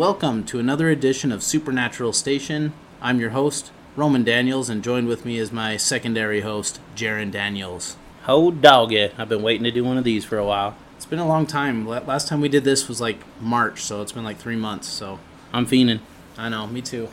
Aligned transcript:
Welcome 0.00 0.42
to 0.42 0.58
another 0.58 0.88
edition 0.88 1.30
of 1.30 1.42
Supernatural 1.42 2.14
Station. 2.14 2.72
I'm 3.02 3.20
your 3.20 3.30
host, 3.30 3.70
Roman 3.96 4.24
Daniels, 4.24 4.70
and 4.70 4.82
joined 4.82 5.08
with 5.08 5.26
me 5.26 5.36
is 5.36 5.52
my 5.52 5.76
secondary 5.76 6.40
host, 6.40 6.80
Jaron 6.96 7.30
Daniels. 7.30 7.98
Ho 8.22 8.50
doggy. 8.50 9.10
I've 9.18 9.28
been 9.28 9.42
waiting 9.42 9.64
to 9.64 9.70
do 9.70 9.84
one 9.84 9.98
of 9.98 10.04
these 10.04 10.24
for 10.24 10.38
a 10.38 10.44
while. 10.46 10.74
It's 10.96 11.04
been 11.04 11.18
a 11.18 11.28
long 11.28 11.46
time. 11.46 11.86
Last 11.86 12.28
time 12.28 12.40
we 12.40 12.48
did 12.48 12.64
this 12.64 12.88
was 12.88 12.98
like 12.98 13.18
March, 13.42 13.82
so 13.82 14.00
it's 14.00 14.12
been 14.12 14.24
like 14.24 14.38
three 14.38 14.56
months. 14.56 14.88
So 14.88 15.18
I'm 15.52 15.66
fiending. 15.66 16.00
I 16.38 16.48
know, 16.48 16.66
me 16.66 16.80
too. 16.80 17.10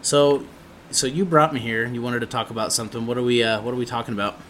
So, 0.00 0.46
so 0.90 1.06
you 1.06 1.26
brought 1.26 1.52
me 1.52 1.60
here. 1.60 1.86
You 1.86 2.00
wanted 2.00 2.20
to 2.20 2.26
talk 2.26 2.48
about 2.48 2.72
something. 2.72 3.04
What 3.04 3.18
are 3.18 3.22
we? 3.22 3.42
Uh, 3.42 3.60
what 3.60 3.74
are 3.74 3.76
we 3.76 3.84
talking 3.84 4.14
about? 4.14 4.40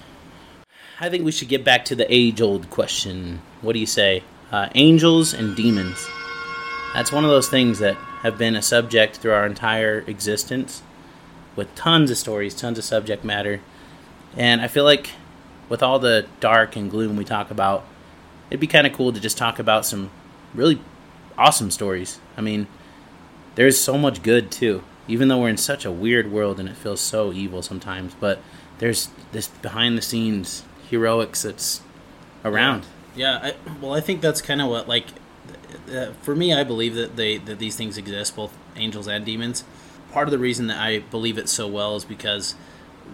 I 1.01 1.11
think 1.11 1.25
we 1.25 1.33
should 1.33 1.49
get 1.49 1.65
back 1.65 1.85
to 1.87 1.97
the 1.97 2.07
age 2.09 2.41
old 2.41 2.71
question. 2.71 3.43
What 3.61 3.73
do 3.73 3.81
you 3.81 3.87
say? 3.87 4.23
Uh, 4.53 4.69
angels 4.77 5.35
and 5.35 5.57
demons. 5.57 6.07
That's 6.97 7.13
one 7.13 7.25
of 7.25 7.31
those 7.31 7.51
things 7.51 7.79
that 7.81 7.95
have 8.23 8.39
been 8.39 8.57
a 8.57 8.63
subject 8.63 9.19
through 9.19 9.35
our 9.35 9.45
entire 9.45 9.99
existence 10.07 10.81
with 11.55 11.75
tons 11.75 12.11
of 12.11 12.17
stories, 12.17 12.55
tons 12.55 12.79
of 12.79 12.85
subject 12.85 13.23
matter. 13.23 13.61
And 14.35 14.63
I 14.63 14.69
feel 14.69 14.85
like 14.85 15.11
with 15.69 15.83
all 15.83 15.99
the 15.99 16.25
dark 16.41 16.75
and 16.75 16.91
gloom 16.91 17.19
we 17.19 17.25
talk 17.27 17.51
about, 17.51 17.85
it'd 18.49 18.61
be 18.61 18.67
kind 18.67 18.87
of 18.87 18.95
cool 18.95 19.13
to 19.13 19.21
just 19.21 19.37
talk 19.37 19.59
about 19.59 19.85
some 19.85 20.11
really 20.55 20.81
awesome 21.37 21.71
stories. 21.71 22.19
I 22.35 22.41
mean, 22.41 22.67
there's 23.57 23.79
so 23.79 23.99
much 23.99 24.23
good 24.23 24.51
too. 24.51 24.83
Even 25.07 25.29
though 25.29 25.43
we're 25.43 25.51
in 25.51 25.59
such 25.59 25.85
a 25.85 25.93
weird 25.93 26.33
world 26.33 26.59
and 26.59 26.67
it 26.67 26.77
feels 26.77 27.03
so 27.03 27.31
evil 27.31 27.61
sometimes, 27.61 28.15
but 28.19 28.41
there's 28.79 29.11
this 29.33 29.49
behind 29.49 29.99
the 29.99 30.03
scenes 30.03 30.65
heroics 30.89 31.43
that's 31.43 31.83
around. 32.43 32.87
Yeah, 33.15 33.39
I, 33.43 33.55
well, 33.83 33.93
I 33.93 34.01
think 34.01 34.23
that's 34.23 34.41
kind 34.41 34.63
of 34.63 34.71
what 34.71 34.89
like 34.89 35.09
uh, 35.91 36.13
for 36.23 36.35
me. 36.35 36.53
I 36.53 36.65
believe 36.65 36.95
that 36.95 37.17
they 37.17 37.39
that 37.39 37.59
these 37.59 37.77
things 37.77 37.99
exist, 37.99 38.37
both 38.37 38.57
angels 38.77 39.09
and 39.09 39.25
demons. 39.25 39.65
Part 40.13 40.29
of 40.29 40.33
the 40.33 40.39
reason 40.39 40.67
that 40.69 40.81
I 40.81 41.01
believe 41.01 41.39
it 41.39 41.49
so 41.49 41.67
well 41.67 41.97
is 41.97 42.05
because 42.05 42.55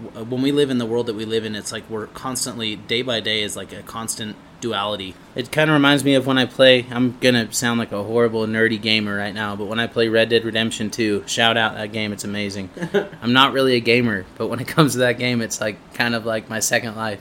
w- 0.05 0.25
when 0.25 0.43
we 0.43 0.53
live 0.53 0.71
in 0.71 0.79
the 0.79 0.87
world 0.87 1.07
that 1.07 1.15
we 1.15 1.25
live 1.25 1.45
in, 1.45 1.55
it's 1.55 1.73
like 1.73 1.89
we're 1.91 2.07
constantly 2.09 2.77
day 2.77 3.03
by 3.03 3.21
day 3.21 3.43
is 3.43 3.57
like 3.57 3.73
a 3.73 3.83
constant 3.83 4.37
duality. 4.61 5.15
It 5.35 5.51
kind 5.51 5.69
of 5.69 5.75
reminds 5.75 6.05
me 6.05 6.15
of 6.15 6.27
when 6.27 6.39
I 6.39 6.47
play. 6.47 6.87
I'm 6.91 7.19
gonna 7.19 7.53
sound 7.53 7.79
like 7.79 7.93
a 7.93 8.03
horrible 8.03 8.47
nerdy 8.47 8.81
gamer 8.81 9.17
right 9.17 9.35
now, 9.35 9.57
but 9.57 9.67
when 9.67 9.81
I 9.81 9.87
play 9.87 10.09
Red 10.09 10.29
Dead 10.29 10.45
Redemption 10.45 10.91
2, 10.91 11.25
shout 11.27 11.57
out 11.57 11.75
that 11.75 11.93
game. 11.93 12.13
It's 12.13 12.25
amazing. 12.25 12.71
I'm 13.23 13.33
not 13.33 13.53
really 13.53 13.75
a 13.75 13.81
gamer, 13.81 14.25
but 14.39 14.47
when 14.49 14.61
it 14.61 14.69
comes 14.69 14.93
to 14.93 14.99
that 15.01 15.19
game, 15.19 15.43
it's 15.43 15.61
like 15.61 15.95
kind 15.95 16.15
of 16.15 16.25
like 16.25 16.49
my 16.49 16.61
second 16.61 16.97
life. 16.97 17.21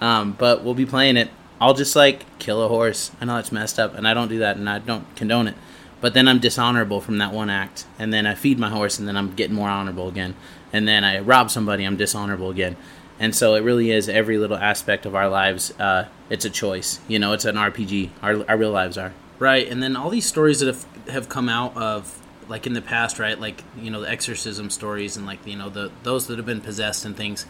Um, 0.00 0.32
but 0.32 0.64
we'll 0.64 0.74
be 0.74 0.86
playing 0.86 1.16
it. 1.16 1.30
I'll 1.62 1.74
just 1.74 1.94
like 1.94 2.26
kill 2.40 2.60
a 2.60 2.66
horse. 2.66 3.12
I 3.20 3.24
know 3.24 3.36
it's 3.36 3.52
messed 3.52 3.78
up, 3.78 3.94
and 3.94 4.08
I 4.08 4.14
don't 4.14 4.26
do 4.26 4.40
that, 4.40 4.56
and 4.56 4.68
I 4.68 4.80
don't 4.80 5.14
condone 5.14 5.46
it. 5.46 5.54
But 6.00 6.12
then 6.12 6.26
I'm 6.26 6.40
dishonorable 6.40 7.00
from 7.00 7.18
that 7.18 7.32
one 7.32 7.50
act, 7.50 7.86
and 8.00 8.12
then 8.12 8.26
I 8.26 8.34
feed 8.34 8.58
my 8.58 8.68
horse, 8.68 8.98
and 8.98 9.06
then 9.06 9.16
I'm 9.16 9.32
getting 9.36 9.54
more 9.54 9.68
honorable 9.68 10.08
again. 10.08 10.34
And 10.72 10.88
then 10.88 11.04
I 11.04 11.20
rob 11.20 11.52
somebody, 11.52 11.84
I'm 11.84 11.96
dishonorable 11.96 12.50
again. 12.50 12.76
And 13.20 13.32
so 13.32 13.54
it 13.54 13.60
really 13.60 13.92
is 13.92 14.08
every 14.08 14.38
little 14.38 14.56
aspect 14.56 15.06
of 15.06 15.14
our 15.14 15.28
lives. 15.28 15.70
Uh, 15.78 16.08
it's 16.28 16.44
a 16.44 16.50
choice. 16.50 16.98
You 17.06 17.20
know, 17.20 17.32
it's 17.32 17.44
an 17.44 17.54
RPG. 17.54 18.10
Our, 18.22 18.44
our 18.50 18.56
real 18.56 18.72
lives 18.72 18.98
are. 18.98 19.12
Right, 19.38 19.68
and 19.68 19.80
then 19.80 19.94
all 19.94 20.10
these 20.10 20.26
stories 20.26 20.58
that 20.58 20.66
have 20.66 20.84
have 21.10 21.28
come 21.28 21.48
out 21.48 21.76
of 21.76 22.20
like 22.48 22.66
in 22.66 22.72
the 22.72 22.82
past, 22.82 23.20
right? 23.20 23.38
Like 23.38 23.62
you 23.78 23.90
know 23.90 24.00
the 24.00 24.10
exorcism 24.10 24.68
stories 24.68 25.16
and 25.16 25.26
like 25.26 25.46
you 25.46 25.56
know 25.56 25.68
the 25.68 25.92
those 26.02 26.26
that 26.26 26.38
have 26.38 26.46
been 26.46 26.60
possessed 26.60 27.04
and 27.04 27.16
things. 27.16 27.46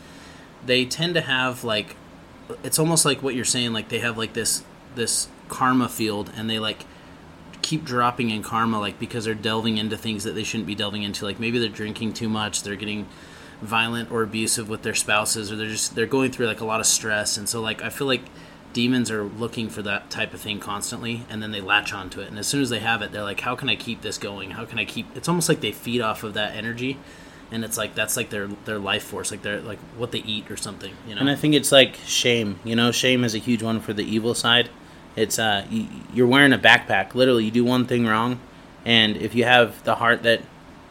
They 0.65 0.85
tend 0.85 1.15
to 1.15 1.23
have 1.23 1.65
like 1.65 1.97
it's 2.63 2.79
almost 2.79 3.05
like 3.05 3.23
what 3.23 3.35
you're 3.35 3.45
saying. 3.45 3.73
Like 3.73 3.89
they 3.89 4.01
have 4.01 4.19
like 4.19 4.33
this 4.33 4.63
this 4.95 5.29
karma 5.49 5.89
field, 5.89 6.31
and 6.37 6.49
they 6.49 6.59
like 6.59 6.85
keep 7.63 7.85
dropping 7.85 8.31
in 8.31 8.43
karma, 8.43 8.79
like 8.81 8.99
because 8.99 9.25
they're 9.25 9.35
delving 9.35 9.79
into 9.79 9.97
things 9.97 10.25
that 10.25 10.33
they 10.33 10.45
shouldn't 10.45 10.67
be 10.67 10.75
delving 10.75 11.03
into. 11.03 11.25
Like 11.25 11.41
maybe 11.41 11.59
they're 11.59 11.69
drinking 11.69 12.15
too 12.15 12.29
much, 12.29 12.63
they're 12.63 12.77
getting 12.77 13.09
violent 13.61 14.11
or 14.11 14.23
abusive 14.23 14.69
with 14.69 14.83
their 14.83 14.95
spouses, 14.95 15.53
or 15.53 15.57
they're 15.57 15.69
just 15.69 15.95
they're 15.95 16.07
going 16.07 16.33
through 16.33 16.47
like 16.47 16.61
a 16.61 16.65
lot 16.65 16.81
of 16.81 16.87
stress, 16.87 17.37
and 17.37 17.49
so 17.49 17.61
like 17.61 17.83
I 17.83 17.91
feel 17.91 18.07
like 18.07 18.23
demons 18.73 19.11
are 19.11 19.25
looking 19.25 19.69
for 19.69 19.83
that 19.83 20.11
type 20.11 20.33
of 20.33 20.41
thing 20.41 20.59
constantly 20.59 21.25
and 21.29 21.43
then 21.43 21.51
they 21.51 21.61
latch 21.61 21.93
onto 21.93 22.21
it 22.21 22.29
and 22.29 22.39
as 22.39 22.47
soon 22.47 22.63
as 22.63 22.71
they 22.71 22.79
have 22.79 23.03
it 23.03 23.13
they're 23.13 23.23
like 23.23 23.41
how 23.41 23.55
can 23.55 23.69
i 23.69 23.77
keep 23.77 24.01
this 24.01 24.17
going 24.17 24.53
how 24.53 24.65
can 24.65 24.79
i 24.79 24.85
keep 24.85 25.07
it's 25.15 25.29
almost 25.29 25.49
like 25.49 25.61
they 25.61 25.73
feed 25.73 26.01
off 26.01 26.23
of 26.23 26.35
that 26.35 26.57
energy 26.57 26.99
and 27.53 27.65
it's 27.65 27.77
like 27.79 27.95
that's 27.95 28.17
like 28.17 28.31
their 28.31 28.49
their 28.65 28.79
life 28.79 29.05
force 29.05 29.31
like 29.31 29.43
they're 29.43 29.61
like 29.61 29.79
what 29.97 30.11
they 30.13 30.21
eat 30.21 30.51
or 30.51 30.57
something 30.57 30.95
you 31.07 31.15
know 31.15 31.21
And 31.21 31.31
I 31.31 31.37
think 31.37 31.55
it's 31.55 31.71
like 31.73 31.97
shame. 32.07 32.59
You 32.65 32.75
know, 32.77 32.91
shame 32.93 33.23
is 33.25 33.35
a 33.35 33.39
huge 33.39 33.63
one 33.63 33.81
for 33.81 33.93
the 33.93 34.05
evil 34.05 34.35
side. 34.35 34.71
It's 35.17 35.39
uh, 35.39 35.67
you're 36.13 36.27
wearing 36.27 36.53
a 36.55 36.59
backpack. 36.59 37.15
Literally, 37.15 37.45
you 37.45 37.51
do 37.51 37.65
one 37.65 37.87
thing 37.87 38.07
wrong, 38.07 38.41
and 38.85 39.17
if 39.17 39.35
you 39.35 39.45
have 39.45 39.83
the 39.85 39.97
heart 39.97 40.23
that 40.25 40.43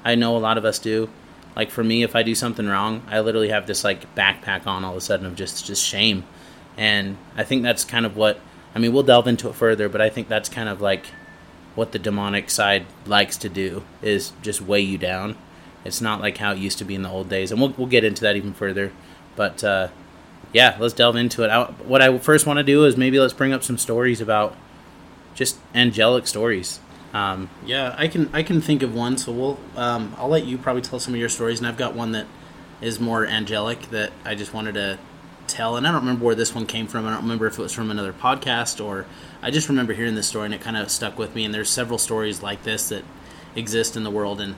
I 0.05 0.15
know 0.15 0.37
a 0.37 0.39
lot 0.39 0.57
of 0.57 0.65
us 0.65 0.79
do, 0.79 1.09
Like 1.55 1.71
for 1.71 1.83
me, 1.83 2.03
if 2.03 2.15
I 2.15 2.23
do 2.23 2.35
something 2.35 2.67
wrong, 2.67 3.01
I 3.09 3.19
literally 3.19 3.49
have 3.49 3.65
this 3.67 3.83
like 3.83 4.13
backpack 4.15 4.67
on 4.67 4.85
all 4.85 4.91
of 4.91 4.97
a 4.97 5.01
sudden 5.01 5.25
of 5.25 5.35
just 5.35 5.65
just 5.65 5.83
shame, 5.83 6.23
and 6.77 7.17
I 7.35 7.43
think 7.43 7.63
that's 7.63 7.83
kind 7.83 8.05
of 8.05 8.15
what 8.15 8.39
I 8.75 8.79
mean. 8.79 8.93
We'll 8.93 9.03
delve 9.03 9.27
into 9.27 9.49
it 9.49 9.55
further, 9.55 9.89
but 9.89 10.01
I 10.01 10.09
think 10.09 10.27
that's 10.29 10.49
kind 10.49 10.69
of 10.69 10.81
like 10.81 11.07
what 11.75 11.91
the 11.91 11.99
demonic 11.99 12.49
side 12.49 12.85
likes 13.05 13.37
to 13.37 13.49
do 13.49 13.83
is 14.01 14.33
just 14.41 14.61
weigh 14.61 14.81
you 14.81 14.97
down. 14.97 15.35
It's 15.83 16.01
not 16.01 16.21
like 16.21 16.37
how 16.37 16.51
it 16.51 16.57
used 16.57 16.77
to 16.79 16.85
be 16.85 16.95
in 16.95 17.01
the 17.01 17.09
old 17.09 17.29
days, 17.29 17.51
and 17.51 17.59
we'll 17.59 17.73
we'll 17.77 17.87
get 17.87 18.03
into 18.03 18.21
that 18.21 18.35
even 18.35 18.53
further. 18.53 18.91
But 19.35 19.63
uh, 19.63 19.87
yeah, 20.53 20.77
let's 20.79 20.93
delve 20.93 21.15
into 21.15 21.43
it. 21.43 21.49
I, 21.49 21.65
what 21.65 22.01
I 22.01 22.17
first 22.17 22.45
want 22.45 22.57
to 22.57 22.63
do 22.63 22.85
is 22.85 22.97
maybe 22.97 23.19
let's 23.19 23.33
bring 23.33 23.53
up 23.53 23.63
some 23.63 23.77
stories 23.77 24.21
about 24.21 24.55
just 25.33 25.57
angelic 25.73 26.27
stories. 26.27 26.79
Um, 27.13 27.49
Yeah, 27.65 27.95
I 27.97 28.07
can 28.07 28.29
I 28.33 28.43
can 28.43 28.61
think 28.61 28.83
of 28.83 28.93
one. 28.93 29.17
So 29.17 29.31
we'll 29.31 29.59
um, 29.75 30.15
I'll 30.17 30.29
let 30.29 30.45
you 30.45 30.57
probably 30.57 30.81
tell 30.81 30.99
some 30.99 31.13
of 31.13 31.19
your 31.19 31.29
stories, 31.29 31.59
and 31.59 31.67
I've 31.67 31.77
got 31.77 31.95
one 31.95 32.11
that 32.11 32.27
is 32.81 32.99
more 32.99 33.25
angelic 33.25 33.89
that 33.89 34.11
I 34.25 34.35
just 34.35 34.53
wanted 34.53 34.73
to 34.73 34.99
tell. 35.47 35.77
And 35.77 35.87
I 35.87 35.91
don't 35.91 36.01
remember 36.01 36.25
where 36.25 36.35
this 36.35 36.55
one 36.55 36.65
came 36.65 36.87
from. 36.87 37.05
I 37.05 37.11
don't 37.11 37.21
remember 37.21 37.45
if 37.45 37.59
it 37.59 37.61
was 37.61 37.73
from 37.73 37.91
another 37.91 38.13
podcast 38.13 38.83
or 38.83 39.05
I 39.41 39.51
just 39.51 39.69
remember 39.69 39.93
hearing 39.93 40.15
this 40.15 40.27
story 40.27 40.45
and 40.45 40.53
it 40.53 40.61
kind 40.61 40.77
of 40.77 40.89
stuck 40.89 41.17
with 41.17 41.35
me. 41.35 41.45
And 41.45 41.53
there's 41.53 41.69
several 41.69 41.99
stories 41.99 42.41
like 42.41 42.63
this 42.63 42.89
that 42.89 43.03
exist 43.55 43.95
in 43.95 44.03
the 44.03 44.11
world. 44.11 44.41
And 44.41 44.55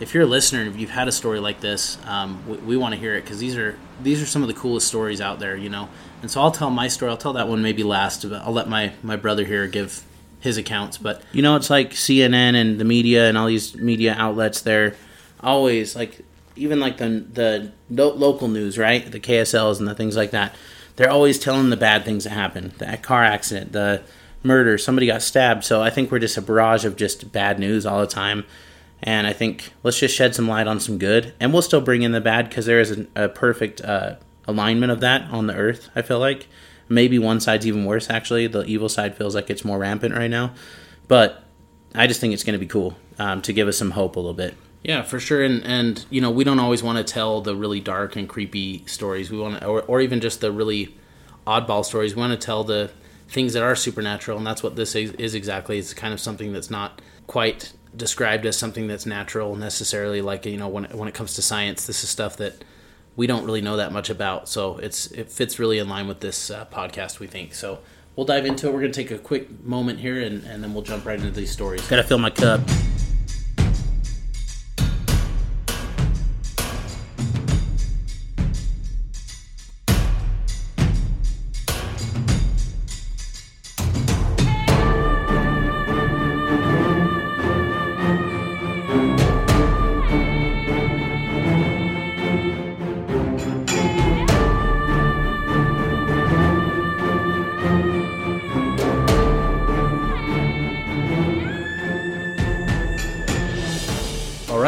if 0.00 0.14
you're 0.14 0.22
a 0.22 0.26
listener, 0.26 0.62
if 0.62 0.78
you've 0.78 0.90
had 0.90 1.08
a 1.08 1.12
story 1.12 1.40
like 1.40 1.60
this, 1.60 1.98
um, 2.06 2.42
we, 2.48 2.56
we 2.58 2.76
want 2.76 2.94
to 2.94 3.00
hear 3.00 3.14
it 3.14 3.22
because 3.22 3.38
these 3.38 3.56
are 3.56 3.78
these 4.02 4.22
are 4.22 4.26
some 4.26 4.42
of 4.42 4.48
the 4.48 4.54
coolest 4.54 4.88
stories 4.88 5.20
out 5.20 5.38
there, 5.38 5.54
you 5.56 5.68
know. 5.68 5.88
And 6.22 6.30
so 6.30 6.40
I'll 6.40 6.50
tell 6.50 6.70
my 6.70 6.88
story. 6.88 7.10
I'll 7.10 7.18
tell 7.18 7.34
that 7.34 7.48
one 7.48 7.62
maybe 7.62 7.82
last. 7.82 8.28
But 8.28 8.42
I'll 8.42 8.52
let 8.52 8.68
my 8.68 8.92
my 9.02 9.16
brother 9.16 9.44
here 9.44 9.66
give 9.68 10.02
his 10.40 10.56
accounts. 10.56 10.96
But 10.96 11.22
you 11.32 11.42
know, 11.42 11.54
it's 11.56 11.70
like 11.70 11.90
CNN 11.90 12.54
and 12.54 12.80
the 12.80 12.84
media 12.84 13.28
and 13.28 13.36
all 13.36 13.46
these 13.46 13.76
media 13.76 14.16
outlets. 14.18 14.62
They're 14.62 14.96
always 15.40 15.94
like, 15.94 16.24
even 16.56 16.80
like 16.80 16.96
the 16.96 17.24
the 17.32 17.72
lo- 17.90 18.14
local 18.14 18.48
news, 18.48 18.78
right? 18.78 19.10
The 19.10 19.20
KSLs 19.20 19.78
and 19.78 19.86
the 19.86 19.94
things 19.94 20.16
like 20.16 20.30
that. 20.30 20.54
They're 20.96 21.10
always 21.10 21.38
telling 21.38 21.70
the 21.70 21.76
bad 21.76 22.04
things 22.04 22.24
that 22.24 22.30
happen. 22.30 22.72
The 22.78 22.98
car 22.98 23.24
accident, 23.24 23.72
the 23.72 24.02
murder, 24.42 24.78
somebody 24.78 25.06
got 25.06 25.22
stabbed. 25.22 25.64
So 25.64 25.82
I 25.82 25.90
think 25.90 26.10
we're 26.10 26.18
just 26.18 26.36
a 26.36 26.42
barrage 26.42 26.84
of 26.84 26.96
just 26.96 27.32
bad 27.32 27.58
news 27.58 27.84
all 27.86 28.00
the 28.00 28.06
time. 28.06 28.44
And 29.02 29.26
I 29.26 29.32
think 29.32 29.72
let's 29.82 29.98
just 29.98 30.14
shed 30.14 30.34
some 30.34 30.48
light 30.48 30.66
on 30.66 30.78
some 30.80 30.98
good, 30.98 31.32
and 31.40 31.52
we'll 31.52 31.62
still 31.62 31.80
bring 31.80 32.02
in 32.02 32.12
the 32.12 32.20
bad 32.20 32.48
because 32.48 32.66
there 32.66 32.80
is 32.80 32.90
a, 32.90 33.06
a 33.14 33.28
perfect 33.28 33.80
uh, 33.80 34.16
alignment 34.46 34.92
of 34.92 35.00
that 35.00 35.30
on 35.30 35.46
the 35.46 35.54
earth. 35.54 35.88
I 35.96 36.02
feel 36.02 36.18
like 36.18 36.48
maybe 36.88 37.18
one 37.18 37.40
side's 37.40 37.66
even 37.66 37.86
worse. 37.86 38.10
Actually, 38.10 38.46
the 38.46 38.64
evil 38.64 38.88
side 38.88 39.16
feels 39.16 39.34
like 39.34 39.48
it's 39.48 39.64
more 39.64 39.78
rampant 39.78 40.14
right 40.14 40.30
now, 40.30 40.52
but 41.08 41.44
I 41.94 42.06
just 42.06 42.20
think 42.20 42.34
it's 42.34 42.44
going 42.44 42.54
to 42.54 42.58
be 42.58 42.66
cool 42.66 42.96
um, 43.18 43.40
to 43.42 43.52
give 43.52 43.68
us 43.68 43.78
some 43.78 43.92
hope 43.92 44.16
a 44.16 44.20
little 44.20 44.34
bit. 44.34 44.54
Yeah, 44.82 45.02
for 45.02 45.20
sure. 45.20 45.42
And 45.42 45.64
and 45.64 46.04
you 46.10 46.20
know, 46.20 46.30
we 46.30 46.44
don't 46.44 46.58
always 46.58 46.82
want 46.82 46.98
to 46.98 47.04
tell 47.04 47.40
the 47.40 47.54
really 47.54 47.80
dark 47.80 48.16
and 48.16 48.28
creepy 48.28 48.84
stories. 48.86 49.30
We 49.30 49.38
want 49.38 49.60
to, 49.60 49.66
or, 49.66 49.82
or 49.82 50.00
even 50.00 50.20
just 50.20 50.40
the 50.40 50.52
really 50.52 50.96
oddball 51.46 51.84
stories. 51.84 52.14
We 52.14 52.20
want 52.20 52.38
to 52.38 52.44
tell 52.44 52.64
the 52.64 52.90
things 53.28 53.52
that 53.52 53.62
are 53.62 53.76
supernatural, 53.76 54.38
and 54.38 54.46
that's 54.46 54.62
what 54.62 54.76
this 54.76 54.94
is, 54.94 55.12
is 55.12 55.34
exactly. 55.34 55.78
It's 55.78 55.94
kind 55.94 56.12
of 56.12 56.20
something 56.20 56.52
that's 56.52 56.70
not 56.70 57.00
quite 57.26 57.72
described 57.96 58.46
as 58.46 58.56
something 58.56 58.86
that's 58.86 59.06
natural 59.06 59.56
necessarily. 59.56 60.22
Like 60.22 60.46
you 60.46 60.56
know, 60.56 60.68
when 60.68 60.84
when 60.84 61.08
it 61.08 61.14
comes 61.14 61.34
to 61.34 61.42
science, 61.42 61.86
this 61.86 62.02
is 62.04 62.10
stuff 62.10 62.36
that 62.38 62.64
we 63.16 63.26
don't 63.26 63.44
really 63.44 63.60
know 63.60 63.76
that 63.76 63.92
much 63.92 64.10
about. 64.10 64.48
So 64.48 64.78
it's 64.78 65.06
it 65.12 65.30
fits 65.30 65.58
really 65.58 65.78
in 65.78 65.88
line 65.88 66.08
with 66.08 66.20
this 66.20 66.50
uh, 66.50 66.66
podcast, 66.66 67.18
we 67.18 67.26
think. 67.26 67.54
So 67.54 67.80
we'll 68.16 68.26
dive 68.26 68.46
into 68.46 68.68
it. 68.68 68.72
We're 68.72 68.80
going 68.80 68.92
to 68.92 69.02
take 69.02 69.10
a 69.10 69.18
quick 69.18 69.64
moment 69.64 69.98
here, 70.00 70.20
and, 70.20 70.44
and 70.44 70.62
then 70.62 70.72
we'll 70.74 70.82
jump 70.82 71.04
right 71.04 71.18
into 71.18 71.30
these 71.30 71.50
stories. 71.50 71.86
Gotta 71.88 72.04
fill 72.04 72.18
my 72.18 72.30
cup. 72.30 72.60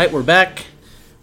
Right, 0.02 0.10
we're 0.10 0.20
back. 0.24 0.64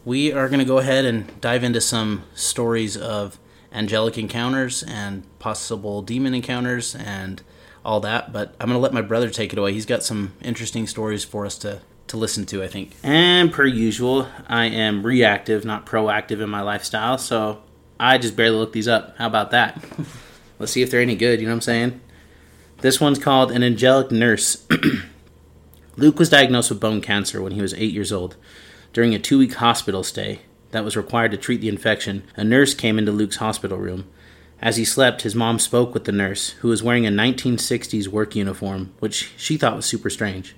We 0.06 0.32
are 0.32 0.48
going 0.48 0.60
to 0.60 0.66
go 0.66 0.78
ahead 0.78 1.04
and 1.04 1.42
dive 1.42 1.66
into 1.66 1.82
some 1.82 2.24
stories 2.34 2.96
of 2.96 3.38
angelic 3.74 4.18
encounters 4.18 4.84
and 4.84 5.28
possible 5.38 6.02
demon 6.02 6.34
encounters 6.34 6.96
and 6.96 7.42
all 7.84 8.00
that. 8.00 8.32
But 8.32 8.56
I'm 8.58 8.68
going 8.68 8.78
to 8.78 8.82
let 8.82 8.94
my 8.94 9.02
brother 9.02 9.30
take 9.30 9.52
it 9.52 9.60
away. 9.60 9.74
He's 9.74 9.86
got 9.86 10.02
some 10.02 10.32
interesting 10.42 10.88
stories 10.88 11.26
for 11.26 11.46
us 11.46 11.58
to, 11.58 11.82
to 12.08 12.16
listen 12.16 12.46
to, 12.46 12.64
I 12.64 12.70
think. 12.70 12.96
And 13.04 13.52
per 13.52 13.66
usual, 13.66 14.30
I 14.48 14.68
am 14.68 15.06
reactive, 15.06 15.66
not 15.66 15.86
proactive 15.86 16.40
in 16.40 16.50
my 16.50 16.62
lifestyle, 16.62 17.18
so 17.18 17.62
I 18.00 18.18
just 18.18 18.38
barely 18.38 18.56
look 18.56 18.72
these 18.72 18.88
up. 18.88 19.18
How 19.18 19.28
about 19.28 19.52
that? 19.52 19.84
Let's 20.58 20.72
see 20.72 20.84
if 20.84 20.90
they're 20.90 21.02
any 21.02 21.18
good, 21.18 21.42
you 21.42 21.48
know 21.48 21.52
what 21.52 21.58
I'm 21.58 21.62
saying? 21.64 22.00
This 22.78 23.02
one's 23.02 23.20
called 23.20 23.52
An 23.52 23.62
Angelic 23.62 24.10
Nurse. 24.10 24.66
Luke 25.98 26.18
was 26.18 26.30
diagnosed 26.30 26.70
with 26.70 26.80
bone 26.80 27.02
cancer 27.02 27.42
when 27.42 27.52
he 27.52 27.62
was 27.62 27.74
eight 27.74 27.92
years 27.92 28.14
old. 28.14 28.38
During 29.00 29.16
a 29.16 29.20
two 29.20 29.40
week 29.40 29.54
hospital 29.54 30.04
stay 30.04 30.42
that 30.72 30.84
was 30.84 30.98
required 30.98 31.32
to 31.32 31.38
treat 31.38 31.62
the 31.62 31.70
infection, 31.70 32.24
a 32.36 32.44
nurse 32.44 32.74
came 32.74 33.00
into 33.00 33.14
Luke's 33.14 33.38
hospital 33.38 33.78
room. 33.78 34.10
As 34.62 34.76
he 34.76 34.84
slept, 34.84 35.22
his 35.22 35.34
mom 35.34 35.58
spoke 35.58 35.94
with 35.94 36.04
the 36.04 36.12
nurse, 36.12 36.50
who 36.60 36.68
was 36.68 36.84
wearing 36.84 37.08
a 37.08 37.10
1960s 37.10 38.10
work 38.10 38.36
uniform, 38.36 38.92
which 39.00 39.32
she 39.38 39.56
thought 39.56 39.78
was 39.78 39.86
super 39.86 40.10
strange. 40.10 40.54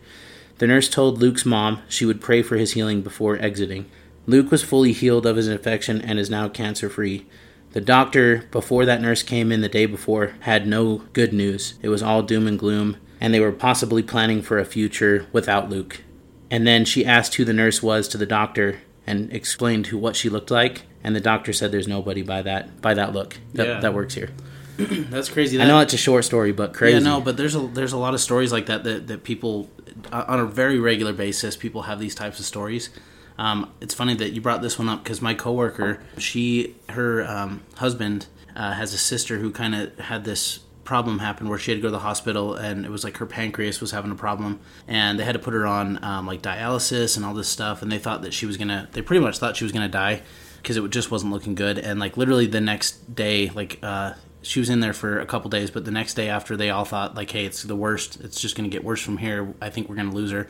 The 0.58 0.66
nurse 0.66 0.90
told 0.90 1.20
Luke's 1.20 1.46
mom 1.46 1.84
she 1.88 2.04
would 2.04 2.20
pray 2.20 2.42
for 2.42 2.58
his 2.58 2.72
healing 2.72 3.04
before 3.04 3.38
exiting. 3.38 3.86
Luke 4.26 4.50
was 4.50 4.64
fully 4.64 4.92
healed 4.92 5.28
of 5.28 5.36
his 5.36 5.48
infection 5.48 6.02
and 6.02 6.18
is 6.18 6.32
now 6.32 6.50
cancer 6.50 6.90
free. 6.90 7.28
The 7.74 7.82
doctor, 7.82 8.48
before 8.50 8.88
that 8.88 9.02
nurse 9.02 9.22
came 9.22 9.52
in 9.52 9.62
the 9.62 9.70
day 9.70 9.86
before, 9.86 10.34
had 10.40 10.66
no 10.66 11.04
good 11.14 11.32
news. 11.32 11.76
It 11.84 11.90
was 11.90 12.02
all 12.02 12.24
doom 12.24 12.48
and 12.48 12.58
gloom, 12.58 12.98
and 13.20 13.36
they 13.36 13.40
were 13.40 13.52
possibly 13.52 14.02
planning 14.02 14.42
for 14.42 14.58
a 14.58 14.66
future 14.66 15.28
without 15.32 15.70
Luke. 15.70 16.02
And 16.52 16.68
then 16.68 16.86
she 16.86 17.06
asked 17.06 17.36
who 17.36 17.46
the 17.46 17.54
nurse 17.54 17.82
was 17.82 18.08
to 18.10 18.18
the 18.18 18.26
doctor 18.28 18.82
and 19.08 19.32
explained 19.34 19.88
who 19.88 19.98
what 19.98 20.16
she 20.16 20.30
looked 20.30 20.52
like, 20.52 20.84
and 21.04 21.16
the 21.16 21.20
doctor 21.22 21.54
said 21.54 21.72
there's 21.72 21.88
nobody 21.88 22.22
by 22.22 22.42
that 22.44 22.82
by 22.82 22.94
that 22.94 23.14
look 23.14 23.40
that, 23.54 23.68
Yeah. 23.68 23.80
that 23.80 23.94
works 23.94 24.14
here. 24.14 24.30
That's 24.78 25.30
crazy. 25.30 25.60
I 25.62 25.66
know 25.66 25.80
it's 25.80 25.94
a 25.94 25.98
short 25.98 26.26
story, 26.26 26.52
but 26.52 26.74
crazy. 26.74 26.98
Yeah, 26.98 27.04
no, 27.04 27.22
but 27.22 27.38
there's 27.38 27.56
a 27.56 27.60
there's 27.60 27.94
a 27.94 27.98
lot 27.98 28.14
of 28.14 28.20
stories 28.20 28.52
like 28.52 28.68
that 28.68 28.84
that, 28.84 29.08
that 29.08 29.24
people 29.24 29.70
uh, 30.12 30.26
on 30.28 30.40
a 30.40 30.46
very 30.46 30.80
regular 30.80 31.14
basis 31.14 31.56
people 31.56 31.84
have 31.84 32.00
these 32.00 32.16
types 32.16 32.40
of 32.40 32.46
stories. 32.46 32.90
Um, 33.38 33.72
it's 33.82 33.94
funny 33.94 34.14
that 34.16 34.34
you 34.34 34.42
brought 34.42 34.62
this 34.62 34.78
one 34.78 34.88
up 34.90 35.04
because 35.04 35.22
my 35.22 35.34
coworker, 35.34 36.00
she 36.18 36.76
her 36.90 37.26
um, 37.26 37.64
husband 37.78 38.28
uh, 38.56 38.74
has 38.74 38.94
a 38.94 38.98
sister 38.98 39.38
who 39.40 39.52
kind 39.52 39.74
of 39.74 39.98
had 40.00 40.26
this 40.26 40.60
problem 40.92 41.20
happened 41.20 41.48
where 41.48 41.58
she 41.58 41.72
had 41.72 41.78
to 41.78 41.82
go 41.82 41.88
to 41.88 41.94
the 41.94 42.00
hospital 42.00 42.54
and 42.54 42.86
it 42.86 42.92
was 42.92 43.02
like 43.02 43.16
her 43.16 43.26
pancreas 43.26 43.80
was 43.80 43.92
having 43.92 44.12
a 44.12 44.16
problem 44.16 44.60
and 44.90 45.18
they 45.18 45.24
had 45.24 45.32
to 45.32 45.40
put 45.40 45.54
her 45.54 45.66
on 45.66 46.04
um, 46.04 46.28
like 46.28 46.42
dialysis 46.42 47.16
and 47.16 47.26
all 47.26 47.34
this 47.34 47.48
stuff 47.48 47.82
and 47.82 47.90
they 47.90 47.98
thought 47.98 48.24
that 48.24 48.34
she 48.34 48.46
was 48.46 48.58
gonna 48.58 48.90
they 48.92 49.02
pretty 49.02 49.24
much 49.24 49.38
thought 49.38 49.56
she 49.56 49.64
was 49.64 49.72
gonna 49.72 49.88
die 49.88 50.22
because 50.62 50.76
it 50.76 50.90
just 50.90 51.10
wasn't 51.10 51.32
looking 51.32 51.56
good 51.56 51.80
and 51.80 51.98
like 51.98 52.18
literally 52.18 52.46
the 52.46 52.60
next 52.60 53.16
day 53.16 53.50
like 53.52 53.80
uh, 53.82 54.12
she 54.42 54.60
was 54.60 54.70
in 54.70 54.82
there 54.82 54.92
for 54.92 55.18
a 55.18 55.26
couple 55.26 55.50
days 55.50 55.72
but 55.72 55.86
the 55.86 55.92
next 55.92 56.16
day 56.16 56.28
after 56.28 56.58
they 56.58 56.70
all 56.70 56.84
thought 56.84 57.16
like 57.16 57.32
hey 57.32 57.46
it's 57.46 57.64
the 57.64 57.74
worst 57.74 58.20
it's 58.20 58.42
just 58.42 58.58
to 58.58 58.68
get 58.68 58.84
worse 58.84 59.02
from 59.02 59.16
here 59.16 59.54
i 59.62 59.70
think 59.70 59.88
we're 59.88 59.96
to 59.96 60.04
lose 60.04 60.32
her 60.32 60.50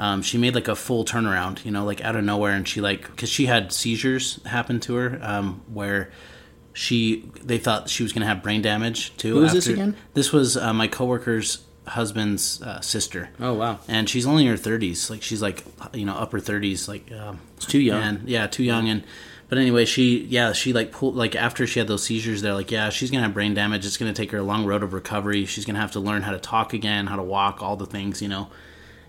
um, 0.00 0.20
she 0.20 0.36
made 0.36 0.56
like 0.56 0.66
a 0.66 0.74
full 0.74 1.04
turnaround 1.04 1.64
you 1.64 1.70
know 1.70 1.84
like 1.84 2.00
out 2.00 2.16
of 2.16 2.24
nowhere 2.24 2.54
and 2.54 2.66
she 2.66 2.80
like 2.80 3.08
because 3.08 3.28
she 3.28 3.46
had 3.46 3.72
seizures 3.72 4.42
happen 4.46 4.80
to 4.80 4.96
her 4.96 5.20
um, 5.22 5.62
where 5.72 6.10
she 6.72 7.28
they 7.42 7.58
thought 7.58 7.88
she 7.88 8.02
was 8.02 8.12
going 8.12 8.20
to 8.22 8.26
have 8.26 8.42
brain 8.42 8.62
damage 8.62 9.16
too 9.16 9.34
Who 9.34 9.44
is 9.44 9.52
this 9.52 9.66
again? 9.66 9.96
this 10.14 10.32
was 10.32 10.56
uh, 10.56 10.72
my 10.72 10.86
coworker's 10.88 11.64
husband's 11.86 12.62
uh, 12.62 12.80
sister 12.80 13.30
Oh 13.40 13.54
wow, 13.54 13.80
and 13.88 14.08
she's 14.08 14.26
only 14.26 14.46
in 14.46 14.50
her 14.56 14.56
30s 14.62 15.10
like 15.10 15.22
she's 15.22 15.42
like 15.42 15.64
you 15.92 16.04
know 16.04 16.14
upper 16.14 16.38
30s 16.38 16.86
like 16.88 17.10
um, 17.12 17.40
it's 17.56 17.66
too 17.66 17.80
young. 17.80 18.02
and 18.02 18.28
yeah 18.28 18.46
too 18.46 18.62
young 18.62 18.88
and 18.88 19.02
but 19.48 19.58
anyway 19.58 19.84
she 19.84 20.18
yeah 20.26 20.52
she 20.52 20.72
like 20.72 20.92
pulled 20.92 21.16
like 21.16 21.34
after 21.34 21.66
she 21.66 21.80
had 21.80 21.88
those 21.88 22.04
seizures 22.04 22.42
they're 22.42 22.54
like 22.54 22.70
yeah 22.70 22.90
she's 22.90 23.10
gonna 23.10 23.24
have 23.24 23.34
brain 23.34 23.54
damage 23.54 23.84
it's 23.84 23.96
gonna 23.96 24.12
take 24.12 24.30
her 24.30 24.38
a 24.38 24.42
long 24.42 24.64
road 24.64 24.84
of 24.84 24.92
recovery 24.92 25.44
she's 25.46 25.64
gonna 25.64 25.80
have 25.80 25.90
to 25.90 25.98
learn 26.00 26.22
how 26.22 26.30
to 26.30 26.38
talk 26.38 26.72
again 26.72 27.08
how 27.08 27.16
to 27.16 27.22
walk 27.22 27.60
all 27.60 27.74
the 27.76 27.86
things 27.86 28.22
you 28.22 28.28
know 28.28 28.48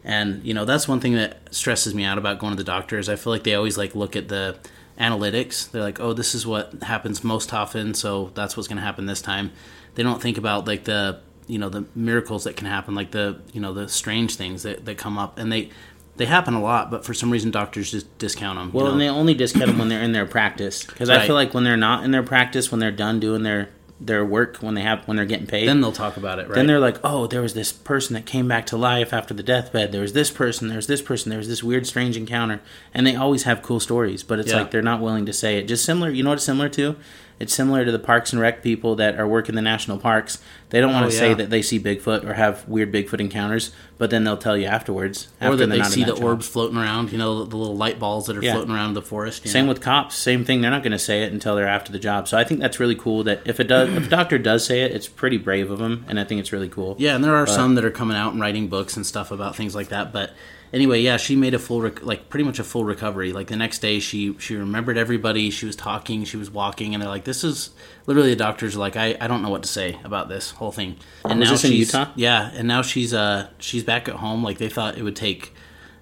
and 0.03 0.44
you 0.44 0.53
know 0.56 0.65
that's 0.65 0.88
one 0.88 1.00
thing 1.00 1.13
that 1.13 1.38
stresses 1.53 1.94
me 1.94 2.03
out 2.03 2.18
about 2.18 2.39
going 2.39 2.51
to 2.51 2.58
the 2.58 2.63
doctor 2.63 2.98
is 2.98 3.08
i 3.08 3.15
feel 3.15 3.32
like 3.32 3.44
they 3.44 3.53
always 3.53 3.77
like 3.77 3.94
look 3.94 4.15
at 4.15 4.27
the 4.30 4.58
analytics 5.01 5.70
they're 5.72 5.81
like 5.81 6.00
oh 6.00 6.13
this 6.13 6.36
is 6.36 6.46
what 6.46 6.72
happens 6.84 7.24
most 7.24 7.53
often 7.53 7.93
so 7.93 8.31
that's 8.36 8.55
what's 8.55 8.67
gonna 8.67 8.81
happen 8.81 9.05
this 9.05 9.22
time 9.22 9.51
they 9.96 10.03
don't 10.03 10.22
think 10.22 10.38
about 10.38 10.67
like 10.67 10.84
the 10.84 11.20
you 11.48 11.58
know 11.58 11.70
the 11.70 11.86
miracles 11.96 12.43
that 12.43 12.55
can 12.55 12.67
happen 12.67 12.93
like 12.93 13.12
the 13.12 13.39
you 13.51 13.60
know 13.60 13.74
the 13.74 13.89
strange 13.89 14.36
things 14.36 14.63
that, 14.63 14.86
that 14.86 14.98
come 14.98 15.17
up 15.17 15.39
and 15.39 15.51
they 15.51 15.70
they 16.17 16.25
happen 16.25 16.53
a 16.53 16.62
lot, 16.62 16.91
but 16.91 17.05
for 17.05 17.13
some 17.13 17.31
reason 17.31 17.51
doctors 17.51 17.89
just 17.89 18.17
discount 18.20 18.60
them. 18.60 18.72
Well, 18.72 18.84
you 18.84 18.88
know? 18.89 18.91
and 18.91 19.01
they 19.01 19.10
only 19.10 19.34
discount 19.34 19.67
them 19.67 19.79
when 19.79 19.89
they're 19.89 20.03
in 20.03 20.12
their 20.12 20.25
practice 20.25 20.84
because 20.84 21.10
I 21.10 21.25
feel 21.25 21.36
like 21.36 21.53
when 21.53 21.63
they're 21.63 21.77
not 21.77 22.03
in 22.03 22.12
their 22.12 22.22
practice, 22.22 22.70
when 22.70 22.79
they're 22.79 22.91
done 22.91 23.20
doing 23.20 23.43
their 23.43 23.70
their 24.03 24.25
work, 24.25 24.58
when 24.58 24.74
they 24.74 24.81
have 24.81 25.08
when 25.08 25.15
they're 25.17 25.25
getting 25.25 25.46
paid, 25.48 25.67
then 25.67 25.79
they'll 25.81 25.91
talk 25.91 26.17
about 26.17 26.39
it, 26.39 26.48
right? 26.48 26.55
then 26.55 26.65
they're 26.67 26.79
like, 26.79 26.98
oh, 27.03 27.27
there 27.27 27.41
was 27.41 27.53
this 27.53 27.72
person 27.72 28.13
that 28.15 28.25
came 28.25 28.48
back 28.48 28.65
to 28.67 28.77
life 28.77 29.13
after 29.13 29.34
the 29.34 29.43
deathbed. 29.43 29.91
There 29.91 30.01
was 30.01 30.13
this 30.13 30.31
person. 30.31 30.67
There 30.67 30.77
was 30.77 30.88
this 30.88 31.01
person. 31.01 31.29
There 31.29 31.38
was 31.38 31.48
this 31.48 31.63
weird, 31.63 31.86
strange 31.86 32.17
encounter, 32.17 32.62
and 32.93 33.05
they 33.05 33.15
always 33.15 33.43
have 33.43 33.62
cool 33.62 33.79
stories. 33.79 34.24
But 34.24 34.39
it's 34.39 34.50
Yeah. 34.50 34.58
like 34.58 34.72
they're 34.72 34.81
not 34.81 35.01
willing 35.01 35.25
to 35.27 35.34
say 35.34 35.58
it. 35.58 35.67
Just 35.67 35.86
similar, 35.86 36.10
you 36.10 36.24
know 36.24 36.29
what 36.31 36.36
it's 36.39 36.43
similar 36.46 36.70
to? 36.70 36.96
It's 37.41 37.53
similar 37.53 37.83
to 37.83 37.91
the 37.91 38.00
Parks 38.00 38.31
and 38.31 38.41
Rec 38.41 38.62
people 38.63 38.95
that 38.95 39.19
are 39.19 39.27
working 39.27 39.55
the 39.55 39.62
national 39.62 39.98
parks. 39.98 40.39
They 40.69 40.79
don't 40.79 40.93
want 40.93 41.05
Oh, 41.05 41.10
to 41.10 41.15
say 41.15 41.29
yeah. 41.29 41.33
that 41.36 41.50
they 41.50 41.62
see 41.62 41.79
Bigfoot 41.79 42.24
or 42.24 42.36
have 42.36 42.65
weird 42.67 42.93
Bigfoot 42.93 43.19
encounters, 43.19 43.71
but 43.98 44.10
then 44.10 44.24
they'll 44.24 44.38
tell 44.38 44.55
you 44.55 44.67
afterwards. 44.67 45.27
or 45.41 45.48
after 45.48 45.65
that 45.65 45.69
they 45.69 45.83
see 45.83 46.03
that 46.05 46.12
the 46.15 46.21
job. 46.21 46.24
orbs 46.29 46.48
floating 46.48 46.77
around, 46.77 47.12
you 47.12 47.17
know, 47.17 47.43
the 47.43 47.57
little 47.57 47.75
light 47.75 48.00
balls 48.00 48.27
that 48.27 48.38
are 48.38 48.41
Yeah. 48.43 48.53
floating 48.53 48.74
around 48.74 48.93
the 48.93 49.01
forest. 49.01 49.48
Same 49.48 49.65
know? 49.65 49.69
with 49.74 49.81
cops, 49.81 50.15
same 50.15 50.45
thing. 50.45 50.62
They're 50.62 50.71
not 50.71 50.83
going 50.83 50.91
to 50.93 51.00
say 51.00 51.24
it 51.24 51.33
until 51.33 51.55
they're 51.55 51.67
after 51.67 51.91
the 51.91 52.00
job. 52.00 52.27
So 52.29 52.38
I 52.38 52.43
think 52.45 52.62
that's 52.62 52.79
really 52.79 52.95
cool. 52.95 53.24
That 53.25 53.41
if 53.45 53.60
it 53.60 53.65
does, 53.65 53.89
if 53.89 54.07
a 54.07 54.10
doctor 54.17 54.38
does 54.38 54.65
say 54.65 54.81
it, 54.83 54.91
it's 54.91 55.07
pretty 55.07 55.38
brave 55.38 55.69
of 55.71 55.79
them, 55.79 56.05
and 56.07 56.19
I 56.19 56.24
think 56.24 56.39
it's 56.39 56.53
really 56.53 56.69
cool. 56.69 56.95
Yeah, 57.00 57.15
and 57.15 57.24
there 57.24 57.36
are 57.36 57.48
some 57.48 57.75
that 57.75 57.83
are 57.83 57.91
coming 57.91 58.15
out 58.15 58.31
and 58.31 58.41
writing 58.41 58.67
books 58.67 58.95
and 58.95 59.05
stuff 59.05 59.31
about 59.31 59.55
things 59.55 59.75
like 59.75 59.89
that. 59.89 60.13
But 60.13 60.31
anyway, 60.74 61.01
yeah, 61.01 61.18
she 61.18 61.36
made 61.36 61.54
a 61.54 61.60
full, 61.60 61.82
rec- 61.82 62.04
like 62.04 62.30
pretty 62.30 62.44
much 62.44 62.60
a 62.60 62.63
full 62.63 62.84
recovery. 62.84 63.32
Like 63.34 63.48
the 63.48 63.56
next 63.56 63.80
day, 63.80 64.00
she 64.00 64.38
she 64.40 64.56
remembered 64.56 64.98
everybody. 64.98 65.50
She 65.50 65.66
was 65.66 65.75
talking, 65.75 66.24
she 66.24 66.38
was 66.38 66.50
walking, 66.50 66.94
and 66.94 67.01
they're 67.01 67.10
like, 67.10 67.25
"This 67.25 67.44
is 67.44 67.72
literally." 68.06 68.30
The 68.32 68.36
doctors 68.36 68.75
are 68.75 68.80
like, 68.80 68.96
"I, 68.96 69.18
I 69.20 69.28
don't 69.28 69.42
know 69.42 69.50
what 69.50 69.63
to 69.63 69.70
say 69.70 70.00
about 70.04 70.30
this 70.30 70.51
whole 70.51 70.72
thing." 70.72 70.98
And 71.25 71.40
Was 71.40 71.50
now 71.50 71.54
this 71.56 71.63
in 71.66 71.72
she's 71.72 71.94
Utah? 71.94 72.12
yeah, 72.16 72.51
and 72.54 72.68
now 72.68 72.82
she's 72.82 73.13
uh 73.13 73.50
she's 73.60 73.84
back 73.84 74.08
at 74.08 74.16
home. 74.16 74.44
Like 74.44 74.58
they 74.58 74.70
thought 74.70 74.98
it 74.98 75.04
would 75.04 75.16
take 75.16 75.54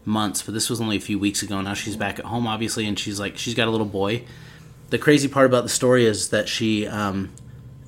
months, 0.06 0.42
but 0.42 0.54
this 0.54 0.70
was 0.70 0.80
only 0.82 0.98
a 0.98 1.02
few 1.02 1.20
weeks 1.20 1.42
ago. 1.44 1.60
Now 1.62 1.74
she's 1.74 1.96
back 1.96 2.20
at 2.20 2.26
home, 2.26 2.48
obviously, 2.48 2.88
and 2.88 2.98
she's 2.98 3.20
like 3.20 3.38
she's 3.38 3.54
got 3.56 3.68
a 3.68 3.72
little 3.72 3.86
boy. 3.86 4.24
The 4.90 4.98
crazy 4.98 5.28
part 5.28 5.46
about 5.46 5.64
the 5.64 5.70
story 5.70 6.06
is 6.06 6.30
that 6.30 6.50
she 6.50 6.88
um, 6.88 7.32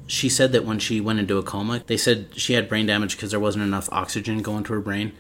she 0.08 0.30
said 0.30 0.52
that 0.52 0.66
when 0.66 0.78
she 0.78 1.00
went 1.02 1.20
into 1.20 1.38
a 1.38 1.44
coma, 1.44 1.84
they 1.88 1.98
said 1.98 2.28
she 2.36 2.54
had 2.54 2.68
brain 2.70 2.86
damage 2.86 3.16
because 3.16 3.32
there 3.32 3.40
wasn't 3.40 3.64
enough 3.64 3.90
oxygen 3.92 4.42
going 4.42 4.64
to 4.66 4.74
her 4.74 4.80
brain. 4.82 5.14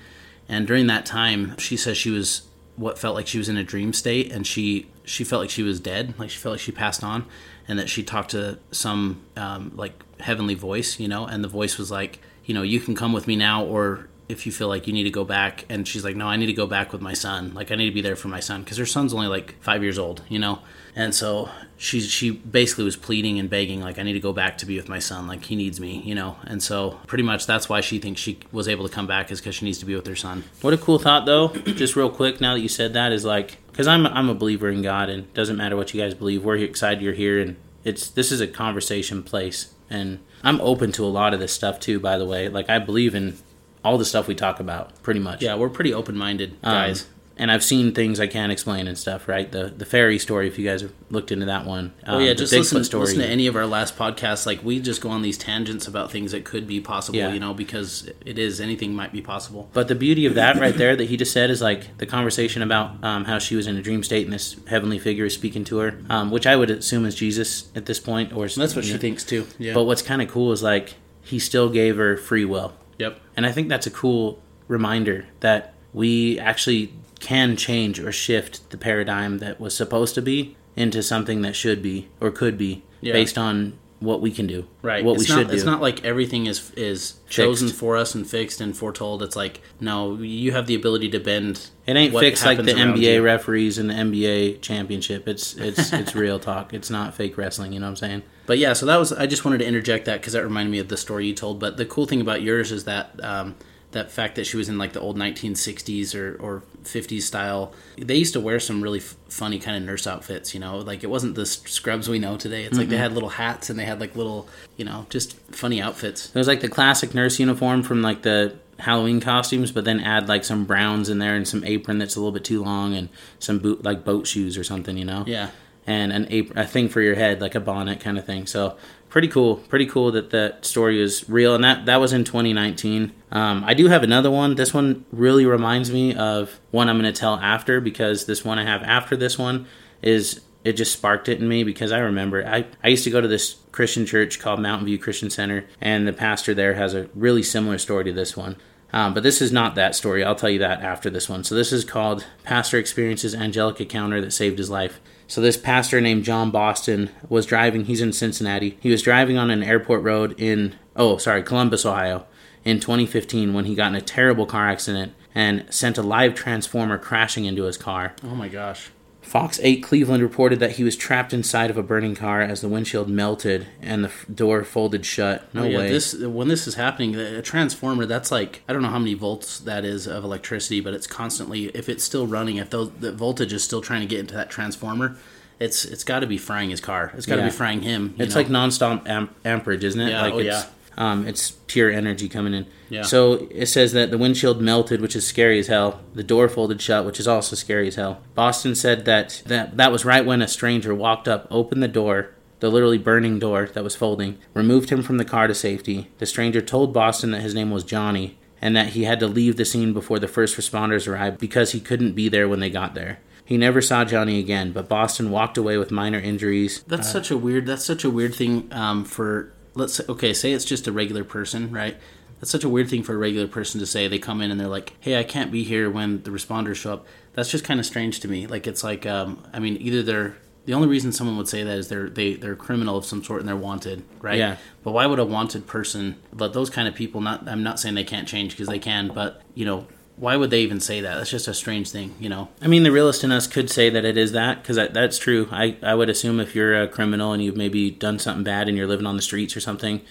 And 0.51 0.67
during 0.67 0.87
that 0.87 1.05
time, 1.05 1.57
she 1.57 1.77
says 1.77 1.97
she 1.97 2.09
was 2.11 2.41
what 2.75 2.99
felt 2.99 3.15
like 3.15 3.25
she 3.25 3.37
was 3.37 3.47
in 3.47 3.55
a 3.57 3.63
dream 3.63 3.93
state, 3.93 4.31
and 4.31 4.45
she 4.45 4.87
she 5.05 5.23
felt 5.23 5.41
like 5.41 5.49
she 5.49 5.63
was 5.63 5.79
dead, 5.79 6.13
like 6.19 6.29
she 6.29 6.37
felt 6.37 6.53
like 6.53 6.59
she 6.59 6.73
passed 6.73 7.03
on, 7.03 7.25
and 7.67 7.79
that 7.79 7.89
she 7.89 8.03
talked 8.03 8.31
to 8.31 8.59
some 8.71 9.21
um, 9.37 9.71
like 9.75 9.93
heavenly 10.19 10.53
voice, 10.53 10.99
you 10.99 11.07
know, 11.07 11.25
and 11.25 11.43
the 11.43 11.47
voice 11.47 11.77
was 11.77 11.89
like, 11.89 12.19
you 12.45 12.53
know, 12.53 12.61
you 12.63 12.79
can 12.81 12.95
come 12.95 13.13
with 13.13 13.27
me 13.27 13.35
now, 13.35 13.63
or 13.63 14.09
if 14.27 14.45
you 14.45 14.51
feel 14.51 14.67
like 14.67 14.87
you 14.87 14.93
need 14.93 15.03
to 15.03 15.09
go 15.09 15.23
back, 15.23 15.65
and 15.69 15.87
she's 15.87 16.03
like, 16.03 16.17
no, 16.17 16.27
I 16.27 16.35
need 16.35 16.47
to 16.47 16.53
go 16.53 16.67
back 16.67 16.91
with 16.91 17.01
my 17.01 17.13
son, 17.13 17.53
like 17.53 17.71
I 17.71 17.75
need 17.75 17.87
to 17.87 17.93
be 17.93 18.01
there 18.01 18.17
for 18.17 18.27
my 18.27 18.41
son, 18.41 18.61
because 18.61 18.77
her 18.77 18.85
son's 18.85 19.13
only 19.13 19.27
like 19.27 19.55
five 19.61 19.81
years 19.81 19.97
old, 19.97 20.21
you 20.27 20.37
know, 20.37 20.59
and 20.95 21.15
so 21.15 21.49
she 21.77 21.99
she 22.01 22.31
basically 22.31 22.83
was 22.83 22.95
pleading 22.95 23.39
and 23.39 23.49
begging 23.49 23.81
like 23.81 23.97
I 23.97 24.03
need 24.03 24.13
to 24.13 24.19
go 24.19 24.33
back 24.33 24.57
to 24.59 24.65
be 24.65 24.75
with 24.77 24.89
my 24.89 24.99
son 24.99 25.27
like 25.27 25.45
he 25.45 25.55
needs 25.55 25.79
me 25.79 25.99
you 26.05 26.13
know 26.13 26.35
and 26.45 26.61
so 26.61 26.99
pretty 27.07 27.23
much 27.23 27.45
that's 27.47 27.67
why 27.69 27.81
she 27.81 27.97
thinks 27.97 28.19
she 28.21 28.39
was 28.51 28.67
able 28.67 28.87
to 28.87 28.93
come 28.93 29.07
back 29.07 29.31
is 29.31 29.39
because 29.39 29.55
she 29.55 29.65
needs 29.65 29.79
to 29.79 29.85
be 29.85 29.95
with 29.95 30.05
her 30.05 30.15
son 30.15 30.43
What 30.61 30.73
a 30.73 30.77
cool 30.77 30.99
thought, 30.99 31.25
though. 31.25 31.47
Just 31.81 31.95
real 31.95 32.09
quick, 32.09 32.39
now 32.41 32.53
that 32.55 32.59
you 32.61 32.69
said 32.69 32.93
that, 32.93 33.11
is 33.11 33.23
like 33.25 33.57
because 33.71 33.87
I'm 33.87 34.05
I'm 34.05 34.29
a 34.29 34.35
believer 34.35 34.69
in 34.69 34.81
God, 34.81 35.09
and 35.09 35.23
it 35.23 35.33
doesn't 35.33 35.57
matter 35.57 35.75
what 35.75 35.93
you 35.93 36.01
guys 36.01 36.13
believe. 36.13 36.43
We're 36.43 36.57
excited 36.57 37.01
you're 37.01 37.13
here, 37.13 37.39
and 37.39 37.55
it's 37.83 38.09
this 38.09 38.31
is 38.31 38.41
a 38.41 38.47
conversation 38.47 39.23
place, 39.23 39.73
and 39.89 40.19
I'm 40.43 40.59
open 40.61 40.91
to 40.93 41.05
a 41.05 41.07
lot 41.07 41.33
of 41.33 41.39
this 41.39 41.53
stuff 41.53 41.79
too. 41.79 41.99
By 41.99 42.17
the 42.17 42.25
way, 42.25 42.47
like 42.49 42.69
I 42.69 42.77
believe 42.79 43.15
in 43.15 43.37
all 43.83 43.97
the 43.97 44.05
stuff 44.05 44.27
we 44.27 44.35
talk 44.35 44.59
about, 44.59 45.01
pretty 45.01 45.19
much. 45.19 45.41
yeah 45.41 45.55
we're 45.55 45.69
pretty 45.69 45.91
open-minded 45.93 46.51
Um, 46.63 46.73
guys 46.73 47.07
and 47.41 47.51
I've 47.51 47.63
seen 47.63 47.91
things 47.91 48.19
I 48.19 48.27
can't 48.27 48.51
explain 48.51 48.87
and 48.87 48.95
stuff. 48.95 49.27
Right, 49.27 49.51
the 49.51 49.65
the 49.65 49.83
fairy 49.83 50.19
story. 50.19 50.47
If 50.47 50.59
you 50.59 50.65
guys 50.65 50.81
have 50.81 50.93
looked 51.09 51.31
into 51.31 51.47
that 51.47 51.65
one, 51.65 51.91
oh 52.05 52.17
um, 52.17 52.21
yeah 52.23 52.33
just 52.33 52.53
Bigfoot 52.53 52.73
listen, 52.73 52.99
listen 52.99 53.19
to 53.19 53.27
any 53.27 53.47
of 53.47 53.55
our 53.55 53.65
last 53.65 53.97
podcasts. 53.97 54.45
Like 54.45 54.63
we 54.63 54.79
just 54.79 55.01
go 55.01 55.09
on 55.09 55.23
these 55.23 55.39
tangents 55.39 55.87
about 55.87 56.11
things 56.11 56.31
that 56.33 56.45
could 56.45 56.67
be 56.67 56.79
possible 56.79 57.17
Yeah. 57.17 57.33
you 57.33 57.39
know 57.39 57.55
because 57.55 58.09
it 58.25 58.37
is 58.37 58.61
anything 58.61 58.93
might 58.93 59.11
be 59.11 59.21
possible. 59.21 59.69
But 59.73 59.87
the 59.87 59.95
beauty 59.95 60.27
of 60.27 60.35
that 60.35 60.57
right 60.57 60.77
there 60.77 60.95
that 60.95 61.05
he 61.05 61.17
just 61.17 61.33
said 61.33 61.49
is 61.49 61.61
like 61.63 61.97
the 61.97 62.05
conversation 62.05 62.61
about 62.61 63.03
um, 63.03 63.25
how 63.25 63.39
she 63.39 63.55
was 63.55 63.65
in 63.65 63.75
a 63.75 63.81
dream 63.81 64.03
state 64.03 64.25
and 64.25 64.33
this 64.33 64.55
heavenly 64.67 64.99
figure 64.99 65.25
is 65.25 65.33
speaking 65.33 65.63
to 65.65 65.79
her, 65.79 65.99
um, 66.11 66.29
which 66.29 66.45
I 66.45 66.55
would 66.55 66.69
assume 66.69 67.05
is 67.07 67.15
Jesus 67.15 67.71
at 67.75 67.87
this 67.87 67.99
point, 67.99 68.33
or 68.33 68.47
that's 68.47 68.75
what 68.75 68.85
she 68.85 68.97
thinks 68.97 69.23
too. 69.23 69.47
Yeah. 69.57 69.73
But 69.73 69.85
what's 69.85 70.03
kind 70.03 70.21
of 70.21 70.29
cool 70.29 70.51
is 70.51 70.61
like 70.61 70.93
he 71.23 71.39
still 71.39 71.69
gave 71.69 71.97
her 71.97 72.17
free 72.17 72.45
will, 72.45 72.73
yep. 72.99 73.19
And 73.35 73.47
I 73.47 73.51
think 73.51 73.67
that's 73.67 73.87
a 73.87 73.91
cool 73.91 74.39
reminder 74.67 75.25
that 75.39 75.73
we 75.93 76.39
actually 76.39 76.93
can 77.21 77.55
change 77.55 77.99
or 77.99 78.11
shift 78.11 78.69
the 78.71 78.77
paradigm 78.77 79.37
that 79.39 79.59
was 79.59 79.75
supposed 79.75 80.15
to 80.15 80.21
be 80.21 80.55
into 80.75 81.01
something 81.03 81.41
that 81.43 81.55
should 81.55 81.81
be 81.81 82.07
or 82.19 82.31
could 82.31 82.57
be 82.57 82.83
Yeah. 83.01 83.13
based 83.13 83.37
on 83.37 83.73
what 83.99 84.19
we 84.19 84.31
can 84.31 84.47
do, 84.47 84.65
Right. 84.81 85.03
What 85.05 85.19
it's 85.19 85.29
we 85.29 85.35
not, 85.35 85.39
should 85.41 85.47
do. 85.49 85.53
It's 85.53 85.63
not 85.63 85.79
like 85.79 86.03
everything 86.03 86.47
is 86.47 86.71
is 86.75 87.15
chosen 87.29 87.67
Fixed. 87.67 87.79
for 87.79 87.95
us 87.97 88.15
and 88.15 88.25
fixed 88.27 88.59
and 88.59 88.75
foretold. 88.75 89.21
It's 89.21 89.35
like 89.35 89.61
no, 89.79 90.15
you 90.17 90.53
have 90.53 90.65
the 90.65 90.73
ability 90.73 91.09
to 91.09 91.19
bend. 91.19 91.69
It 91.85 91.95
ain't 91.95 92.11
fixed 92.17 92.43
like 92.43 92.57
the 92.57 92.73
NBA 92.73 93.15
you. 93.15 93.21
referees 93.21 93.77
and 93.77 93.91
the 93.91 93.93
NBA 93.93 94.59
championship. 94.61 95.27
It's 95.27 95.55
it's 95.55 95.93
it's 96.01 96.15
real 96.15 96.39
talk. 96.39 96.73
It's 96.73 96.89
not 96.89 97.13
fake 97.13 97.37
wrestling. 97.37 97.73
You 97.73 97.79
know 97.79 97.85
what 97.85 97.91
I'm 97.91 97.95
saying? 97.97 98.23
But 98.47 98.57
yeah, 98.57 98.73
so 98.73 98.87
that 98.87 98.97
was. 98.97 99.13
I 99.13 99.27
just 99.27 99.45
wanted 99.45 99.59
to 99.59 99.65
interject 99.67 100.05
that 100.05 100.19
because 100.19 100.33
that 100.33 100.43
reminded 100.43 100.71
me 100.71 100.79
of 100.79 100.87
the 100.87 100.97
story 100.97 101.27
you 101.27 101.35
told. 101.35 101.59
But 101.59 101.77
the 101.77 101.85
cool 101.85 102.07
thing 102.07 102.21
about 102.21 102.41
yours 102.41 102.71
is 102.71 102.85
that 102.85 103.11
um, 103.23 103.55
that 103.91 104.11
fact 104.11 104.35
that 104.35 104.45
she 104.45 104.57
was 104.57 104.69
in 104.69 104.77
like 104.77 104.93
the 104.93 104.99
old 104.99 105.17
1960s 105.17 106.15
or, 106.15 106.35
or 106.41 106.63
50s 106.83 107.23
style. 107.23 107.73
They 107.97 108.15
used 108.15 108.33
to 108.33 108.39
wear 108.39 108.59
some 108.59 108.81
really 108.81 108.99
f- 108.99 109.15
funny 109.29 109.59
kind 109.59 109.77
of 109.77 109.83
nurse 109.83 110.07
outfits. 110.07 110.53
You 110.53 110.59
know, 110.59 110.77
like 110.79 111.03
it 111.03 111.09
wasn't 111.09 111.35
the 111.35 111.45
scrubs 111.45 112.07
we 112.07 112.19
know 112.19 112.37
today. 112.37 112.63
It's 112.63 112.77
like 112.77 112.89
they 112.89 112.95
mm-hmm. 112.95 113.03
had 113.03 113.13
little 113.13 113.29
hats 113.29 113.69
and 113.69 113.77
they 113.77 113.85
had 113.85 113.99
like 113.99 114.15
little, 114.15 114.47
you 114.77 114.85
know, 114.85 115.05
just 115.09 115.33
funny 115.51 115.81
outfits. 115.81 116.27
It 116.27 116.35
was 116.35 116.47
like 116.47 116.61
the 116.61 116.69
classic 116.69 117.13
nurse 117.13 117.39
uniform 117.39 117.83
from 117.83 118.01
like 118.01 118.21
the 118.21 118.55
Halloween 118.79 119.19
costumes, 119.19 119.71
but 119.71 119.85
then 119.85 119.99
add 119.99 120.27
like 120.27 120.43
some 120.43 120.65
browns 120.65 121.09
in 121.09 121.19
there 121.19 121.35
and 121.35 121.47
some 121.47 121.63
apron 121.63 121.97
that's 121.97 122.15
a 122.15 122.19
little 122.19 122.31
bit 122.31 122.43
too 122.43 122.63
long 122.63 122.93
and 122.93 123.09
some 123.39 123.59
boot 123.59 123.83
like 123.83 124.03
boat 124.05 124.25
shoes 124.25 124.57
or 124.57 124.63
something. 124.63 124.97
You 124.97 125.05
know? 125.05 125.23
Yeah. 125.27 125.49
And 125.87 126.11
an 126.11 126.27
apron, 126.29 126.57
a 126.57 126.67
thing 126.67 126.89
for 126.89 127.01
your 127.01 127.15
head, 127.15 127.41
like 127.41 127.55
a 127.55 127.59
bonnet 127.59 127.99
kind 127.99 128.17
of 128.17 128.25
thing. 128.25 128.45
So 128.45 128.77
pretty 129.09 129.27
cool, 129.27 129.57
pretty 129.57 129.85
cool 129.85 130.11
that 130.11 130.29
that 130.31 130.65
story 130.65 131.01
is 131.01 131.29
real, 131.29 131.53
and 131.53 131.63
that 131.63 131.85
that 131.85 131.97
was 131.97 132.13
in 132.13 132.23
2019. 132.23 133.11
Um, 133.31 133.63
I 133.65 133.73
do 133.73 133.87
have 133.87 134.03
another 134.03 134.31
one. 134.31 134.55
This 134.55 134.73
one 134.73 135.05
really 135.11 135.45
reminds 135.45 135.91
me 135.91 136.15
of 136.15 136.59
one 136.71 136.89
I'm 136.89 136.99
going 136.99 137.11
to 137.11 137.19
tell 137.19 137.35
after 137.35 137.81
because 137.81 138.25
this 138.25 138.43
one 138.43 138.57
I 138.57 138.63
have 138.63 138.81
after 138.83 139.15
this 139.15 139.37
one 139.37 139.67
is 140.01 140.41
it 140.63 140.73
just 140.73 140.93
sparked 140.93 141.27
it 141.27 141.39
in 141.39 141.47
me 141.47 141.63
because 141.63 141.91
I 141.91 141.99
remember 141.99 142.45
I, 142.45 142.65
I 142.83 142.89
used 142.89 143.03
to 143.05 143.09
go 143.09 143.21
to 143.21 143.27
this 143.27 143.57
Christian 143.71 144.05
church 144.05 144.39
called 144.39 144.59
Mountain 144.59 144.85
View 144.85 144.97
Christian 144.97 145.29
Center, 145.29 145.65
and 145.79 146.07
the 146.07 146.13
pastor 146.13 146.53
there 146.53 146.75
has 146.75 146.93
a 146.93 147.09
really 147.15 147.43
similar 147.43 147.77
story 147.77 148.05
to 148.05 148.13
this 148.13 148.37
one. 148.37 148.57
Um, 148.93 149.13
but 149.13 149.23
this 149.23 149.41
is 149.41 149.51
not 149.51 149.75
that 149.75 149.95
story. 149.95 150.23
I'll 150.23 150.35
tell 150.35 150.49
you 150.49 150.59
that 150.59 150.81
after 150.81 151.09
this 151.09 151.29
one. 151.29 151.43
So 151.43 151.55
this 151.55 151.71
is 151.71 151.85
called 151.85 152.25
Pastor 152.43 152.77
Experiences 152.77 153.33
Angelic 153.33 153.79
Encounter 153.79 154.19
That 154.19 154.33
Saved 154.33 154.57
His 154.57 154.69
Life. 154.69 154.99
So 155.31 155.39
this 155.39 155.55
pastor 155.55 156.01
named 156.01 156.25
John 156.25 156.51
Boston 156.51 157.09
was 157.29 157.45
driving. 157.45 157.85
He's 157.85 158.01
in 158.01 158.11
Cincinnati. 158.11 158.77
He 158.81 158.91
was 158.91 159.01
driving 159.01 159.37
on 159.37 159.49
an 159.49 159.63
airport 159.63 160.03
road 160.03 160.37
in 160.37 160.75
oh 160.93 161.15
sorry 161.19 161.41
Columbus, 161.41 161.85
Ohio, 161.85 162.25
in 162.65 162.81
2015 162.81 163.53
when 163.53 163.63
he 163.63 163.73
got 163.73 163.87
in 163.87 163.95
a 163.95 164.01
terrible 164.01 164.45
car 164.45 164.67
accident 164.67 165.13
and 165.33 165.63
sent 165.73 165.97
a 165.97 166.01
live 166.01 166.35
transformer 166.35 166.97
crashing 166.97 167.45
into 167.45 167.63
his 167.63 167.77
car. 167.77 168.13
Oh 168.25 168.35
my 168.35 168.49
gosh. 168.49 168.91
Fox 169.31 169.61
8 169.63 169.81
Cleveland 169.81 170.21
reported 170.21 170.59
that 170.59 170.71
he 170.71 170.83
was 170.83 170.97
trapped 170.97 171.31
inside 171.31 171.69
of 171.69 171.77
a 171.77 171.81
burning 171.83 172.15
car 172.15 172.41
as 172.41 172.59
the 172.59 172.67
windshield 172.67 173.07
melted 173.07 173.65
and 173.81 174.03
the 174.03 174.09
f- 174.09 174.25
door 174.33 174.61
folded 174.65 175.05
shut. 175.05 175.47
No 175.53 175.61
Oh, 175.61 175.65
yeah, 175.67 175.77
way. 175.77 175.89
This 175.89 176.13
when 176.13 176.49
this 176.49 176.67
is 176.67 176.75
happening, 176.75 177.15
a 177.15 177.41
transformer 177.41 178.05
that's 178.05 178.29
like 178.29 178.61
I 178.67 178.73
don't 178.73 178.81
know 178.81 178.89
how 178.89 178.99
many 178.99 179.13
volts 179.13 179.59
that 179.59 179.85
is 179.85 180.05
of 180.05 180.25
electricity, 180.25 180.81
but 180.81 180.93
it's 180.93 181.07
constantly 181.07 181.67
if 181.67 181.87
it's 181.87 182.03
still 182.03 182.27
running, 182.27 182.57
if 182.57 182.71
those, 182.71 182.91
the 182.99 183.13
voltage 183.13 183.53
is 183.53 183.63
still 183.63 183.79
trying 183.81 184.01
to 184.01 184.05
get 184.07 184.19
into 184.19 184.33
that 184.33 184.49
transformer, 184.49 185.15
it's 185.61 185.85
it's 185.85 186.03
got 186.03 186.19
to 186.19 186.27
be 186.27 186.37
frying 186.37 186.69
his 186.69 186.81
car. 186.81 187.13
It's 187.15 187.25
got 187.25 187.35
to 187.37 187.41
Yeah. 187.43 187.47
be 187.47 187.53
frying 187.55 187.83
him. 187.83 188.15
It's 188.17 188.35
know? 188.35 188.41
like 188.41 188.49
nonstop 188.49 189.07
amp- 189.07 189.33
amperage, 189.45 189.85
isn't 189.85 190.01
it? 190.01 190.09
Yeah, 190.09 190.23
like 190.23 190.33
oh, 190.33 190.39
it's, 190.39 190.45
yeah. 190.47 190.65
Um, 190.97 191.25
it's 191.27 191.51
pure 191.51 191.89
energy 191.89 192.27
coming 192.27 192.53
in. 192.53 192.65
Yeah. 192.89 193.03
So 193.03 193.47
it 193.49 193.67
says 193.67 193.93
that 193.93 194.11
the 194.11 194.17
windshield 194.17 194.61
melted, 194.61 195.01
which 195.01 195.15
is 195.15 195.25
scary 195.25 195.59
as 195.59 195.67
hell. 195.67 196.01
The 196.13 196.23
door 196.23 196.49
folded 196.49 196.81
shut, 196.81 197.05
which 197.05 197.19
is 197.19 197.27
also 197.27 197.55
scary 197.55 197.87
as 197.87 197.95
hell. 197.95 198.21
Boston 198.35 198.75
said 198.75 199.05
that 199.05 199.41
that, 199.45 199.77
that 199.77 199.91
was 199.91 200.05
right 200.05 200.25
when 200.25 200.41
a 200.41 200.47
stranger 200.47 200.93
walked 200.93 201.27
up, 201.27 201.47
opened 201.49 201.81
the 201.81 201.87
door, 201.87 202.31
the 202.59 202.69
literally 202.69 202.97
burning 202.97 203.39
door 203.39 203.69
that 203.73 203.83
was 203.83 203.95
folding, 203.95 204.37
removed 204.53 204.89
him 204.89 205.01
from 205.01 205.17
the 205.17 205.25
car 205.25 205.47
to 205.47 205.55
safety. 205.55 206.09
The 206.19 206.25
stranger 206.25 206.61
told 206.61 206.93
Boston 206.93 207.31
that 207.31 207.41
his 207.41 207.55
name 207.55 207.71
was 207.71 207.83
Johnny 207.83 208.37
and 208.61 208.75
that 208.75 208.89
he 208.89 209.05
had 209.05 209.19
to 209.19 209.27
leave 209.27 209.57
the 209.57 209.65
scene 209.65 209.93
before 209.93 210.19
the 210.19 210.27
first 210.27 210.55
responders 210.57 211.07
arrived 211.07 211.39
because 211.39 211.71
he 211.71 211.79
couldn't 211.79 212.13
be 212.13 212.29
there 212.29 212.47
when 212.47 212.59
they 212.59 212.69
got 212.69 212.93
there. 212.93 213.19
He 213.43 213.57
never 213.57 213.81
saw 213.81 214.05
Johnny 214.05 214.39
again, 214.39 214.71
but 214.71 214.87
Boston 214.87 215.31
walked 215.31 215.57
away 215.57 215.77
with 215.77 215.91
minor 215.91 216.19
injuries. 216.19 216.83
That's 216.87 217.11
such 217.11 217.31
a 217.31 217.37
weird. 217.37 217.65
That's 217.65 217.83
such 217.83 218.05
a 218.05 218.09
weird 218.09 218.33
thing 218.33 218.69
um, 218.71 219.03
for. 219.03 219.51
Let's 219.73 219.93
say, 219.93 220.03
okay, 220.09 220.33
say 220.33 220.51
it's 220.51 220.65
just 220.65 220.87
a 220.87 220.91
regular 220.91 221.23
person, 221.23 221.71
right? 221.71 221.97
That's 222.39 222.51
such 222.51 222.63
a 222.63 222.69
weird 222.69 222.89
thing 222.89 223.03
for 223.03 223.13
a 223.13 223.17
regular 223.17 223.47
person 223.47 223.79
to 223.79 223.85
say. 223.85 224.07
They 224.07 224.19
come 224.19 224.41
in 224.41 224.51
and 224.51 224.59
they're 224.59 224.67
like, 224.67 224.93
"Hey, 224.99 225.19
I 225.19 225.23
can't 225.23 225.51
be 225.51 225.63
here 225.63 225.89
when 225.89 226.23
the 226.23 226.31
responders 226.31 226.75
show 226.75 226.93
up." 226.93 227.05
That's 227.33 227.49
just 227.49 227.63
kind 227.63 227.79
of 227.79 227.85
strange 227.85 228.19
to 228.21 228.27
me. 228.27 228.47
Like 228.47 228.67
it's 228.67 228.83
like, 228.83 229.05
um, 229.05 229.43
I 229.53 229.59
mean, 229.59 229.77
either 229.79 230.01
they're 230.01 230.35
the 230.65 230.73
only 230.73 230.87
reason 230.87 231.11
someone 231.11 231.37
would 231.37 231.47
say 231.47 231.63
that 231.63 231.77
is 231.77 231.87
they're 231.87 232.09
they 232.09 232.35
they're 232.35 232.53
a 232.53 232.57
criminal 232.57 232.97
of 232.97 233.05
some 233.05 233.23
sort 233.23 233.39
and 233.39 233.49
they're 233.49 233.55
wanted, 233.55 234.03
right? 234.21 234.37
Yeah. 234.37 234.57
But 234.83 234.91
why 234.91 235.05
would 235.05 235.19
a 235.19 235.25
wanted 235.25 235.65
person? 235.67 236.17
But 236.31 236.53
those 236.53 236.69
kind 236.69 236.87
of 236.87 236.95
people, 236.95 237.21
not 237.21 237.47
I'm 237.47 237.63
not 237.63 237.79
saying 237.79 237.95
they 237.95 238.03
can't 238.03 238.27
change 238.27 238.51
because 238.51 238.67
they 238.67 238.79
can, 238.79 239.09
but 239.09 239.41
you 239.55 239.65
know, 239.65 239.87
why 240.17 240.35
would 240.35 240.49
they 240.51 240.61
even 240.61 240.79
say 240.79 241.01
that? 241.01 241.15
That's 241.15 241.29
just 241.31 241.47
a 241.47 241.53
strange 241.53 241.89
thing, 241.89 242.13
you 242.19 242.29
know. 242.29 242.49
I 242.61 242.67
mean, 242.67 242.83
the 242.83 242.91
realist 242.91 243.23
in 243.23 243.31
us 243.31 243.47
could 243.47 243.69
say 243.69 243.89
that 243.89 244.05
it 244.05 244.17
is 244.17 244.33
that 244.33 244.61
because 244.61 244.75
that, 244.75 244.93
that's 244.93 245.17
true. 245.17 245.47
I, 245.51 245.77
I 245.81 245.95
would 245.95 246.09
assume 246.09 246.39
if 246.39 246.53
you're 246.55 246.79
a 246.79 246.87
criminal 246.87 247.33
and 247.33 247.43
you've 247.43 247.57
maybe 247.57 247.89
done 247.91 248.19
something 248.19 248.43
bad 248.43 248.67
and 248.67 248.77
you're 248.77 248.87
living 248.87 249.05
on 249.07 249.15
the 249.15 249.21
streets 249.21 249.55
or 249.57 249.59
something, 249.61 250.01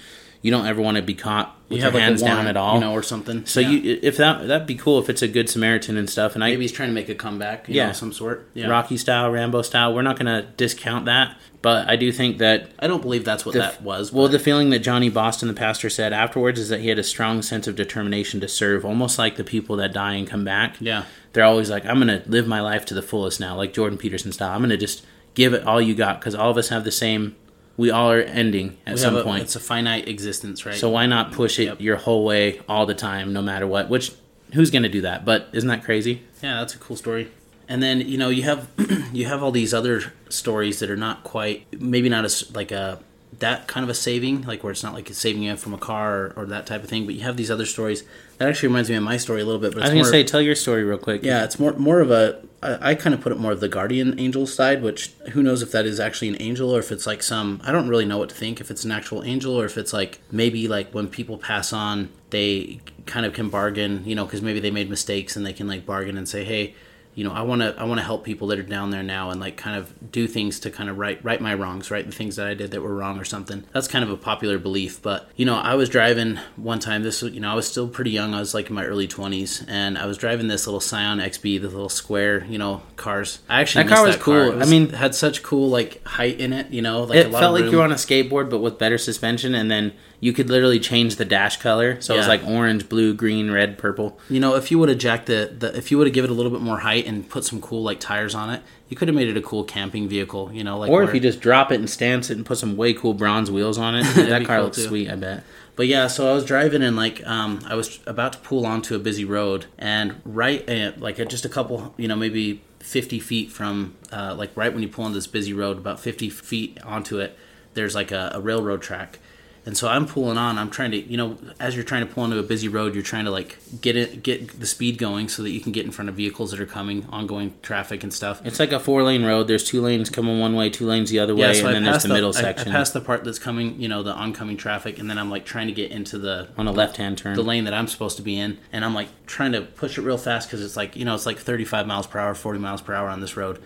you 0.43 0.51
don't 0.51 0.67
ever 0.67 0.81
want 0.81 0.97
to 0.97 1.03
be 1.03 1.15
caught 1.15 1.55
with 1.69 1.79
You 1.79 1.85
your 1.85 1.93
like 1.93 2.03
hands 2.03 2.23
down 2.23 2.47
at 2.47 2.57
all, 2.57 2.77
you 2.77 2.81
know, 2.81 2.93
or 2.95 3.03
something. 3.03 3.45
So 3.45 3.61
Yeah. 3.61 3.69
you, 3.71 3.99
if 4.03 4.17
that 4.17 4.49
that'd 4.49 4.67
be 4.67 4.75
cool 4.75 4.99
if 4.99 5.11
it's 5.11 5.21
a 5.23 5.29
good 5.29 5.51
Samaritan 5.51 5.97
and 5.99 6.09
stuff. 6.09 6.35
And 6.35 6.43
I 6.43 6.49
maybe 6.51 6.63
he's 6.63 6.73
trying 6.73 6.89
to 6.89 6.95
make 6.95 7.11
a 7.11 7.15
comeback, 7.15 7.69
you 7.69 7.75
Yeah. 7.75 7.89
know, 7.89 7.93
some 7.93 8.13
sort. 8.13 8.49
Yeah. 8.55 8.67
Rocky 8.69 8.97
style, 8.97 9.31
Rambo 9.31 9.61
style. 9.63 9.95
We're 9.95 10.01
not 10.03 10.19
going 10.19 10.27
to 10.35 10.49
discount 10.57 11.05
that, 11.05 11.37
but 11.63 11.89
I 11.89 11.97
do 11.97 12.11
think 12.13 12.39
that 12.39 12.71
I 12.79 12.87
don't 12.87 13.03
believe 13.03 13.25
that's 13.25 13.45
what 13.45 13.53
the- 13.53 13.59
that 13.61 13.83
was. 13.83 14.13
Well, 14.13 14.27
but- 14.27 14.33
the 14.33 14.39
feeling 14.39 14.71
that 14.71 14.79
Johnny 14.81 15.09
Boston, 15.11 15.49
the 15.49 15.55
pastor, 15.55 15.91
said 15.91 16.13
afterwards 16.13 16.59
is 16.59 16.69
that 16.71 16.81
he 16.81 16.89
had 16.89 16.99
a 16.99 17.03
strong 17.03 17.43
sense 17.43 17.67
of 17.67 17.77
determination 17.77 18.41
to 18.41 18.49
serve, 18.49 18.85
almost 18.85 19.19
like 19.19 19.37
the 19.37 19.45
people 19.45 19.77
that 19.77 19.93
die 19.93 20.15
and 20.15 20.27
come 20.29 20.45
back. 20.45 20.77
Yeah. 20.81 21.05
they're 21.33 21.45
always 21.45 21.71
like, 21.71 21.87
"I'm 21.87 22.01
going 22.01 22.09
to 22.09 22.29
live 22.29 22.49
my 22.49 22.61
life 22.61 22.85
to 22.87 22.95
the 22.95 23.03
fullest 23.03 23.39
now," 23.39 23.57
like 23.57 23.73
Jordan 23.73 23.97
Peterson 23.97 24.33
style. 24.33 24.51
I'm 24.53 24.59
going 24.61 24.71
to 24.71 24.77
just 24.77 25.05
give 25.35 25.55
it 25.55 25.65
all 25.65 25.81
you 25.81 25.95
got 25.95 26.19
because 26.19 26.35
all 26.35 26.51
of 26.51 26.57
us 26.57 26.71
have 26.71 26.83
the 26.83 26.91
same. 26.91 27.37
We 27.77 27.89
all 27.89 28.11
are 28.11 28.21
ending 28.21 28.79
at 28.85 28.95
we 28.95 29.01
some 29.01 29.15
a- 29.17 29.23
point. 29.23 29.43
it's 29.45 29.55
a 29.55 29.61
finite 29.61 30.09
existence, 30.09 30.67
right? 30.67 30.75
So 30.75 30.89
why 30.91 31.07
not 31.07 31.31
push 31.31 31.61
it 31.61 31.67
Yep. 31.67 31.81
your 31.81 31.97
whole 31.99 32.25
way 32.25 32.61
all 32.69 32.85
the 32.85 32.95
time, 32.97 33.33
no 33.33 33.43
matter 33.43 33.65
what? 33.67 33.89
Which 33.89 34.11
who's 34.55 34.73
going 34.73 34.83
to 34.83 34.89
do 34.89 35.03
that? 35.03 35.25
But 35.25 35.49
isn't 35.53 35.69
that 35.69 35.85
crazy? 35.85 36.23
Yeah, 36.43 36.59
that's 36.59 36.75
a 36.75 36.79
cool 36.79 36.97
story. 36.97 37.29
And 37.71 37.83
then 37.83 38.01
you 38.01 38.19
know 38.19 38.29
you 38.29 38.43
have 38.43 38.69
you 39.13 39.27
have 39.27 39.43
all 39.43 39.53
these 39.53 39.73
other 39.73 40.13
stories 40.29 40.81
that 40.81 40.91
are 40.91 40.97
not 40.97 41.25
quite 41.25 41.67
maybe 41.81 42.09
not 42.09 42.25
as 42.25 42.55
like 42.55 42.73
a 42.73 43.01
that 43.39 43.69
kind 43.69 43.85
of 43.85 43.91
a 43.91 43.95
saving 43.95 44.43
like 44.43 44.63
where 44.63 44.73
it's 44.73 44.83
not 44.83 44.93
like 44.93 45.09
it's 45.09 45.19
saving 45.19 45.45
you 45.45 45.57
from 45.57 45.73
a 45.73 45.79
car 45.79 46.17
or, 46.17 46.33
or 46.37 46.47
that 46.47 46.67
type 46.67 46.83
of 46.83 46.91
thing. 46.91 47.07
But 47.07 47.15
you 47.15 47.23
have 47.23 47.37
these 47.37 47.51
other 47.51 47.65
stories 47.65 48.03
that 48.39 48.49
actually 48.49 48.69
reminds 48.69 48.91
me 48.91 48.97
of 48.97 49.05
my 49.05 49.17
story 49.17 49.41
a 49.41 49.45
little 49.45 49.61
bit. 49.61 49.73
But 49.73 49.83
I 49.83 49.87
was 49.87 49.93
gonna 49.93 50.05
say, 50.05 50.25
tell 50.25 50.43
your 50.43 50.57
story 50.57 50.83
real 50.83 50.99
quick. 50.99 51.23
yeah, 51.23 51.45
it's 51.45 51.59
more 51.59 51.73
more 51.75 52.01
of 52.01 52.11
a 52.11 52.43
I, 52.61 52.91
I 52.91 52.95
kind 52.97 53.15
of 53.15 53.21
put 53.21 53.31
it 53.31 53.39
more 53.39 53.53
of 53.53 53.61
the 53.61 53.69
guardian 53.69 54.19
angel 54.19 54.49
side, 54.49 54.83
which 54.83 55.13
who 55.33 55.43
knows 55.43 55.63
if 55.63 55.71
that 55.71 55.87
is 55.87 56.01
actually 56.01 56.29
an 56.29 56.37
angel 56.41 56.75
or 56.75 56.81
if 56.81 56.91
it's 56.91 57.07
like 57.07 57.23
some 57.23 57.61
I 57.65 57.71
don't 57.71 57.89
really 57.89 58.05
know 58.05 58.19
what 58.19 58.31
to 58.31 58.35
think 58.35 58.61
if 58.61 58.71
it's 58.71 58.85
an 58.85 58.91
actual 58.91 59.23
angel 59.23 59.59
or 59.59 59.65
if 59.65 59.79
it's 59.79 59.93
like 59.93 60.21
maybe 60.33 60.67
like 60.67 60.93
when 60.93 61.07
people 61.07 61.39
pass 61.39 61.73
on 61.73 62.09
they 62.31 62.81
kind 63.07 63.27
of 63.27 63.33
can 63.33 63.49
bargain, 63.49 64.03
you 64.05 64.15
know, 64.15 64.25
because 64.25 64.43
maybe 64.43 64.61
they 64.61 64.71
made 64.71 64.91
mistakes 64.91 65.37
and 65.37 65.47
they 65.47 65.53
can 65.53 65.69
like 65.69 65.87
bargain 65.87 66.19
and 66.19 66.29
say, 66.29 66.43
hey. 66.45 66.75
You 67.15 67.25
know, 67.25 67.33
I 67.33 67.43
want 67.43 67.61
to 67.61 67.75
I 67.77 67.85
want 67.85 67.99
to 67.99 68.05
help 68.05 68.25
people 68.25 68.49
that 68.49 68.59
are 68.59 68.63
down 68.63 68.91
there 68.91 69.03
now 69.03 69.31
and 69.31 69.41
like 69.41 69.57
kind 69.57 69.77
of 69.77 70.13
do 70.13 70.27
things 70.27 70.61
to 70.61 70.71
kind 70.71 70.89
of 70.89 70.97
right 70.97 71.23
right 71.25 71.41
my 71.41 71.55
wrongs, 71.55 71.91
right 71.91 72.07
the 72.07 72.13
things 72.13 72.37
that 72.37 72.47
I 72.47 72.55
did 72.55 72.71
that 72.71 72.83
were 72.83 72.95
wrong 72.95 73.19
or 73.19 73.25
something. 73.25 73.65
That's 73.73 73.89
kind 73.89 74.05
of 74.05 74.11
a 74.11 74.17
popular 74.17 74.59
belief, 74.59 75.03
but 75.03 75.29
you 75.37 75.45
know, 75.45 75.57
I 75.57 75.75
was 75.75 75.89
driving 75.89 76.39
one 76.57 76.79
time. 76.79 77.03
This 77.03 77.23
you 77.23 77.41
know, 77.41 77.51
I 77.51 77.55
was 77.55 77.67
still 77.69 77.89
pretty 77.89 78.11
young. 78.13 78.33
I 78.33 78.39
was 78.39 78.55
like 78.55 78.69
in 78.69 78.75
my 78.75 78.85
early 78.85 79.09
twenties, 79.09 79.65
and 79.67 79.99
I 79.99 80.07
was 80.07 80.19
driving 80.19 80.49
this 80.49 80.67
little 80.67 80.81
Scion 80.81 81.19
XB, 81.19 81.61
the 81.61 81.69
little 81.69 81.89
square, 81.89 82.45
you 82.45 82.59
know, 82.59 82.83
cars. 82.97 83.41
I 83.49 83.61
actually 83.61 83.85
That 83.85 83.95
car 83.95 84.07
was 84.07 84.17
cool. 84.17 84.53
It 84.53 84.63
I 84.63 84.67
mean- 84.67 84.91
had 84.91 85.15
such 85.15 85.43
cool 85.43 85.69
like 85.69 86.07
height 86.07 86.41
in 86.41 86.53
it. 86.53 86.71
You 86.71 86.83
know, 86.83 87.03
like 87.03 87.19
it 87.19 87.27
a 87.27 87.31
lot 87.31 87.41
felt 87.41 87.55
like 87.55 87.71
you 87.71 87.79
were 87.79 87.85
on 87.85 87.93
a 87.93 87.97
skateboard, 87.97 88.51
but 88.51 88.59
with 88.61 88.79
better 88.79 88.99
suspension, 88.99 89.55
and 89.55 89.71
then 89.71 89.93
you 90.21 90.35
could 90.35 90.51
literally 90.51 90.79
change 90.79 91.17
the 91.17 91.25
dash 91.25 91.57
color. 91.57 92.01
So 92.01 92.15
it 92.15 92.19
was 92.19 92.29
like 92.29 92.45
orange, 92.45 92.89
blue, 92.89 93.15
green, 93.15 93.51
red, 93.51 93.79
purple. 93.79 94.19
You 94.29 94.39
know, 94.39 94.55
if 94.55 94.71
you 94.71 94.79
would 94.79 94.91
have 94.91 94.99
jacked 94.99 95.27
the, 95.27 95.55
the 95.59 95.75
if 95.77 95.91
you 95.91 95.97
would 95.99 96.07
have 96.07 96.15
given 96.15 96.31
it 96.31 96.35
a 96.35 96.37
little 96.37 96.53
bit 96.53 96.61
more 96.61 96.81
height 96.81 97.07
and 97.07 97.29
put 97.29 97.45
some 97.45 97.61
cool 97.61 97.83
like 97.83 98.01
tires 98.01 98.35
on 98.35 98.51
it, 98.51 98.63
you 98.89 98.97
could 98.97 99.09
have 99.09 99.15
made 99.15 99.29
it 99.29 99.37
a 99.37 99.43
cool 99.43 99.65
camping 99.65 100.09
vehicle. 100.09 100.53
You 100.53 100.63
know, 100.63 100.79
like 100.79 100.91
Or 100.91 101.03
if 101.03 101.15
you 101.15 101.21
just 101.21 101.41
drop 101.41 101.73
it 101.73 101.77
and 101.77 101.89
stance 101.89 102.29
it 102.29 102.37
and 102.37 102.45
put 102.45 102.59
some 102.59 102.77
way 102.77 102.93
cool 102.93 103.15
bronze 103.15 103.51
wheels 103.51 103.79
on 103.79 103.95
it, 103.95 104.03
that 104.15 104.45
car 104.45 104.57
cool, 104.57 104.65
looks 104.67 104.77
too. 104.77 104.85
sweet. 104.85 105.11
I 105.11 105.17
bet. 105.17 105.43
But 105.75 105.87
yeah, 105.87 106.09
so 106.09 106.31
I 106.31 106.35
was 106.35 106.45
driving 106.45 106.83
and 106.83 106.97
like 106.97 107.27
um, 107.27 107.61
I 107.67 107.75
was 107.75 108.01
about 108.07 108.35
to 108.35 108.39
pull 108.41 108.67
onto 108.67 108.95
a 108.95 108.99
busy 108.99 109.25
road, 109.25 109.65
and 109.79 110.21
right 110.27 110.69
at, 110.69 111.01
like 111.01 111.19
at 111.19 111.31
just 111.31 111.47
a 111.47 111.49
couple, 111.49 111.95
you 111.97 112.07
know, 112.09 112.17
maybe 112.17 112.63
fifty 112.81 113.21
feet 113.21 113.51
from 113.51 113.97
uh, 114.13 114.35
like 114.37 114.55
right 114.55 114.71
when 114.73 114.83
you 114.83 114.89
pull 114.89 115.07
on 115.07 115.15
this 115.15 115.27
busy 115.27 115.55
road, 115.55 115.79
about 115.79 115.99
fifty 115.99 116.29
feet 116.29 116.79
onto 116.85 117.19
it, 117.19 117.39
there's 117.73 117.95
like 117.95 118.13
a, 118.13 118.33
a 118.35 118.41
railroad 118.41 118.83
track. 118.83 119.19
And 119.67 119.77
so 119.77 119.89
I'm 119.89 120.07
pulling 120.07 120.39
on. 120.39 120.59
I'm 120.59 120.71
trying 120.71 120.91
to, 120.93 120.99
you 120.99 121.17
know, 121.17 121.37
as 121.59 121.75
you're 121.75 121.85
trying 121.85 122.07
to 122.07 122.13
pull 122.13 122.25
into 122.25 122.39
a 122.39 122.43
busy 122.43 122.69
road, 122.69 122.95
you're 122.95 123.03
trying 123.03 123.27
to 123.27 123.31
like 123.31 123.59
get 123.81 123.97
it, 123.97 124.23
get 124.23 124.59
the 124.59 124.67
speed 124.67 124.99
going 124.99 125.29
so 125.29 125.43
that 125.43 125.51
you 125.51 125.61
can 125.61 125.73
get 125.73 125.85
in 125.85 125.91
front 125.91 126.09
of 126.09 126.15
vehicles 126.15 126.51
that 126.51 126.61
are 126.61 126.67
coming, 126.67 127.07
ongoing 127.11 127.55
traffic 127.63 128.03
and 128.03 128.13
stuff. 128.13 128.41
It's 128.45 128.59
like 128.59 128.73
a 128.73 128.81
four 128.81 129.03
lane 129.03 129.25
road. 129.25 129.49
There's 129.49 129.65
two 129.65 129.83
lanes 129.83 130.09
coming 130.09 130.41
one 130.41 130.55
way, 130.55 130.71
two 130.71 130.87
lanes 130.87 131.11
the 131.11 131.19
other 131.19 131.35
way, 131.37 131.59
and 131.61 131.75
then 131.75 131.85
there's 131.85 132.05
the, 132.05 132.09
middle 132.09 132.31
I, 132.31 132.41
section 132.41 132.69
I 132.69 132.73
passed 132.73 132.95
the 132.95 133.01
part 133.01 133.25
that's 133.25 133.39
coming, 133.39 133.81
you 133.81 133.89
know, 133.89 134.03
the 134.03 134.15
oncoming 134.15 134.57
traffic, 134.57 134.99
and 134.99 135.11
then 135.11 135.19
I'm 135.19 135.31
like 135.31 135.45
trying 135.45 135.67
to 135.67 135.75
get 135.75 135.91
into 135.91 136.19
the 136.19 136.49
on 136.57 136.67
a 136.67 136.73
left 136.73 136.97
hand 136.97 137.19
turn. 137.19 137.37
the 137.37 137.43
lane 137.43 137.65
that 137.65 137.75
I'm 137.75 137.87
supposed 137.87 138.17
to 138.17 138.23
be 138.23 138.39
in, 138.39 138.59
and 138.73 138.85
I'm 138.85 138.95
like 138.95 139.09
trying 139.27 139.53
to 139.53 139.63
push 139.63 139.99
it 139.99 140.03
real 140.03 140.19
fast 140.19 140.49
because 140.49 140.65
it's 140.65 140.77
like 140.77 140.97
you 140.97 141.05
know 141.05 141.15
it's 141.15 141.27
like 141.27 141.39
35 141.39 141.87
miles 141.87 142.07
per 142.07 142.19
hour, 142.19 142.35
40 142.35 142.59
miles 142.59 142.81
per 142.81 142.95
hour 142.95 143.09
on 143.09 143.21
this 143.21 143.37
road, 143.37 143.61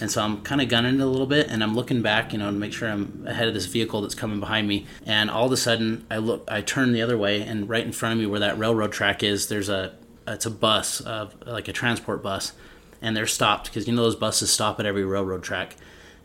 and 0.00 0.10
so 0.10 0.22
I'm 0.22 0.42
kind 0.42 0.60
of 0.60 0.68
gunning 0.68 0.96
it 0.96 1.02
a 1.02 1.06
little 1.06 1.26
bit, 1.26 1.48
and 1.48 1.62
I'm 1.62 1.74
looking 1.74 2.02
back, 2.02 2.32
you 2.32 2.38
know, 2.38 2.46
to 2.46 2.52
make 2.52 2.72
sure 2.72 2.88
I'm 2.88 3.24
ahead 3.26 3.48
of 3.48 3.54
this 3.54 3.66
vehicle 3.66 4.02
that's 4.02 4.14
coming 4.14 4.40
behind 4.40 4.68
me, 4.68 4.86
and 5.06 5.30
all 5.30 5.46
of 5.46 5.52
a 5.52 5.56
sudden 5.56 6.06
I 6.10 6.18
look, 6.18 6.44
I 6.48 6.60
turn 6.60 6.92
the 6.92 7.02
other 7.02 7.18
way, 7.18 7.42
and 7.42 7.68
right 7.68 7.84
in 7.84 7.92
front 7.92 8.12
of 8.14 8.18
me 8.18 8.26
where 8.26 8.40
that 8.40 8.58
railroad 8.58 8.92
track 8.92 9.22
is, 9.22 9.48
there's 9.48 9.68
a 9.68 9.94
it's 10.26 10.46
a 10.46 10.50
bus, 10.50 11.02
like 11.46 11.68
a 11.68 11.72
transport 11.72 12.22
bus, 12.22 12.52
and 13.00 13.16
they're 13.16 13.26
stopped 13.26 13.66
because 13.66 13.86
you 13.86 13.94
know 13.94 14.02
those 14.02 14.16
buses 14.16 14.50
stop 14.50 14.78
at 14.78 14.86
every 14.86 15.04
railroad 15.04 15.42
track. 15.42 15.76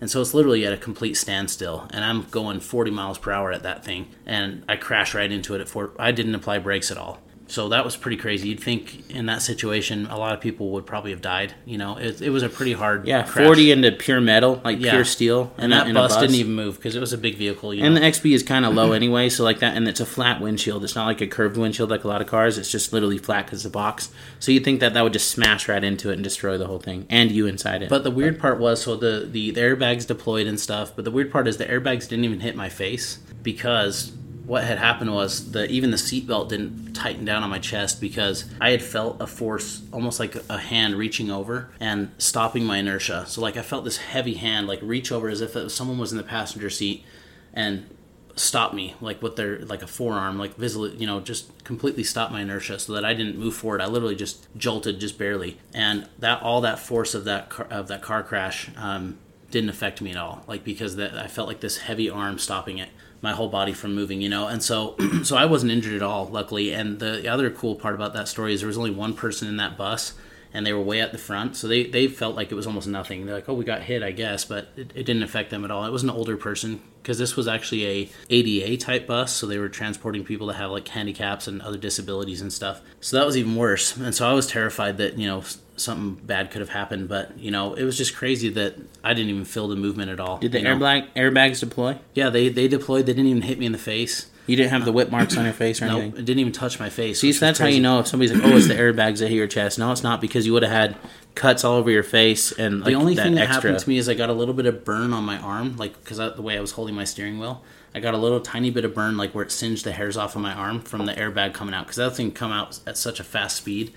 And 0.01 0.11
so 0.11 0.19
it's 0.19 0.33
literally 0.33 0.65
at 0.65 0.73
a 0.73 0.77
complete 0.77 1.15
standstill, 1.15 1.87
and 1.91 2.03
I'm 2.03 2.23
going 2.23 2.59
40 2.59 2.91
miles 2.91 3.17
per 3.17 3.31
hour 3.31 3.53
at 3.53 3.63
that 3.63 3.85
thing, 3.85 4.09
and 4.25 4.65
I 4.67 4.75
crash 4.75 5.15
right 5.15 5.31
into 5.31 5.55
it 5.55 5.61
at 5.61 5.69
four. 5.69 5.91
I 5.97 6.11
didn't 6.11 6.35
apply 6.35 6.57
brakes 6.59 6.91
at 6.91 6.97
all, 6.97 7.21
so 7.47 7.69
that 7.69 7.83
was 7.85 7.95
pretty 7.97 8.17
crazy. 8.17 8.49
You'd 8.49 8.59
think 8.61 9.09
in 9.11 9.25
that 9.27 9.41
situation, 9.41 10.07
a 10.07 10.17
lot 10.17 10.33
of 10.33 10.39
people 10.41 10.69
would 10.71 10.85
probably 10.85 11.11
have 11.11 11.21
died. 11.21 11.53
You 11.65 11.77
know, 11.77 11.97
it, 11.97 12.21
it 12.21 12.29
was 12.29 12.41
a 12.41 12.49
pretty 12.49 12.73
hard 12.73 13.05
yeah, 13.05 13.23
crash. 13.23 13.45
forty 13.45 13.71
into 13.71 13.91
pure 13.91 14.21
metal, 14.21 14.61
like 14.63 14.79
Yeah. 14.79 14.91
pure 14.91 15.05
steel, 15.05 15.51
and 15.57 15.71
in 15.73 15.79
a- 15.79 15.83
that 15.83 15.91
a 15.91 15.93
bus, 15.93 16.17
didn't 16.17 16.35
even 16.35 16.53
move 16.53 16.77
because 16.77 16.95
it 16.95 16.99
was 16.99 17.11
a 17.13 17.17
big 17.17 17.35
vehicle. 17.35 17.73
You 17.73 17.83
And 17.83 17.95
know? 17.95 17.99
the 18.01 18.07
XB 18.07 18.33
is 18.33 18.43
kind 18.43 18.65
of 18.65 18.73
low 18.73 18.91
anyway, 19.01 19.29
so 19.29 19.43
like 19.43 19.59
that, 19.59 19.75
and 19.75 19.87
it's 19.87 19.99
a 19.99 20.05
flat 20.05 20.41
windshield. 20.41 20.83
It's 20.83 20.95
not 20.95 21.05
like 21.05 21.21
a 21.21 21.27
curved 21.27 21.57
windshield 21.57 21.89
like 21.89 22.03
a 22.03 22.07
lot 22.07 22.21
of 22.21 22.27
cars. 22.27 22.57
It's 22.57 22.71
just 22.71 22.93
literally 22.93 23.17
flat 23.17 23.45
because 23.45 23.59
it's 23.59 23.65
a 23.65 23.69
box. 23.69 24.09
So 24.39 24.51
you'd 24.51 24.63
think 24.63 24.79
that 24.79 24.93
that 24.93 25.03
would 25.03 25.13
just 25.13 25.29
smash 25.29 25.67
right 25.67 25.83
into 25.83 26.09
it 26.09 26.13
and 26.13 26.23
destroy 26.23 26.57
the 26.57 26.67
whole 26.67 26.79
thing, 26.79 27.05
and 27.09 27.29
you 27.31 27.45
inside 27.47 27.83
it. 27.83 27.89
But 27.89 28.03
the 28.03 28.11
weird 28.11 28.39
part 28.39 28.59
was 28.59 28.81
so 28.81 28.95
the, 28.95 29.27
the 29.29 29.51
the 29.51 29.61
airbags 29.61 30.07
deployed 30.07 30.47
and 30.47 30.59
stuff. 30.59 30.93
But 30.95 31.03
the 31.05 31.11
weird 31.11 31.31
part 31.31 31.47
is 31.47 31.57
the 31.57 31.65
airbags 31.65 32.07
didn't 32.07 32.23
even 32.25 32.39
hit 32.39 32.55
my 32.55 32.69
face 32.69 33.19
because 33.43 34.13
what 34.45 34.63
had 34.63 34.77
happened 34.77 35.13
was 35.13 35.51
the 35.51 35.69
even 35.69 35.91
the 35.91 35.97
seatbelt 35.97 36.49
didn't 36.49 36.93
tighten 36.93 37.23
down 37.23 37.43
on 37.43 37.49
my 37.49 37.59
chest 37.59 38.01
because 38.01 38.45
I 38.59 38.71
had 38.71 38.81
felt 38.81 39.21
a 39.21 39.27
force 39.27 39.81
almost 39.91 40.19
like 40.19 40.35
a 40.49 40.57
hand 40.57 40.95
reaching 40.95 41.31
over 41.31 41.69
and 41.79 42.11
stopping 42.17 42.65
my 42.65 42.77
inertia. 42.77 43.25
So 43.27 43.41
like 43.41 43.55
I 43.55 43.61
felt 43.61 43.85
this 43.85 43.97
heavy 43.97 44.33
hand 44.33 44.67
like 44.67 44.79
reach 44.81 45.11
over 45.11 45.29
as 45.29 45.39
if 45.39 45.55
was, 45.55 45.73
someone 45.73 45.97
was 45.97 46.11
in 46.11 46.17
the 46.17 46.23
passenger 46.23 46.69
seat 46.69 47.05
and 47.53 47.89
stop 48.35 48.73
me 48.73 48.95
like 48.99 49.21
with 49.21 49.35
their 49.35 49.59
like 49.59 49.83
a 49.83 49.87
forearm 49.87 50.39
like 50.39 50.55
visibly 50.55 50.89
you 50.95 51.05
know 51.05 51.19
just 51.19 51.63
completely 51.63 52.03
stop 52.03 52.31
my 52.31 52.41
inertia 52.41 52.79
so 52.79 52.91
that 52.93 53.05
I 53.05 53.13
didn't 53.13 53.37
move 53.37 53.55
forward. 53.55 53.79
I 53.79 53.85
literally 53.85 54.15
just 54.15 54.47
jolted 54.57 54.99
just 54.99 55.17
barely. 55.17 55.57
And 55.73 56.09
that 56.19 56.41
all 56.41 56.59
that 56.61 56.79
force 56.79 57.15
of 57.15 57.23
that 57.25 57.49
car, 57.49 57.67
of 57.69 57.87
that 57.87 58.01
car 58.01 58.23
crash 58.23 58.69
um, 58.75 59.19
didn't 59.51 59.69
affect 59.69 60.01
me 60.01 60.11
at 60.11 60.17
all 60.17 60.43
like 60.47 60.65
because 60.65 60.97
that 60.97 61.17
I 61.17 61.27
felt 61.27 61.47
like 61.47 61.61
this 61.61 61.77
heavy 61.77 62.09
arm 62.09 62.39
stopping 62.39 62.77
it 62.77 62.89
my 63.23 63.31
whole 63.31 63.49
body 63.49 63.73
from 63.73 63.95
moving 63.95 64.21
you 64.21 64.29
know 64.29 64.47
and 64.47 64.61
so 64.61 64.95
so 65.23 65.35
I 65.35 65.45
wasn't 65.45 65.71
injured 65.71 65.95
at 65.95 66.03
all 66.03 66.27
luckily 66.27 66.71
and 66.71 66.99
the 66.99 67.27
other 67.27 67.49
cool 67.49 67.75
part 67.75 67.95
about 67.95 68.13
that 68.13 68.27
story 68.27 68.53
is 68.53 68.61
there 68.61 68.67
was 68.67 68.77
only 68.77 68.91
one 68.91 69.15
person 69.15 69.47
in 69.47 69.57
that 69.57 69.75
bus 69.77 70.13
and 70.53 70.65
they 70.65 70.73
were 70.73 70.81
way 70.81 71.01
at 71.01 71.11
the 71.11 71.17
front, 71.17 71.55
so 71.55 71.67
they, 71.67 71.85
they 71.85 72.07
felt 72.07 72.35
like 72.35 72.51
it 72.51 72.55
was 72.55 72.67
almost 72.67 72.87
nothing. 72.87 73.25
They're 73.25 73.35
like, 73.35 73.49
"Oh, 73.49 73.55
we 73.55 73.65
got 73.65 73.81
hit, 73.81 74.03
I 74.03 74.11
guess," 74.11 74.45
but 74.45 74.69
it, 74.75 74.91
it 74.93 75.03
didn't 75.03 75.23
affect 75.23 75.49
them 75.49 75.65
at 75.65 75.71
all. 75.71 75.85
It 75.85 75.91
was 75.91 76.03
an 76.03 76.11
older 76.11 76.37
person 76.37 76.81
because 77.01 77.17
this 77.17 77.35
was 77.35 77.47
actually 77.47 77.85
a 77.85 78.09
ADA 78.29 78.77
type 78.77 79.07
bus, 79.07 79.33
so 79.33 79.47
they 79.47 79.57
were 79.57 79.69
transporting 79.69 80.23
people 80.23 80.47
that 80.47 80.55
have 80.55 80.69
like 80.69 80.87
handicaps 80.87 81.47
and 81.47 81.61
other 81.61 81.77
disabilities 81.77 82.39
and 82.39 82.53
stuff. 82.53 82.81
So 83.01 83.17
that 83.17 83.25
was 83.25 83.35
even 83.35 83.55
worse, 83.55 83.97
and 83.97 84.13
so 84.13 84.29
I 84.29 84.33
was 84.33 84.45
terrified 84.45 84.97
that 84.99 85.17
you 85.17 85.27
know 85.27 85.43
something 85.75 86.15
bad 86.25 86.51
could 86.51 86.61
have 86.61 86.69
happened. 86.69 87.07
But 87.09 87.37
you 87.37 87.51
know, 87.51 87.73
it 87.73 87.83
was 87.83 87.97
just 87.97 88.15
crazy 88.15 88.49
that 88.49 88.75
I 89.03 89.13
didn't 89.13 89.29
even 89.31 89.45
feel 89.45 89.67
the 89.67 89.75
movement 89.75 90.09
at 90.11 90.19
all. 90.19 90.37
Did 90.37 90.51
the 90.51 90.59
airbag 90.59 91.07
airbags 91.15 91.59
deploy? 91.59 91.97
Yeah, 92.13 92.29
they 92.29 92.49
they 92.49 92.67
deployed. 92.67 93.05
They 93.05 93.13
didn't 93.13 93.27
even 93.27 93.41
hit 93.43 93.59
me 93.59 93.65
in 93.65 93.71
the 93.71 93.77
face. 93.77 94.27
You 94.45 94.57
didn't 94.57 94.71
have 94.71 94.83
the 94.83 94.91
whip 94.91 95.09
marks 95.09 95.37
on 95.37 95.45
your 95.45 95.53
face 95.53 95.81
or 95.81 95.85
No, 95.85 95.99
anything. 95.99 96.19
it 96.19 96.25
didn't 96.25 96.39
even 96.39 96.51
touch 96.51 96.77
my 96.77 96.89
face. 96.89 97.21
See, 97.21 97.31
so 97.31 97.45
that's 97.45 97.59
how 97.59 97.67
you 97.67 97.79
know 97.79 97.99
if 97.99 98.07
somebody's 98.07 98.33
like, 98.33 98.43
"Oh, 98.43 98.57
it's 98.57 98.67
the 98.67 98.73
airbags 98.73 99.19
that 99.19 99.29
hit 99.29 99.35
your 99.37 99.47
chest." 99.47 99.79
No, 99.79 99.89
it's 99.93 100.03
not 100.03 100.19
because 100.19 100.45
you 100.45 100.51
would 100.51 100.63
have 100.63 100.71
had 100.71 100.97
cuts 101.33 101.63
all 101.63 101.77
over 101.77 101.89
your 101.89 102.03
face 102.03 102.51
and 102.51 102.81
like 102.81 102.87
the 102.87 102.95
only 102.95 103.15
that 103.15 103.23
thing 103.23 103.35
that 103.35 103.43
extra. 103.43 103.55
happened 103.71 103.79
to 103.79 103.87
me 103.89 103.97
is 103.97 104.09
I 104.09 104.15
got 104.15 104.29
a 104.29 104.33
little 104.33 104.53
bit 104.53 104.65
of 104.65 104.83
burn 104.83 105.13
on 105.13 105.23
my 105.23 105.37
arm, 105.37 105.77
like 105.77 105.97
because 106.03 106.17
the 106.17 106.41
way 106.41 106.57
I 106.57 106.61
was 106.61 106.71
holding 106.73 106.93
my 106.93 107.05
steering 107.05 107.39
wheel, 107.39 107.63
I 107.95 108.01
got 108.01 108.13
a 108.13 108.17
little 108.17 108.41
tiny 108.41 108.69
bit 108.69 108.83
of 108.83 108.93
burn, 108.93 109.15
like 109.15 109.33
where 109.33 109.45
it 109.45 109.51
singed 109.51 109.85
the 109.85 109.93
hairs 109.93 110.17
off 110.17 110.35
of 110.35 110.41
my 110.41 110.53
arm 110.53 110.81
from 110.81 111.05
the 111.05 111.13
airbag 111.13 111.53
coming 111.53 111.73
out, 111.73 111.85
because 111.85 111.95
that 111.95 112.13
thing 112.13 112.31
come 112.31 112.51
out 112.51 112.79
at 112.85 112.97
such 112.97 113.21
a 113.21 113.23
fast 113.23 113.55
speed. 113.55 113.93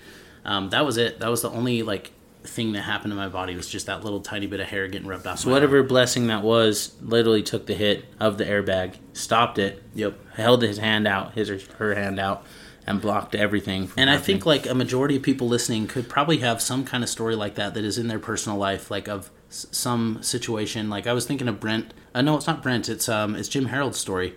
Um, 0.47 0.69
that 0.71 0.85
was 0.85 0.97
it. 0.97 1.19
That 1.19 1.29
was 1.29 1.41
the 1.43 1.49
only 1.51 1.83
like 1.83 2.11
thing 2.43 2.71
that 2.71 2.81
happened 2.83 3.11
to 3.11 3.15
my 3.15 3.27
body 3.27 3.55
was 3.55 3.69
just 3.69 3.87
that 3.87 4.03
little 4.05 4.21
tiny 4.21 4.47
bit 4.47 4.61
of 4.61 4.67
hair 4.67 4.87
getting 4.87 5.07
rubbed 5.07 5.27
off. 5.27 5.39
So 5.39 5.51
whatever 5.51 5.79
arm. 5.79 5.87
blessing 5.87 6.27
that 6.27 6.41
was, 6.41 6.95
literally 7.01 7.43
took 7.43 7.65
the 7.65 7.73
hit 7.73 8.05
of 8.19 8.37
the 8.37 8.45
airbag, 8.45 8.95
stopped 9.13 9.59
it. 9.59 9.83
Yep. 9.95 10.17
Held 10.35 10.61
his 10.61 10.77
hand 10.77 11.05
out, 11.07 11.33
his 11.33 11.49
or 11.49 11.59
her 11.77 11.93
hand 11.95 12.19
out, 12.19 12.45
and 12.85 13.01
blocked 13.01 13.35
everything. 13.35 13.91
And 13.97 14.09
I 14.09 14.13
happening. 14.13 14.25
think 14.37 14.45
like 14.45 14.65
a 14.65 14.73
majority 14.73 15.17
of 15.17 15.23
people 15.23 15.49
listening 15.49 15.87
could 15.87 16.07
probably 16.07 16.37
have 16.37 16.61
some 16.61 16.85
kind 16.85 17.03
of 17.03 17.09
story 17.09 17.35
like 17.35 17.55
that 17.55 17.73
that 17.73 17.83
is 17.83 17.97
in 17.97 18.07
their 18.07 18.19
personal 18.19 18.57
life, 18.57 18.89
like 18.89 19.09
of 19.09 19.29
s- 19.49 19.67
some 19.71 20.19
situation. 20.23 20.89
Like 20.89 21.05
I 21.05 21.11
was 21.11 21.25
thinking 21.25 21.49
of 21.49 21.59
Brent. 21.59 21.93
Uh, 22.15 22.21
no, 22.21 22.37
it's 22.37 22.47
not 22.47 22.63
Brent. 22.63 22.87
It's 22.87 23.09
um, 23.09 23.35
it's 23.35 23.49
Jim 23.49 23.65
Harold's 23.65 23.99
story, 23.99 24.35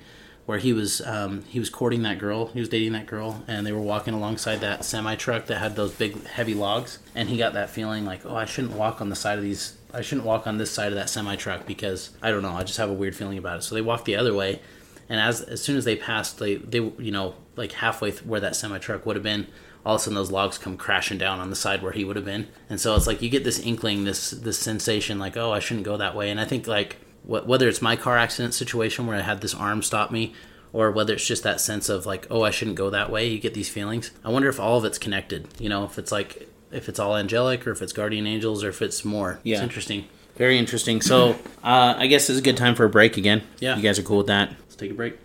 where 0.51 0.59
he 0.59 0.73
was 0.73 1.01
um, 1.03 1.45
he 1.45 1.61
was 1.61 1.71
courting 1.71 2.03
that 2.03 2.19
girl. 2.19 2.47
He 2.47 2.59
was 2.59 2.69
dating 2.69 2.91
that 2.95 3.07
girl, 3.07 3.45
and 3.47 3.65
they 3.65 3.71
were 3.71 3.81
walking 3.81 4.15
alongside 4.15 4.57
that 4.63 4.85
semi 4.85 5.15
truck 5.15 5.47
that 5.47 5.59
had 5.59 5.77
those 5.77 5.93
big 5.93 6.27
heavy 6.27 6.55
logs. 6.55 6.99
And 7.15 7.29
he 7.29 7.39
got 7.39 7.53
that 7.53 7.71
feeling 7.71 8.05
like, 8.05 8.27
oh, 8.27 8.35
I 8.35 8.47
shouldn't 8.47 8.75
walk 8.75 9.01
on 9.01 9.11
the 9.11 9.15
side 9.15 9.39
of 9.39 9.45
these. 9.45 9.77
I 9.95 10.01
shouldn't 10.01 10.27
walk 10.27 10.49
on 10.49 10.59
this 10.59 10.73
side 10.73 10.89
of 10.89 10.95
that 10.95 11.09
semi 11.09 11.37
truck 11.37 11.67
because 11.67 12.11
I 12.21 12.33
don't 12.33 12.43
know. 12.43 12.51
I 12.51 12.65
just 12.65 12.79
have 12.79 12.91
a 12.91 12.93
weird 12.93 13.15
feeling 13.15 13.39
about 13.39 13.59
it. 13.59 13.63
So 13.63 13.77
they 13.77 13.81
walked 13.81 14.07
the 14.07 14.17
other 14.17 14.35
way, 14.35 14.61
and 15.09 15.21
as 15.21 15.41
as 15.41 15.63
soon 15.63 15.77
as 15.77 15.85
they 15.85 15.95
passed, 15.95 16.41
they 16.41 16.57
they 16.57 16.81
you 16.81 17.13
know 17.13 17.37
like 17.55 17.71
halfway 17.71 18.11
th- 18.11 18.25
where 18.25 18.41
that 18.41 18.57
semi 18.57 18.79
truck 18.79 19.07
would 19.07 19.15
have 19.15 19.23
been, 19.23 19.47
all 19.87 19.95
of 19.95 20.01
a 20.01 20.03
sudden 20.03 20.17
those 20.17 20.33
logs 20.33 20.59
come 20.59 20.77
crashing 20.77 21.19
down 21.19 21.39
on 21.39 21.51
the 21.51 21.57
side 21.57 21.81
where 21.81 21.93
he 21.93 22.05
would 22.05 22.17
have 22.17 22.25
been, 22.25 22.49
and 22.69 22.81
so 22.81 22.97
it's 22.97 23.07
like 23.07 23.23
you 23.23 23.31
get 23.31 23.45
this 23.45 23.61
inkling, 23.61 24.03
this 24.03 24.33
this 24.33 24.59
sensation, 24.59 25.21
like 25.21 25.37
oh 25.37 25.53
I 25.53 25.61
shouldn't 25.61 25.87
go 25.87 25.97
that 25.97 26.17
way, 26.17 26.29
and 26.29 26.41
I 26.41 26.45
think 26.45 26.67
like 26.67 26.97
wh- 27.25 27.47
whether 27.47 27.69
it's 27.69 27.83
my 27.83 27.97
car 27.97 28.17
accident 28.19 28.55
situation 28.55 29.07
where 29.07 29.17
I 29.17 29.21
had 29.23 29.41
this 29.41 29.55
arm 29.55 29.83
stop 29.83 30.11
me. 30.11 30.35
Or 30.73 30.93
whether 30.93 31.15
it's 31.15 31.27
just 31.27 31.43
that 31.43 31.61
sense 31.61 31.89
of 31.89 32.07
like, 32.07 32.29
oh, 32.31 32.43
I 32.43 32.53
shouldn't 32.53 32.77
go 32.77 32.91
that 32.91 33.11
way. 33.11 33.27
You 33.27 33.41
get 33.41 33.55
these 33.55 33.69
feelings. 33.69 34.13
I 34.25 34.29
wonder 34.29 34.49
if 34.49 34.61
all 34.61 34.79
of 34.79 34.85
it's 34.85 34.99
connected. 34.99 35.49
You 35.59 35.69
know, 35.69 35.83
if 35.83 35.99
it's 35.99 36.13
like, 36.13 36.49
if 36.71 36.89
it's 36.89 37.01
all 37.01 37.17
angelic, 37.17 37.67
or 37.67 37.73
if 37.73 37.83
it's 37.83 37.93
guardian 37.93 38.25
angels, 38.25 38.63
or 38.63 38.69
if 38.69 38.81
it's 38.81 39.05
more. 39.05 39.41
Yeah, 39.43 39.57
It's 39.57 39.65
interesting. 39.65 40.05
very 40.37 40.59
interesting. 40.59 41.01
So 41.03 41.31
uh, 41.65 41.95
I 41.97 42.07
guess 42.07 42.31
it's 42.31 42.39
a 42.39 42.43
good 42.43 42.57
time 42.57 42.77
for 42.77 42.85
a 42.85 42.89
break 42.89 43.17
again. 43.17 43.43
Yeah. 43.59 43.75
you 43.75 43.83
guys 43.83 43.99
are 43.99 44.05
cool 44.05 44.19
with 44.19 44.29
that. 44.29 44.51
Let's 44.61 44.77
take 44.77 44.93
a 44.93 44.95
break. 44.95 45.19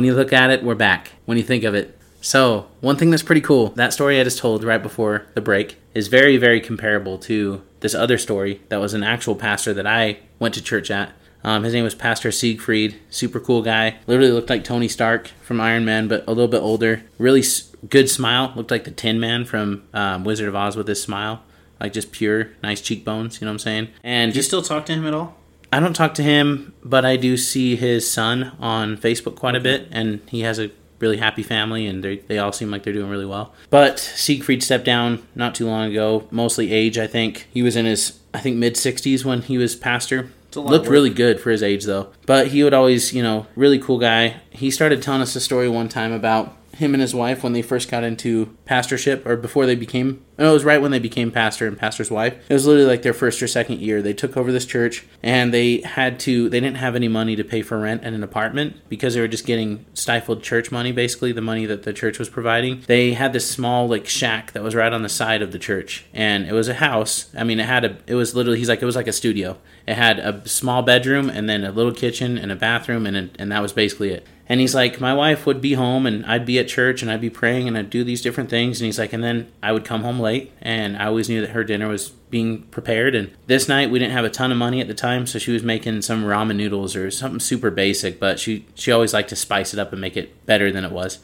When 0.00 0.06
you 0.06 0.14
look 0.14 0.32
at 0.32 0.48
it, 0.48 0.62
we're 0.64 0.74
back. 0.74 1.10
When 1.26 1.36
you 1.36 1.44
think 1.44 1.62
of 1.62 1.74
it. 1.74 1.94
So, 2.22 2.68
one 2.80 2.96
thing 2.96 3.10
that's 3.10 3.22
pretty 3.22 3.42
cool, 3.42 3.66
that 3.72 3.92
story 3.92 4.18
I 4.18 4.24
just 4.24 4.38
told 4.38 4.64
right 4.64 4.82
before 4.82 5.26
the 5.34 5.42
break 5.42 5.76
is 5.94 6.08
very, 6.08 6.38
very 6.38 6.58
comparable 6.58 7.18
to 7.18 7.60
this 7.80 7.94
other 7.94 8.16
story 8.16 8.62
that 8.70 8.80
was 8.80 8.94
an 8.94 9.02
actual 9.02 9.34
pastor 9.36 9.74
that 9.74 9.86
I 9.86 10.20
went 10.38 10.54
to 10.54 10.62
church 10.62 10.90
at. 10.90 11.12
Um, 11.44 11.64
his 11.64 11.74
name 11.74 11.84
was 11.84 11.94
Pastor 11.94 12.32
Siegfried, 12.32 12.98
super 13.10 13.38
cool 13.40 13.60
guy. 13.60 13.96
Literally 14.06 14.32
looked 14.32 14.48
like 14.48 14.64
Tony 14.64 14.88
Stark 14.88 15.32
from 15.42 15.60
Iron 15.60 15.84
Man, 15.84 16.08
but 16.08 16.24
a 16.26 16.30
little 16.30 16.48
bit 16.48 16.62
older. 16.62 17.02
Really 17.18 17.40
s- 17.40 17.70
good 17.90 18.08
smile, 18.08 18.54
looked 18.56 18.70
like 18.70 18.84
the 18.84 18.90
Tin 18.92 19.20
Man 19.20 19.44
from 19.44 19.82
um, 19.92 20.24
Wizard 20.24 20.48
of 20.48 20.56
Oz 20.56 20.76
with 20.78 20.88
his 20.88 21.02
smile. 21.02 21.42
Like 21.78 21.92
just 21.92 22.10
pure, 22.10 22.52
nice 22.62 22.80
cheekbones, 22.80 23.42
you 23.42 23.44
know 23.44 23.50
what 23.50 23.56
I'm 23.56 23.58
saying? 23.58 23.88
And 24.02 24.32
Do 24.32 24.38
you 24.38 24.42
still 24.44 24.62
talk 24.62 24.86
to 24.86 24.94
him 24.94 25.06
at 25.06 25.12
all? 25.12 25.36
I 25.72 25.80
don't 25.80 25.94
talk 25.94 26.14
to 26.14 26.22
him, 26.22 26.74
but 26.84 27.04
I 27.04 27.16
do 27.16 27.36
see 27.36 27.76
his 27.76 28.10
son 28.10 28.52
on 28.58 28.96
Facebook 28.96 29.36
quite 29.36 29.54
a 29.54 29.60
bit, 29.60 29.88
and 29.92 30.20
he 30.28 30.40
has 30.40 30.58
a 30.58 30.70
really 30.98 31.16
happy 31.18 31.42
family, 31.42 31.86
and 31.86 32.02
they 32.04 32.16
they 32.18 32.38
all 32.38 32.52
seem 32.52 32.70
like 32.70 32.82
they're 32.82 32.92
doing 32.92 33.10
really 33.10 33.26
well. 33.26 33.54
But 33.70 33.98
Siegfried 33.98 34.62
stepped 34.62 34.84
down 34.84 35.26
not 35.34 35.54
too 35.54 35.66
long 35.66 35.90
ago, 35.90 36.26
mostly 36.30 36.72
age, 36.72 36.98
I 36.98 37.06
think. 37.06 37.46
He 37.52 37.62
was 37.62 37.76
in 37.76 37.86
his, 37.86 38.18
I 38.34 38.40
think, 38.40 38.56
mid 38.56 38.74
60s 38.74 39.24
when 39.24 39.42
he 39.42 39.58
was 39.58 39.76
pastor. 39.76 40.30
a 40.54 40.60
lot 40.60 40.66
of 40.66 40.70
Looked 40.72 40.88
really 40.88 41.10
good 41.10 41.40
for 41.40 41.50
his 41.50 41.62
age, 41.62 41.84
though. 41.84 42.08
But 42.26 42.48
he 42.48 42.62
would 42.64 42.74
always, 42.74 43.12
you 43.12 43.22
know, 43.22 43.46
really 43.54 43.78
cool 43.78 43.98
guy. 43.98 44.40
He 44.50 44.70
started 44.70 45.02
telling 45.02 45.22
us 45.22 45.36
a 45.36 45.40
story 45.40 45.68
one 45.68 45.88
time 45.88 46.12
about 46.12 46.56
him 46.80 46.94
and 46.94 47.00
his 47.00 47.14
wife 47.14 47.44
when 47.44 47.52
they 47.52 47.62
first 47.62 47.90
got 47.90 48.02
into 48.02 48.56
pastorship, 48.64 49.24
or 49.26 49.36
before 49.36 49.66
they 49.66 49.74
became. 49.74 50.24
No, 50.38 50.50
it 50.50 50.54
was 50.54 50.64
right 50.64 50.80
when 50.80 50.90
they 50.90 50.98
became 50.98 51.30
pastor 51.30 51.68
and 51.68 51.78
pastor's 51.78 52.10
wife. 52.10 52.34
It 52.48 52.54
was 52.54 52.66
literally 52.66 52.88
like 52.88 53.02
their 53.02 53.12
first 53.12 53.42
or 53.42 53.46
second 53.46 53.80
year. 53.80 54.00
They 54.00 54.14
took 54.14 54.36
over 54.36 54.50
this 54.50 54.64
church, 54.64 55.04
and 55.22 55.52
they 55.52 55.82
had 55.82 56.18
to. 56.20 56.48
They 56.48 56.58
didn't 56.58 56.78
have 56.78 56.96
any 56.96 57.08
money 57.08 57.36
to 57.36 57.44
pay 57.44 57.60
for 57.62 57.78
rent 57.78 58.00
and 58.02 58.14
an 58.14 58.22
apartment 58.22 58.76
because 58.88 59.14
they 59.14 59.20
were 59.20 59.28
just 59.28 59.46
getting 59.46 59.84
stifled 59.92 60.42
church 60.42 60.72
money, 60.72 60.90
basically 60.90 61.32
the 61.32 61.42
money 61.42 61.66
that 61.66 61.82
the 61.82 61.92
church 61.92 62.18
was 62.18 62.30
providing. 62.30 62.82
They 62.86 63.12
had 63.12 63.34
this 63.34 63.48
small 63.48 63.86
like 63.86 64.06
shack 64.08 64.52
that 64.52 64.62
was 64.62 64.74
right 64.74 64.92
on 64.92 65.02
the 65.02 65.08
side 65.10 65.42
of 65.42 65.52
the 65.52 65.58
church, 65.58 66.06
and 66.14 66.46
it 66.46 66.52
was 66.52 66.68
a 66.68 66.74
house. 66.74 67.28
I 67.36 67.44
mean, 67.44 67.60
it 67.60 67.66
had 67.66 67.84
a. 67.84 67.98
It 68.06 68.14
was 68.14 68.34
literally. 68.34 68.58
He's 68.58 68.70
like 68.70 68.80
it 68.80 68.86
was 68.86 68.96
like 68.96 69.06
a 69.06 69.12
studio. 69.12 69.58
It 69.86 69.94
had 69.94 70.18
a 70.18 70.48
small 70.48 70.82
bedroom 70.82 71.28
and 71.28 71.48
then 71.48 71.62
a 71.62 71.72
little 71.72 71.92
kitchen 71.92 72.38
and 72.38 72.50
a 72.50 72.56
bathroom, 72.56 73.06
and 73.06 73.30
and 73.38 73.52
that 73.52 73.60
was 73.60 73.74
basically 73.74 74.10
it. 74.10 74.26
And 74.50 74.58
he's 74.58 74.74
like, 74.74 75.00
my 75.00 75.14
wife 75.14 75.46
would 75.46 75.60
be 75.60 75.74
home 75.74 76.06
and 76.06 76.26
I'd 76.26 76.44
be 76.44 76.58
at 76.58 76.66
church 76.66 77.02
and 77.02 77.10
I'd 77.10 77.20
be 77.20 77.30
praying 77.30 77.68
and 77.68 77.78
I'd 77.78 77.88
do 77.88 78.02
these 78.02 78.20
different 78.20 78.50
things. 78.50 78.80
And 78.80 78.86
he's 78.86 78.98
like, 78.98 79.12
and 79.12 79.22
then 79.22 79.50
I 79.62 79.70
would 79.70 79.84
come 79.84 80.02
home 80.02 80.18
late 80.18 80.50
and 80.60 80.96
I 80.96 81.06
always 81.06 81.28
knew 81.28 81.40
that 81.40 81.50
her 81.50 81.62
dinner 81.62 81.86
was 81.86 82.08
being 82.08 82.62
prepared. 82.64 83.14
And 83.14 83.30
this 83.46 83.68
night 83.68 83.92
we 83.92 84.00
didn't 84.00 84.14
have 84.14 84.24
a 84.24 84.28
ton 84.28 84.50
of 84.50 84.58
money 84.58 84.80
at 84.80 84.88
the 84.88 84.94
time, 84.94 85.28
so 85.28 85.38
she 85.38 85.52
was 85.52 85.62
making 85.62 86.02
some 86.02 86.24
ramen 86.24 86.56
noodles 86.56 86.96
or 86.96 87.12
something 87.12 87.38
super 87.38 87.70
basic, 87.70 88.18
but 88.18 88.40
she, 88.40 88.66
she 88.74 88.90
always 88.90 89.14
liked 89.14 89.28
to 89.28 89.36
spice 89.36 89.72
it 89.72 89.78
up 89.78 89.92
and 89.92 90.00
make 90.00 90.16
it 90.16 90.44
better 90.46 90.72
than 90.72 90.84
it 90.84 90.90
was. 90.90 91.20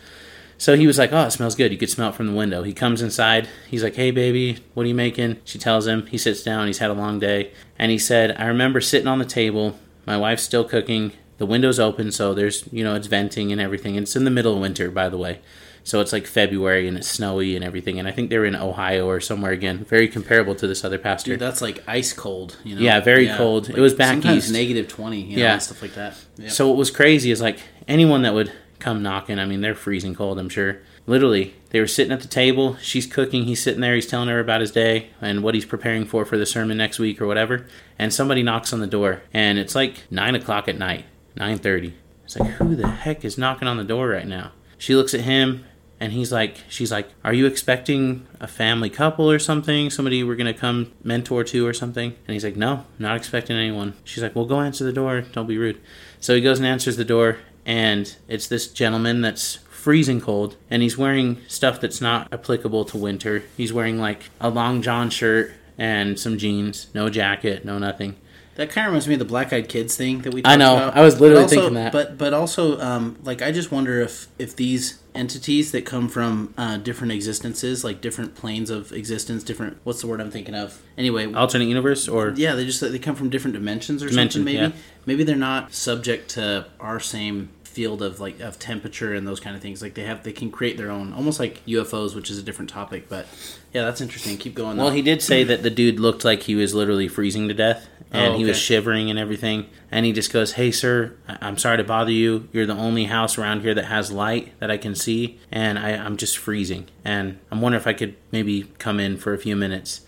So 0.56 0.76
he 0.76 0.86
was 0.86 0.96
like, 0.96 1.12
Oh, 1.12 1.26
it 1.26 1.32
smells 1.32 1.56
good. 1.56 1.72
You 1.72 1.78
could 1.78 1.90
smell 1.90 2.10
it 2.10 2.14
from 2.14 2.28
the 2.28 2.32
window. 2.32 2.62
He 2.62 2.72
comes 2.72 3.02
inside. 3.02 3.48
He's 3.68 3.82
like, 3.82 3.96
Hey, 3.96 4.12
baby, 4.12 4.58
what 4.74 4.84
are 4.84 4.88
you 4.88 4.94
making? 4.94 5.38
She 5.44 5.58
tells 5.58 5.88
him. 5.88 6.06
He 6.06 6.16
sits 6.16 6.44
down. 6.44 6.68
He's 6.68 6.78
had 6.78 6.90
a 6.90 6.94
long 6.94 7.18
day. 7.18 7.52
And 7.76 7.90
he 7.90 7.98
said, 7.98 8.36
I 8.38 8.46
remember 8.46 8.80
sitting 8.80 9.08
on 9.08 9.18
the 9.18 9.24
table. 9.24 9.78
My 10.06 10.16
wife's 10.16 10.44
still 10.44 10.64
cooking. 10.64 11.12
The 11.38 11.46
window's 11.46 11.78
open, 11.78 12.12
so 12.12 12.32
there's, 12.34 12.64
you 12.72 12.82
know, 12.82 12.94
it's 12.94 13.06
venting 13.06 13.52
and 13.52 13.60
everything. 13.60 13.96
And 13.96 14.04
it's 14.04 14.16
in 14.16 14.24
the 14.24 14.30
middle 14.30 14.54
of 14.54 14.60
winter, 14.60 14.90
by 14.90 15.08
the 15.08 15.18
way. 15.18 15.40
So 15.84 16.00
it's 16.00 16.12
like 16.12 16.26
February 16.26 16.88
and 16.88 16.96
it's 16.96 17.06
snowy 17.06 17.54
and 17.54 17.64
everything. 17.64 17.98
And 18.00 18.08
I 18.08 18.10
think 18.10 18.28
they 18.30 18.38
were 18.38 18.44
in 18.44 18.56
Ohio 18.56 19.06
or 19.06 19.20
somewhere 19.20 19.52
again. 19.52 19.84
Very 19.84 20.08
comparable 20.08 20.56
to 20.56 20.66
this 20.66 20.84
other 20.84 20.98
pastor. 20.98 21.32
Dude, 21.32 21.40
that's 21.40 21.62
like 21.62 21.84
ice 21.86 22.12
cold. 22.12 22.56
You 22.64 22.74
know? 22.74 22.80
Yeah, 22.80 22.98
very 23.00 23.28
cold. 23.28 23.68
It 23.68 23.78
was 23.78 23.94
back 23.94 24.24
east. 24.24 24.50
negative 24.50 24.88
twenty. 24.88 25.20
You 25.20 25.36
know, 25.36 25.42
Yeah. 25.44 25.52
and 25.52 25.62
stuff 25.62 25.82
like 25.82 25.94
that. 25.94 26.16
Yeah. 26.38 26.48
So 26.48 26.66
what 26.66 26.76
was 26.76 26.90
crazy 26.90 27.30
is 27.30 27.40
like 27.40 27.60
anyone 27.86 28.22
that 28.22 28.34
would 28.34 28.50
come 28.80 29.02
knocking, 29.02 29.38
I 29.38 29.44
mean, 29.46 29.60
they're 29.60 29.74
freezing 29.76 30.14
cold, 30.14 30.38
I'm 30.40 30.48
sure. 30.48 30.78
Literally, 31.06 31.54
they 31.70 31.78
were 31.78 31.86
sitting 31.86 32.12
at 32.12 32.20
the 32.20 32.26
table. 32.26 32.76
She's 32.82 33.06
cooking. 33.06 33.44
He's 33.44 33.62
sitting 33.62 33.80
there. 33.80 33.94
He's 33.94 34.08
telling 34.08 34.28
her 34.28 34.40
about 34.40 34.60
his 34.60 34.72
day 34.72 35.10
and 35.20 35.44
what 35.44 35.54
he's 35.54 35.64
preparing 35.64 36.04
for 36.04 36.24
for 36.24 36.36
the 36.36 36.46
sermon 36.46 36.76
next 36.78 36.98
week 36.98 37.20
or 37.20 37.28
whatever. 37.28 37.64
And 37.96 38.12
somebody 38.12 38.42
knocks 38.42 38.72
on 38.72 38.80
the 38.80 38.86
door, 38.88 39.22
and 39.32 39.56
it's 39.56 39.76
like 39.76 40.02
nine 40.10 40.34
o'clock 40.34 40.66
at 40.66 40.76
night, 40.78 41.04
nine 41.36 41.58
thirty. 41.58 41.94
It's 42.24 42.38
like, 42.38 42.50
who 42.52 42.74
the 42.74 42.88
heck 42.88 43.24
is 43.24 43.38
knocking 43.38 43.68
on 43.68 43.76
the 43.76 43.84
door 43.84 44.08
right 44.08 44.26
now? 44.26 44.52
She 44.78 44.94
looks 44.94 45.14
at 45.14 45.20
him, 45.20 45.64
and 46.00 46.12
he's 46.12 46.32
like, 46.32 46.56
she's 46.68 46.90
like, 46.90 47.08
are 47.22 47.32
you 47.32 47.46
expecting 47.46 48.26
a 48.40 48.46
family 48.46 48.90
couple 48.90 49.30
or 49.30 49.38
something? 49.38 49.90
Somebody 49.90 50.24
we're 50.24 50.36
gonna 50.36 50.52
come 50.52 50.92
mentor 51.04 51.44
to 51.44 51.66
or 51.66 51.72
something? 51.72 52.14
And 52.26 52.34
he's 52.34 52.44
like, 52.44 52.56
no, 52.56 52.84
not 52.98 53.16
expecting 53.16 53.56
anyone. 53.56 53.94
She's 54.04 54.22
like, 54.22 54.34
well, 54.34 54.44
go 54.44 54.60
answer 54.60 54.84
the 54.84 54.92
door. 54.92 55.20
Don't 55.20 55.46
be 55.46 55.56
rude. 55.56 55.80
So 56.18 56.34
he 56.34 56.40
goes 56.40 56.58
and 56.58 56.66
answers 56.66 56.96
the 56.96 57.04
door, 57.04 57.38
and 57.64 58.16
it's 58.26 58.48
this 58.48 58.66
gentleman 58.66 59.20
that's 59.20 59.56
freezing 59.70 60.20
cold, 60.20 60.56
and 60.68 60.82
he's 60.82 60.98
wearing 60.98 61.38
stuff 61.46 61.80
that's 61.80 62.00
not 62.00 62.32
applicable 62.32 62.84
to 62.86 62.98
winter. 62.98 63.44
He's 63.56 63.72
wearing 63.72 64.00
like 64.00 64.30
a 64.40 64.50
long 64.50 64.82
john 64.82 65.10
shirt 65.10 65.52
and 65.78 66.18
some 66.18 66.38
jeans, 66.38 66.88
no 66.92 67.08
jacket, 67.08 67.64
no 67.64 67.78
nothing. 67.78 68.16
That 68.56 68.70
kind 68.70 68.86
of 68.86 68.92
reminds 68.92 69.06
me 69.06 69.14
of 69.14 69.18
the 69.18 69.26
Black 69.26 69.52
Eyed 69.52 69.68
Kids 69.68 69.96
thing 69.96 70.22
that 70.22 70.32
we. 70.32 70.42
Talked 70.42 70.52
I 70.52 70.56
know. 70.56 70.76
About. 70.76 70.96
I 70.96 71.02
was 71.02 71.20
literally 71.20 71.44
also- 71.44 71.56
thinking 71.56 71.74
that. 71.74 71.92
But 71.92 72.18
but 72.18 72.32
also, 72.32 72.80
um, 72.80 73.18
like 73.22 73.42
I 73.42 73.52
just 73.52 73.70
wonder 73.70 74.00
if 74.00 74.28
if 74.38 74.56
these 74.56 74.98
entities 75.14 75.72
that 75.72 75.84
come 75.86 76.08
from 76.08 76.52
uh, 76.58 76.76
different 76.78 77.12
existences, 77.12 77.84
like 77.84 78.00
different 78.00 78.34
planes 78.34 78.70
of 78.70 78.92
existence, 78.92 79.44
different. 79.44 79.78
What's 79.84 80.00
the 80.00 80.06
word 80.06 80.20
I'm 80.20 80.30
thinking 80.30 80.54
of? 80.54 80.80
Anyway, 80.96 81.32
Alternate 81.32 81.66
universe, 81.66 82.08
or 82.08 82.30
yeah, 82.36 82.54
they 82.54 82.64
just 82.64 82.80
they 82.80 82.98
come 82.98 83.14
from 83.14 83.30
different 83.30 83.54
dimensions 83.54 84.02
or 84.02 84.08
Dimension, 84.08 84.40
something. 84.40 84.54
Maybe 84.54 84.74
yeah. 84.74 84.80
maybe 85.04 85.22
they're 85.24 85.36
not 85.36 85.74
subject 85.74 86.30
to 86.30 86.66
our 86.80 86.98
same 86.98 87.50
field 87.76 88.00
of 88.00 88.20
like 88.20 88.40
of 88.40 88.58
temperature 88.58 89.12
and 89.12 89.28
those 89.28 89.38
kind 89.38 89.54
of 89.54 89.60
things. 89.60 89.82
Like 89.82 89.92
they 89.92 90.04
have 90.04 90.22
they 90.22 90.32
can 90.32 90.50
create 90.50 90.78
their 90.78 90.90
own, 90.90 91.12
almost 91.12 91.38
like 91.38 91.62
UFOs, 91.66 92.14
which 92.14 92.30
is 92.30 92.38
a 92.38 92.42
different 92.42 92.70
topic. 92.70 93.06
But 93.06 93.26
yeah, 93.74 93.84
that's 93.84 94.00
interesting. 94.00 94.38
Keep 94.38 94.54
going. 94.54 94.78
Well, 94.78 94.86
though. 94.86 94.94
he 94.94 95.02
did 95.02 95.20
say 95.20 95.44
that 95.44 95.62
the 95.62 95.68
dude 95.68 96.00
looked 96.00 96.24
like 96.24 96.44
he 96.44 96.54
was 96.54 96.74
literally 96.74 97.06
freezing 97.06 97.48
to 97.48 97.54
death, 97.54 97.86
and 98.10 98.32
Oh, 98.34 98.38
he 98.38 98.44
was 98.46 98.56
shivering 98.56 99.10
and 99.10 99.18
everything. 99.18 99.66
And 99.90 100.06
he 100.06 100.12
just 100.12 100.32
goes, 100.32 100.52
"Hey, 100.52 100.70
sir, 100.70 101.16
I- 101.28 101.36
I'm 101.42 101.58
sorry 101.58 101.76
to 101.76 101.84
bother 101.84 102.10
you. 102.10 102.48
You're 102.50 102.64
the 102.64 102.72
only 102.74 103.04
house 103.04 103.36
around 103.36 103.60
here 103.60 103.74
that 103.74 103.84
has 103.84 104.10
light 104.10 104.58
that 104.58 104.70
I 104.70 104.78
can 104.78 104.94
see, 104.94 105.38
and 105.52 105.78
I, 105.78 105.90
I'm 105.90 106.16
just 106.16 106.38
freezing. 106.38 106.86
And 107.04 107.38
I'm 107.50 107.60
wondering 107.60 107.82
if 107.82 107.86
I 107.86 107.92
could 107.92 108.14
maybe 108.32 108.72
come 108.78 108.98
in 108.98 109.18
for 109.18 109.34
a 109.34 109.38
few 109.38 109.54
minutes." 109.54 110.00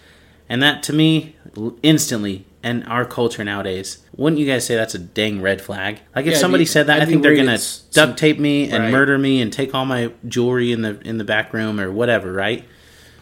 And 0.48 0.62
that, 0.62 0.82
to 0.84 0.94
me, 0.94 1.36
instantly 1.82 2.46
and 2.62 2.82
our 2.88 3.04
culture 3.04 3.44
nowadays, 3.44 3.98
wouldn't 4.18 4.38
you 4.40 4.46
guys 4.46 4.66
say 4.66 4.74
that's 4.74 4.94
a 4.94 4.98
dang 4.98 5.40
red 5.40 5.62
flag? 5.62 6.00
Like 6.14 6.26
if 6.26 6.32
Yeah, 6.32 6.38
somebody 6.38 6.62
be- 6.64 6.66
said 6.66 6.88
that, 6.88 6.96
I'd 7.00 7.02
I 7.04 7.06
think 7.06 7.22
they're 7.22 7.36
gonna 7.36 7.58
duct 7.92 8.18
tape 8.18 8.38
me 8.38 8.68
and 8.68 8.84
Right. 8.84 8.92
murder 8.92 9.16
me 9.16 9.40
and 9.40 9.50
take 9.50 9.74
all 9.74 9.86
my 9.86 10.10
jewelry 10.26 10.72
in 10.72 10.82
the 10.82 11.00
in 11.04 11.16
the 11.18 11.24
back 11.24 11.54
room 11.54 11.80
or 11.80 11.90
whatever, 11.90 12.32
right? 12.32 12.64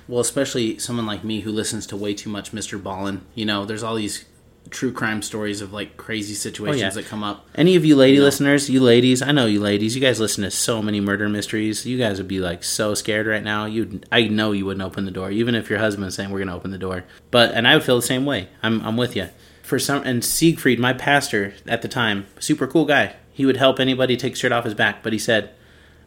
Well, 0.08 0.20
especially 0.20 0.78
someone 0.78 1.06
like 1.06 1.22
me 1.22 1.40
who 1.40 1.52
listens 1.52 1.86
to 1.88 1.96
way 1.96 2.14
too 2.14 2.30
much 2.30 2.52
Mr. 2.52 2.80
Ballen. 2.80 3.20
You 3.34 3.44
know, 3.44 3.64
there's 3.64 3.82
all 3.82 3.94
these 3.94 4.24
true 4.70 4.90
crime 4.92 5.22
stories 5.22 5.60
of 5.60 5.72
like 5.72 5.96
crazy 5.96 6.32
oh, 6.32 6.36
situations 6.36 6.80
yeah. 6.80 6.90
that 6.90 7.06
come 7.06 7.22
up. 7.22 7.46
Any 7.54 7.76
of 7.76 7.84
you 7.84 7.94
lady 7.94 8.18
No. 8.18 8.24
listeners, 8.24 8.68
you 8.70 8.80
ladies, 8.80 9.22
I 9.22 9.32
know 9.32 9.46
you 9.46 9.60
ladies, 9.60 9.94
you 9.94 10.00
guys 10.00 10.18
listen 10.18 10.42
to 10.44 10.50
so 10.50 10.82
many 10.82 11.00
murder 11.00 11.28
mysteries. 11.28 11.86
You 11.86 11.98
guys 11.98 12.18
would 12.18 12.26
be 12.28 12.40
like 12.40 12.64
so 12.64 12.94
scared 12.94 13.26
right 13.26 13.44
now. 13.44 13.66
You, 13.66 14.00
I 14.10 14.22
know 14.24 14.52
you 14.52 14.64
wouldn't 14.66 14.84
open 14.84 15.04
the 15.04 15.10
door, 15.10 15.30
even 15.30 15.54
if 15.54 15.68
your 15.70 15.78
husband's 15.78 16.14
saying 16.16 16.30
we're 16.30 16.38
going 16.38 16.48
to 16.48 16.54
open 16.54 16.70
the 16.70 16.78
door. 16.78 17.04
But 17.30 17.52
and 17.52 17.68
I 17.68 17.74
would 17.74 17.84
feel 17.84 17.96
the 17.96 18.02
same 18.02 18.24
way. 18.24 18.48
I'm, 18.62 18.80
I'm 18.84 18.96
with 18.96 19.14
you. 19.14 19.28
For 19.66 19.80
some, 19.80 20.04
and 20.04 20.24
Siegfried, 20.24 20.78
my 20.78 20.92
pastor 20.92 21.54
at 21.66 21.82
the 21.82 21.88
time, 21.88 22.26
super 22.38 22.68
cool 22.68 22.84
guy. 22.84 23.16
He 23.32 23.44
would 23.44 23.56
help 23.56 23.80
anybody 23.80 24.16
take 24.16 24.36
shirt 24.36 24.52
off 24.52 24.64
his 24.64 24.74
back, 24.74 25.02
but 25.02 25.12
he 25.12 25.18
said, 25.18 25.50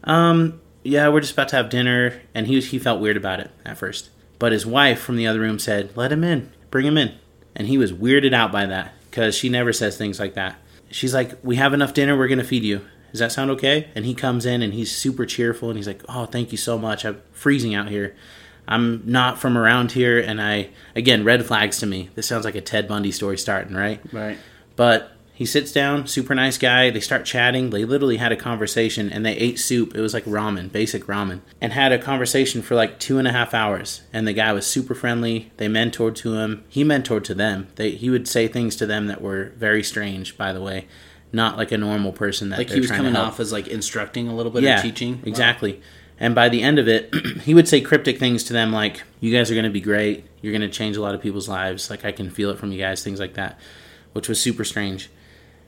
um, 0.06 0.62
yeah, 0.84 1.10
we're 1.10 1.20
just 1.20 1.34
about 1.34 1.50
to 1.50 1.58
have 1.58 1.70
dinner, 1.70 2.22
and 2.34 2.48
he 2.48 2.60
he 2.62 2.80
felt 2.80 3.02
weird 3.02 3.18
about 3.18 3.40
it 3.40 3.52
at 3.66 3.78
first. 3.78 4.10
But 4.38 4.54
his 4.54 4.66
wife 4.66 5.02
from 5.02 5.18
the 5.18 5.28
other 5.28 5.40
room 5.40 5.60
said, 5.60 5.92
"Let 5.96 6.12
him 6.12 6.24
in, 6.24 6.52
bring 6.72 6.86
him 6.86 6.98
in," 6.98 7.16
and 7.56 7.68
he 7.68 7.78
was 7.78 7.92
weirded 7.92 8.34
out 8.34 8.52
by 8.52 8.66
that 8.66 8.94
because 9.10 9.36
she 9.36 9.50
never 9.50 9.74
says 9.74 9.98
things 9.98 10.20
like 10.20 10.36
that. 10.36 10.56
She's 10.90 11.14
like, 11.14 11.38
"We 11.44 11.58
have 11.58 11.74
enough 11.74 11.94
dinner. 11.94 12.18
We're 12.18 12.30
gonna 12.30 12.44
feed 12.44 12.64
you. 12.64 12.82
Does 13.12 13.20
that 13.20 13.34
sound 13.34 13.52
okay?" 13.52 13.90
And 13.94 14.06
he 14.06 14.14
comes 14.14 14.46
in 14.46 14.62
and 14.62 14.74
he's 14.74 14.96
super 14.96 15.26
cheerful 15.26 15.70
and 15.70 15.78
he's 15.78 15.88
like, 15.88 16.02
"Oh, 16.08 16.26
thank 16.26 16.52
you 16.52 16.58
so 16.58 16.78
much. 16.78 17.04
I'm 17.04 17.22
freezing 17.34 17.76
out 17.76 17.90
here. 17.90 18.16
I'm 18.70 19.02
not 19.06 19.38
from 19.40 19.58
around 19.58 19.92
here, 19.92 20.20
and 20.20 20.42
I 20.42 20.70
again 20.96 21.26
red 21.26 21.46
flags 21.46 21.80
to 21.80 21.86
me. 21.86 22.10
This 22.16 22.28
sounds 22.28 22.46
like 22.46 22.56
a 22.56 22.62
Ted 22.62 22.88
Bundy 22.88 23.12
story 23.12 23.38
starting, 23.38 23.76
right?" 23.76 24.00
Right. 24.14 24.38
But 24.78 25.12
he 25.40 25.46
sits 25.46 25.72
down, 25.72 26.06
super 26.06 26.36
nice 26.36 26.58
guy. 26.58 26.90
They 26.90 27.00
start 27.00 27.24
chatting. 27.24 27.70
They 27.70 27.86
literally 27.86 28.18
had 28.18 28.34
a 28.34 28.36
conversation 28.36 29.10
and 29.10 29.26
they 29.26 29.38
ate 29.38 29.58
soup. 29.58 29.96
It 29.96 30.02
was 30.02 30.14
like 30.14 30.26
ramen, 30.26 30.70
basic 30.70 31.06
ramen, 31.06 31.40
and 31.62 31.72
had 31.72 31.94
a 31.94 31.98
conversation 31.98 32.62
for 32.62 32.76
like 32.76 33.00
two 33.00 33.20
and 33.20 33.26
a 33.26 33.32
half 33.32 33.54
hours. 33.54 34.02
And 34.12 34.28
the 34.28 34.34
guy 34.34 34.52
was 34.52 34.68
super 34.68 34.94
friendly. 34.94 35.50
They 35.56 35.68
mentored 35.68 36.16
to 36.16 36.34
him. 36.34 36.66
He 36.68 36.84
mentored 36.84 37.24
to 37.24 37.34
them. 37.34 37.70
They, 37.76 37.92
he 37.92 38.10
would 38.10 38.28
say 38.28 38.50
things 38.50 38.76
to 38.76 38.86
them 38.86 39.08
that 39.08 39.22
were 39.22 39.54
very 39.56 39.82
strange, 39.82 40.38
by 40.38 40.52
the 40.52 40.60
way. 40.60 40.88
Not 41.32 41.56
like 41.56 41.72
a 41.72 41.78
normal 41.78 42.12
person 42.12 42.50
that 42.50 42.60
Like 42.60 42.70
he 42.72 42.82
was 42.82 42.92
coming 42.92 43.16
off 43.16 43.40
as 43.40 43.54
like 43.54 43.70
instructing 43.70 44.28
a 44.28 44.36
little 44.36 44.52
bit 44.52 44.64
yeah, 44.64 44.80
or 44.80 44.82
teaching. 44.82 45.22
Exactly. 45.26 45.82
And 46.20 46.36
by 46.36 46.50
the 46.50 46.62
end 46.62 46.80
of 46.80 46.88
it, 46.88 47.14
he 47.44 47.54
would 47.54 47.68
say 47.68 47.82
cryptic 47.82 48.20
things 48.20 48.44
to 48.46 48.54
them 48.54 48.72
like, 48.72 49.04
You 49.20 49.36
guys 49.36 49.50
are 49.50 49.56
going 49.56 49.64
to 49.64 49.70
be 49.70 49.82
great. 49.82 50.26
You're 50.42 50.54
going 50.54 50.70
to 50.70 50.70
change 50.70 50.98
a 50.98 51.02
lot 51.02 51.16
of 51.16 51.22
people's 51.22 51.50
lives. 51.50 51.90
Like, 51.90 52.06
I 52.06 52.12
can 52.12 52.30
feel 52.30 52.50
it 52.50 52.58
from 52.58 52.72
you 52.72 52.80
guys, 52.80 53.04
things 53.04 53.20
like 53.20 53.36
that, 53.36 53.60
which 54.14 54.28
was 54.28 54.42
super 54.42 54.64
strange. 54.64 55.10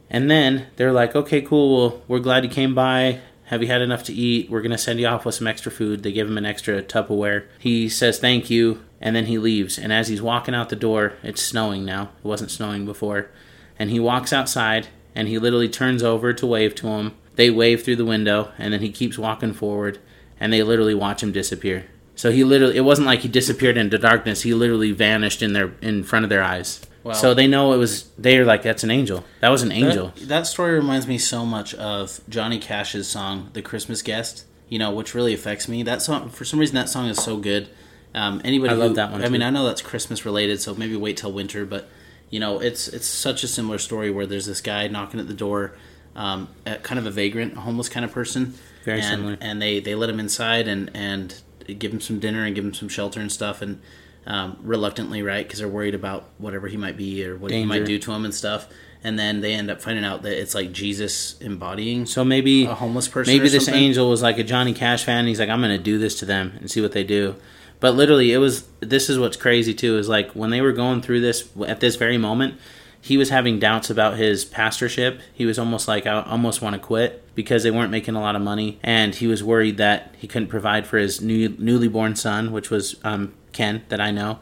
And 0.09 0.29
then 0.29 0.67
they're 0.75 0.91
like, 0.91 1.15
Okay, 1.15 1.41
cool. 1.41 1.77
Well, 1.77 2.01
we're 2.07 2.19
glad 2.19 2.43
you 2.43 2.49
came 2.49 2.75
by. 2.75 3.21
Have 3.45 3.61
you 3.61 3.67
had 3.67 3.81
enough 3.81 4.03
to 4.05 4.13
eat? 4.13 4.49
We're 4.49 4.61
going 4.61 4.71
to 4.71 4.77
send 4.77 5.01
you 5.01 5.07
off 5.07 5.25
with 5.25 5.35
some 5.35 5.47
extra 5.47 5.73
food. 5.73 6.03
They 6.03 6.13
give 6.13 6.25
him 6.25 6.37
an 6.37 6.45
extra 6.45 6.81
Tupperware. 6.81 7.47
He 7.59 7.89
says 7.89 8.17
thank 8.17 8.49
you, 8.49 8.81
and 9.01 9.13
then 9.13 9.25
he 9.25 9.37
leaves. 9.37 9.77
And 9.77 9.91
as 9.91 10.07
he's 10.07 10.21
walking 10.21 10.55
out 10.55 10.69
the 10.69 10.75
door, 10.77 11.15
it's 11.21 11.41
snowing 11.41 11.83
now. 11.83 12.11
It 12.23 12.27
wasn't 12.27 12.51
snowing 12.51 12.85
before. 12.85 13.29
And 13.77 13.89
he 13.89 13.99
walks 13.99 14.31
outside, 14.31 14.87
and 15.13 15.27
he 15.27 15.37
literally 15.37 15.67
turns 15.67 16.01
over 16.01 16.31
to 16.31 16.47
wave 16.47 16.75
to 16.75 16.87
him. 16.87 17.13
They 17.35 17.49
wave 17.49 17.83
through 17.83 17.97
the 17.97 18.05
window, 18.05 18.53
and 18.57 18.73
then 18.73 18.79
he 18.79 18.89
keeps 18.89 19.17
walking 19.17 19.53
forward, 19.53 19.99
and 20.41 20.51
they 20.51 20.63
literally 20.63 20.95
watch 20.95 21.23
him 21.23 21.31
disappear. 21.31 21.85
So 22.15 22.31
he 22.31 22.43
literally, 22.43 22.75
it 22.75 22.81
wasn't 22.81 23.05
like 23.07 23.21
he 23.21 23.29
disappeared 23.29 23.77
into 23.77 23.97
darkness. 23.97 24.41
He 24.41 24.53
literally 24.53 24.91
vanished 24.91 25.41
in 25.41 25.53
their 25.53 25.71
in 25.81 26.03
front 26.03 26.25
of 26.25 26.29
their 26.29 26.43
eyes. 26.43 26.81
Wow. 27.03 27.13
So 27.13 27.33
they 27.33 27.47
know 27.47 27.73
it 27.73 27.77
was. 27.77 28.09
They're 28.17 28.45
like, 28.45 28.61
that's 28.63 28.83
an 28.83 28.91
angel. 28.91 29.23
That 29.39 29.49
was 29.49 29.61
an 29.63 29.71
angel. 29.71 30.11
That, 30.15 30.27
that 30.27 30.47
story 30.47 30.73
reminds 30.73 31.07
me 31.07 31.17
so 31.17 31.45
much 31.45 31.73
of 31.75 32.19
Johnny 32.27 32.59
Cash's 32.59 33.07
song 33.07 33.49
"The 33.53 33.61
Christmas 33.61 34.01
Guest." 34.01 34.45
You 34.67 34.79
know, 34.79 34.91
which 34.91 35.13
really 35.15 35.33
affects 35.33 35.67
me. 35.67 35.83
That 35.83 36.01
song, 36.01 36.29
for 36.29 36.45
some 36.45 36.59
reason, 36.59 36.75
that 36.75 36.89
song 36.89 37.07
is 37.07 37.21
so 37.21 37.37
good. 37.37 37.69
Um, 38.13 38.41
anybody, 38.43 38.73
I 38.73 38.75
love 38.75 38.89
who- 38.89 38.95
that 38.95 39.11
one, 39.11 39.23
I 39.23 39.29
mean. 39.29 39.41
I 39.41 39.49
know 39.49 39.65
that's 39.65 39.81
Christmas 39.81 40.25
related, 40.25 40.61
so 40.61 40.75
maybe 40.75 40.95
wait 40.95 41.17
till 41.17 41.31
winter. 41.31 41.65
But 41.65 41.89
you 42.29 42.39
know, 42.39 42.59
it's 42.59 42.87
it's 42.87 43.07
such 43.07 43.43
a 43.43 43.47
similar 43.47 43.77
story 43.77 44.11
where 44.11 44.25
there's 44.25 44.45
this 44.45 44.61
guy 44.61 44.87
knocking 44.87 45.19
at 45.19 45.27
the 45.27 45.33
door, 45.33 45.73
um, 46.15 46.49
at 46.65 46.83
kind 46.83 46.99
of 46.99 47.05
a 47.05 47.11
vagrant, 47.11 47.57
a 47.57 47.61
homeless 47.61 47.89
kind 47.89 48.05
of 48.05 48.11
person. 48.11 48.53
Very 48.83 48.99
and, 48.99 49.07
similar. 49.07 49.37
And 49.41 49.61
they 49.61 49.79
they 49.79 49.95
let 49.95 50.09
him 50.09 50.19
inside 50.19 50.67
and 50.67 50.91
and 50.93 51.41
give 51.77 51.93
him 51.93 52.01
some 52.01 52.19
dinner 52.19 52.45
and 52.45 52.55
give 52.55 52.65
him 52.65 52.73
some 52.73 52.89
shelter 52.89 53.19
and 53.19 53.31
stuff 53.31 53.61
and. 53.61 53.81
Um, 54.23 54.57
reluctantly, 54.61 55.23
right? 55.23 55.43
Because 55.43 55.57
they're 55.57 55.67
worried 55.67 55.95
about 55.95 56.29
whatever 56.37 56.67
he 56.67 56.77
might 56.77 56.95
be 56.95 57.25
or 57.25 57.35
what 57.35 57.49
he 57.49 57.65
might 57.65 57.85
do 57.85 57.97
to 57.97 58.11
him 58.11 58.23
and 58.23 58.31
stuff. 58.31 58.67
And 59.03 59.17
then 59.17 59.41
they 59.41 59.55
end 59.55 59.71
up 59.71 59.81
finding 59.81 60.05
out 60.05 60.21
that 60.21 60.39
it's 60.39 60.53
like 60.53 60.71
Jesus 60.71 61.39
embodying 61.41 62.05
So 62.05 62.23
maybe 62.23 62.65
a 62.65 62.75
homeless 62.75 63.07
person. 63.07 63.33
maybe 63.33 63.49
this 63.49 63.67
angel 63.67 64.09
was 64.09 64.21
like 64.21 64.37
a 64.37 64.43
Johnny 64.43 64.73
Cash 64.73 65.05
fan. 65.05 65.25
He's 65.25 65.39
like, 65.39 65.49
I'm 65.49 65.59
going 65.59 65.75
to 65.75 65.83
do 65.83 65.97
this 65.97 66.19
to 66.19 66.25
them 66.25 66.53
and 66.59 66.69
see 66.69 66.81
what 66.81 66.91
they 66.91 67.03
do. 67.03 67.35
But 67.79 67.95
literally, 67.95 68.31
it 68.31 68.37
was. 68.37 68.67
This 68.79 69.09
is 69.09 69.17
what's 69.17 69.37
crazy 69.37 69.73
too. 69.73 69.97
Is 69.97 70.07
like 70.07 70.31
when 70.33 70.51
they 70.51 70.61
were 70.61 70.71
going 70.71 71.01
through 71.01 71.21
this 71.21 71.49
at 71.67 71.79
this 71.79 71.95
very 71.95 72.19
moment, 72.19 72.59
he 73.01 73.17
was 73.17 73.29
having 73.29 73.59
doubts 73.59 73.89
about 73.89 74.17
his 74.17 74.45
pastorship. 74.45 75.19
He 75.33 75.45
was 75.45 75.57
almost 75.57 75.87
like, 75.87 76.05
I 76.05 76.21
almost 76.21 76.61
want 76.61 76.75
to 76.75 76.79
quit 76.79 77.23
because 77.35 77.63
they 77.63 77.71
weren't 77.71 77.91
making 77.91 78.15
a 78.15 78.21
lot 78.21 78.35
of 78.35 78.41
money, 78.41 78.79
and 78.83 79.15
he 79.15 79.27
was 79.27 79.43
worried 79.43 79.77
that 79.77 80.13
he 80.17 80.27
couldn't 80.27 80.49
provide 80.49 80.85
for 80.85 80.97
his 80.97 81.21
new, 81.21 81.49
newly 81.57 81.87
born 81.87 82.15
son, 82.15 82.51
which 82.51 82.69
was 82.69 82.95
um, 83.03 83.33
Ken, 83.51 83.83
that 83.89 83.99
I 83.99 84.11
know 84.11 84.39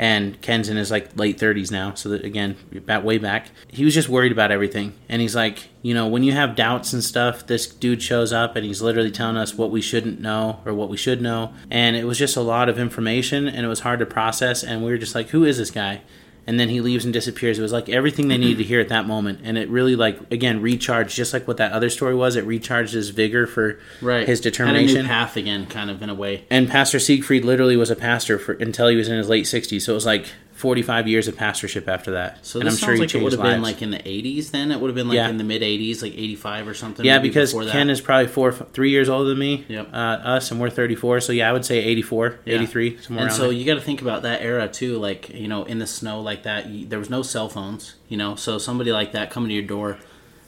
and 0.00 0.40
Ken's 0.40 0.70
in 0.70 0.78
his 0.78 0.90
like 0.90 1.14
late 1.18 1.38
30s 1.38 1.70
now. 1.70 1.92
So 1.92 2.08
that 2.08 2.24
again, 2.24 2.56
back 2.86 3.04
way 3.04 3.18
back, 3.18 3.50
he 3.68 3.84
was 3.84 3.92
just 3.92 4.08
worried 4.08 4.32
about 4.32 4.50
everything. 4.50 4.94
And 5.10 5.20
he's 5.20 5.36
like, 5.36 5.68
you 5.82 5.92
know, 5.92 6.06
when 6.06 6.22
you 6.22 6.32
have 6.32 6.56
doubts 6.56 6.94
and 6.94 7.04
stuff, 7.04 7.46
this 7.46 7.66
dude 7.66 8.02
shows 8.02 8.32
up 8.32 8.56
and 8.56 8.64
he's 8.64 8.80
literally 8.80 9.10
telling 9.10 9.36
us 9.36 9.54
what 9.54 9.70
we 9.70 9.82
shouldn't 9.82 10.18
know 10.18 10.60
or 10.64 10.72
what 10.72 10.88
we 10.88 10.96
should 10.96 11.20
know. 11.20 11.52
And 11.70 11.96
it 11.96 12.04
was 12.04 12.16
just 12.16 12.34
a 12.34 12.40
lot 12.40 12.70
of 12.70 12.78
information 12.78 13.46
and 13.46 13.66
it 13.66 13.68
was 13.68 13.80
hard 13.80 13.98
to 13.98 14.06
process. 14.06 14.64
And 14.64 14.82
we 14.82 14.90
were 14.90 14.96
just 14.96 15.14
like, 15.14 15.28
who 15.28 15.44
is 15.44 15.58
this 15.58 15.70
guy? 15.70 16.00
And 16.46 16.58
then 16.58 16.68
he 16.68 16.80
leaves 16.80 17.04
and 17.04 17.12
disappears. 17.12 17.58
It 17.58 17.62
was 17.62 17.72
like 17.72 17.88
everything 17.88 18.28
they 18.28 18.38
needed 18.38 18.58
to 18.58 18.64
hear 18.64 18.80
at 18.80 18.88
that 18.88 19.06
moment, 19.06 19.40
and 19.44 19.56
it 19.56 19.68
really 19.68 19.94
like 19.94 20.18
again 20.32 20.60
recharged, 20.62 21.14
just 21.14 21.32
like 21.32 21.46
what 21.46 21.58
that 21.58 21.72
other 21.72 21.90
story 21.90 22.14
was. 22.14 22.36
It 22.36 22.44
recharged 22.44 22.94
his 22.94 23.10
vigor 23.10 23.46
for 23.46 23.78
right? 24.00 24.26
his 24.26 24.40
determination 24.40 25.02
new 25.02 25.08
path 25.08 25.36
again, 25.36 25.66
kind 25.66 25.90
of 25.90 26.02
in 26.02 26.08
a 26.08 26.14
way. 26.14 26.44
and 26.50 26.68
Pastor 26.68 26.98
Siegfried 26.98 27.44
literally 27.44 27.76
was 27.76 27.90
a 27.90 27.96
pastor 27.96 28.38
for 28.38 28.52
until 28.54 28.88
he 28.88 28.96
was 28.96 29.08
in 29.08 29.16
his 29.16 29.28
late 29.28 29.44
60s. 29.44 29.82
So 29.82 29.92
it 29.92 29.94
was 29.94 30.06
like 30.06 30.26
45 30.60 31.08
years 31.08 31.26
of 31.26 31.36
pastorship 31.36 31.88
after 31.88 32.12
that. 32.12 32.44
So 32.46 32.60
and 32.60 32.68
I'm 32.68 32.76
sure 32.76 32.92
he 32.94 33.00
like 33.00 33.14
it 33.14 33.22
would 33.22 33.32
have 33.32 33.40
been 33.42 33.62
lives. 33.62 33.74
like 33.74 33.82
in 33.82 33.90
the 33.90 33.98
'80s. 33.98 34.50
Then 34.50 34.70
it 34.70 34.78
would 34.80 34.88
have 34.88 34.94
been 34.94 35.08
like 35.08 35.16
Yeah. 35.16 35.28
in 35.28 35.38
the 35.38 35.44
mid 35.44 35.62
'80s, 35.62 36.02
like 36.02 36.12
'85 36.12 36.68
or 36.68 36.74
something. 36.74 37.04
yeah, 37.04 37.18
because. 37.18 37.52
Ken 37.70 37.90
is 37.90 38.00
probably 38.00 38.28
four, 38.28 38.52
three 38.52 38.90
years 38.90 39.08
older 39.08 39.28
than 39.30 39.38
me. 39.38 39.64
Yep. 39.68 39.88
Uh, 39.92 39.96
us, 39.96 40.50
and 40.50 40.60
we're 40.60 40.70
34. 40.70 41.20
So 41.20 41.32
yeah, 41.32 41.48
I 41.48 41.52
would 41.52 41.64
say 41.64 41.78
84, 41.82 42.38
Yeah. 42.44 42.54
83, 42.56 42.98
somewhere 42.98 43.24
and 43.26 43.32
so 43.34 43.42
there. 43.44 43.52
you 43.52 43.64
got 43.64 43.74
to 43.74 43.80
think 43.80 44.02
about 44.02 44.22
that 44.22 44.42
era 44.42 44.68
too. 44.68 44.98
Like 44.98 45.30
you 45.30 45.48
know, 45.48 45.64
in 45.64 45.78
the 45.78 45.86
snow 45.86 46.20
like 46.20 46.42
that, 46.44 46.68
you, 46.68 46.86
there 46.86 46.98
was 46.98 47.10
no 47.10 47.22
cell 47.22 47.48
phones. 47.48 47.94
You 48.08 48.16
know, 48.16 48.34
so 48.34 48.58
somebody 48.58 48.92
like 48.92 49.12
that 49.12 49.30
coming 49.30 49.48
to 49.48 49.54
your 49.54 49.64
door, 49.64 49.98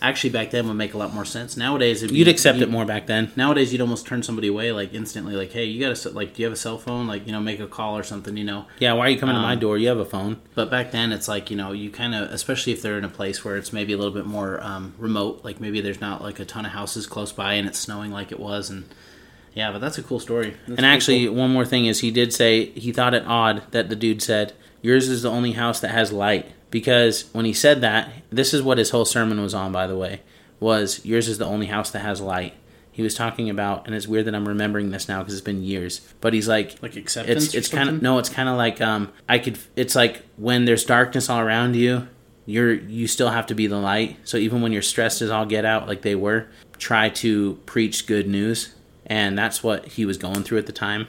actually 0.03 0.31
back 0.31 0.51
then 0.51 0.67
would 0.69 0.75
make 0.75 0.93
a 0.95 0.99
lot 0.99 1.15
more 1.15 1.25
sense. 1.25 1.57
Nowadays, 1.57 2.03
it'd 2.03 2.15
You'd 2.15 2.29
accept 2.29 2.59
you- 2.59 2.65
it 2.65 2.71
more 2.71 2.85
back 2.85 3.07
then. 3.07 3.31
Nowadays, 3.37 3.73
you'd 3.73 3.81
almost 3.81 4.07
turn 4.07 4.23
somebody 4.23 4.49
away 4.49 4.71
like 4.73 4.93
instantly. 4.93 5.35
Like, 5.35 5.53
hey, 5.53 5.65
you 5.65 5.81
got 5.81 5.95
to 5.97 6.11
like, 6.11 6.35
do 6.35 6.43
you 6.43 6.47
have 6.47 6.53
a 6.53 6.57
cell 6.57 6.77
phone? 6.77 7.07
Like, 7.07 7.27
you 7.27 7.33
know, 7.33 7.41
make 7.41 7.61
a 7.61 7.67
call 7.67 7.97
or 7.97 8.03
something. 8.03 8.37
You 8.37 8.45
know. 8.45 8.67
Yeah, 8.81 8.93
why 8.95 9.07
are 9.07 9.11
you 9.11 9.19
coming 9.19 9.35
to 9.37 9.41
my 9.41 9.53
Um, 9.55 9.59
door? 9.61 9.79
You 9.79 9.89
have 9.89 9.99
a 9.99 10.05
phone. 10.05 10.37
But 10.55 10.71
back 10.71 10.91
then, 10.91 11.13
it's 11.13 11.29
like 11.29 11.51
you 11.51 11.57
know, 11.57 11.73
you 11.73 11.89
kind 11.91 12.15
of, 12.15 12.31
especially 12.31 12.73
if 12.73 12.83
they're 12.83 12.99
in 12.99 13.05
a 13.05 13.09
place 13.09 13.45
where 13.45 13.57
it's 13.57 13.73
maybe 13.73 13.93
a 13.93 13.97
little 13.97 14.13
bit 14.13 14.27
more 14.27 14.63
um, 14.63 14.93
remote, 14.99 15.41
like 15.45 15.61
maybe 15.61 15.81
there's 15.81 16.01
not 16.01 16.23
like 16.23 16.39
a 16.41 16.45
ton 16.45 16.67
of 16.67 16.73
houses 16.73 17.07
close 17.07 17.33
by 17.33 17.55
and 17.55 17.67
it's 17.69 17.79
snowing 17.79 18.11
like 18.11 18.33
it 18.33 18.41
was, 18.41 18.69
and 18.69 18.85
yeah, 19.55 19.71
but 19.71 19.81
that's 19.81 19.99
a 19.99 20.03
cool 20.03 20.19
story. 20.19 20.55
That's 20.67 20.79
And 20.79 20.87
actually, 20.87 21.27
cool. 21.27 21.35
one 21.37 21.51
more 21.53 21.65
thing 21.67 21.87
is 21.87 22.01
he 22.01 22.11
did 22.11 22.33
say 22.33 22.67
he 22.71 22.91
thought 22.93 23.15
it 23.15 23.25
odd 23.27 23.63
that 23.73 23.89
the 23.91 23.97
dude 23.97 24.23
said, 24.23 24.53
"Yours 24.81 25.09
is 25.09 25.23
the 25.23 25.31
only 25.31 25.53
house 25.53 25.79
that 25.81 25.91
has 25.91 26.11
light." 26.13 26.51
Because 26.73 27.29
when 27.33 27.45
he 27.45 27.53
said 27.53 27.83
that, 27.83 28.11
this 28.31 28.53
is 28.53 28.63
what 28.63 28.79
his 28.79 28.91
whole 28.91 29.05
sermon 29.05 29.41
was 29.41 29.55
on. 29.55 29.71
By 29.71 29.87
the 29.87 29.97
way, 29.97 30.23
was 30.59 31.05
yours 31.05 31.29
is 31.29 31.39
the 31.39 31.45
only 31.45 31.67
house 31.67 31.91
that 31.91 32.01
has 32.01 32.21
light. 32.21 32.55
He 32.91 33.03
was 33.03 33.15
talking 33.15 33.49
about, 33.49 33.87
and 33.87 33.95
it's 33.95 34.09
weird 34.09 34.25
that 34.25 34.35
I'm 34.35 34.49
remembering 34.49 34.91
this 34.91 35.09
now 35.09 35.21
because 35.21 35.35
it's 35.35 35.43
been 35.43 35.63
years. 35.63 36.01
But 36.21 36.33
he's 36.33 36.49
like, 36.49 36.83
like 36.83 36.97
acceptance. 36.97 37.45
it's 37.45 37.55
it's 37.55 37.69
kind 37.69 37.89
of 37.89 38.03
no, 38.03 38.19
it's 38.19 38.31
kind 38.31 38.49
of 38.49 38.57
like 38.57 38.81
um, 38.81 39.13
I 39.29 39.39
could. 39.39 39.59
It's 39.77 39.95
like 39.95 40.25
when 40.37 40.65
there's 40.65 40.85
darkness 40.85 41.29
all 41.29 41.41
around 41.41 41.77
you, 41.77 42.09
you're 42.47 42.73
you 42.73 43.07
still 43.07 43.31
have 43.31 43.47
to 43.47 43.55
be 43.55 43.67
the 43.67 43.79
light. 43.79 44.17
So 44.25 44.39
even 44.39 44.63
when 44.63 44.73
you're 44.73 44.83
stressed 44.83 45.23
as 45.23 45.31
all 45.31 45.47
get 45.47 45.65
out, 45.65 45.87
like 45.87 46.03
they 46.03 46.15
were, 46.15 46.49
try 46.79 47.11
to 47.11 47.55
preach 47.67 48.07
good 48.07 48.27
news, 48.27 48.75
and 49.07 49.39
that's 49.39 49.63
what 49.63 49.87
he 49.87 50.07
was 50.07 50.17
going 50.17 50.43
through 50.43 50.59
at 50.59 50.67
the 50.67 50.73
time, 50.73 51.07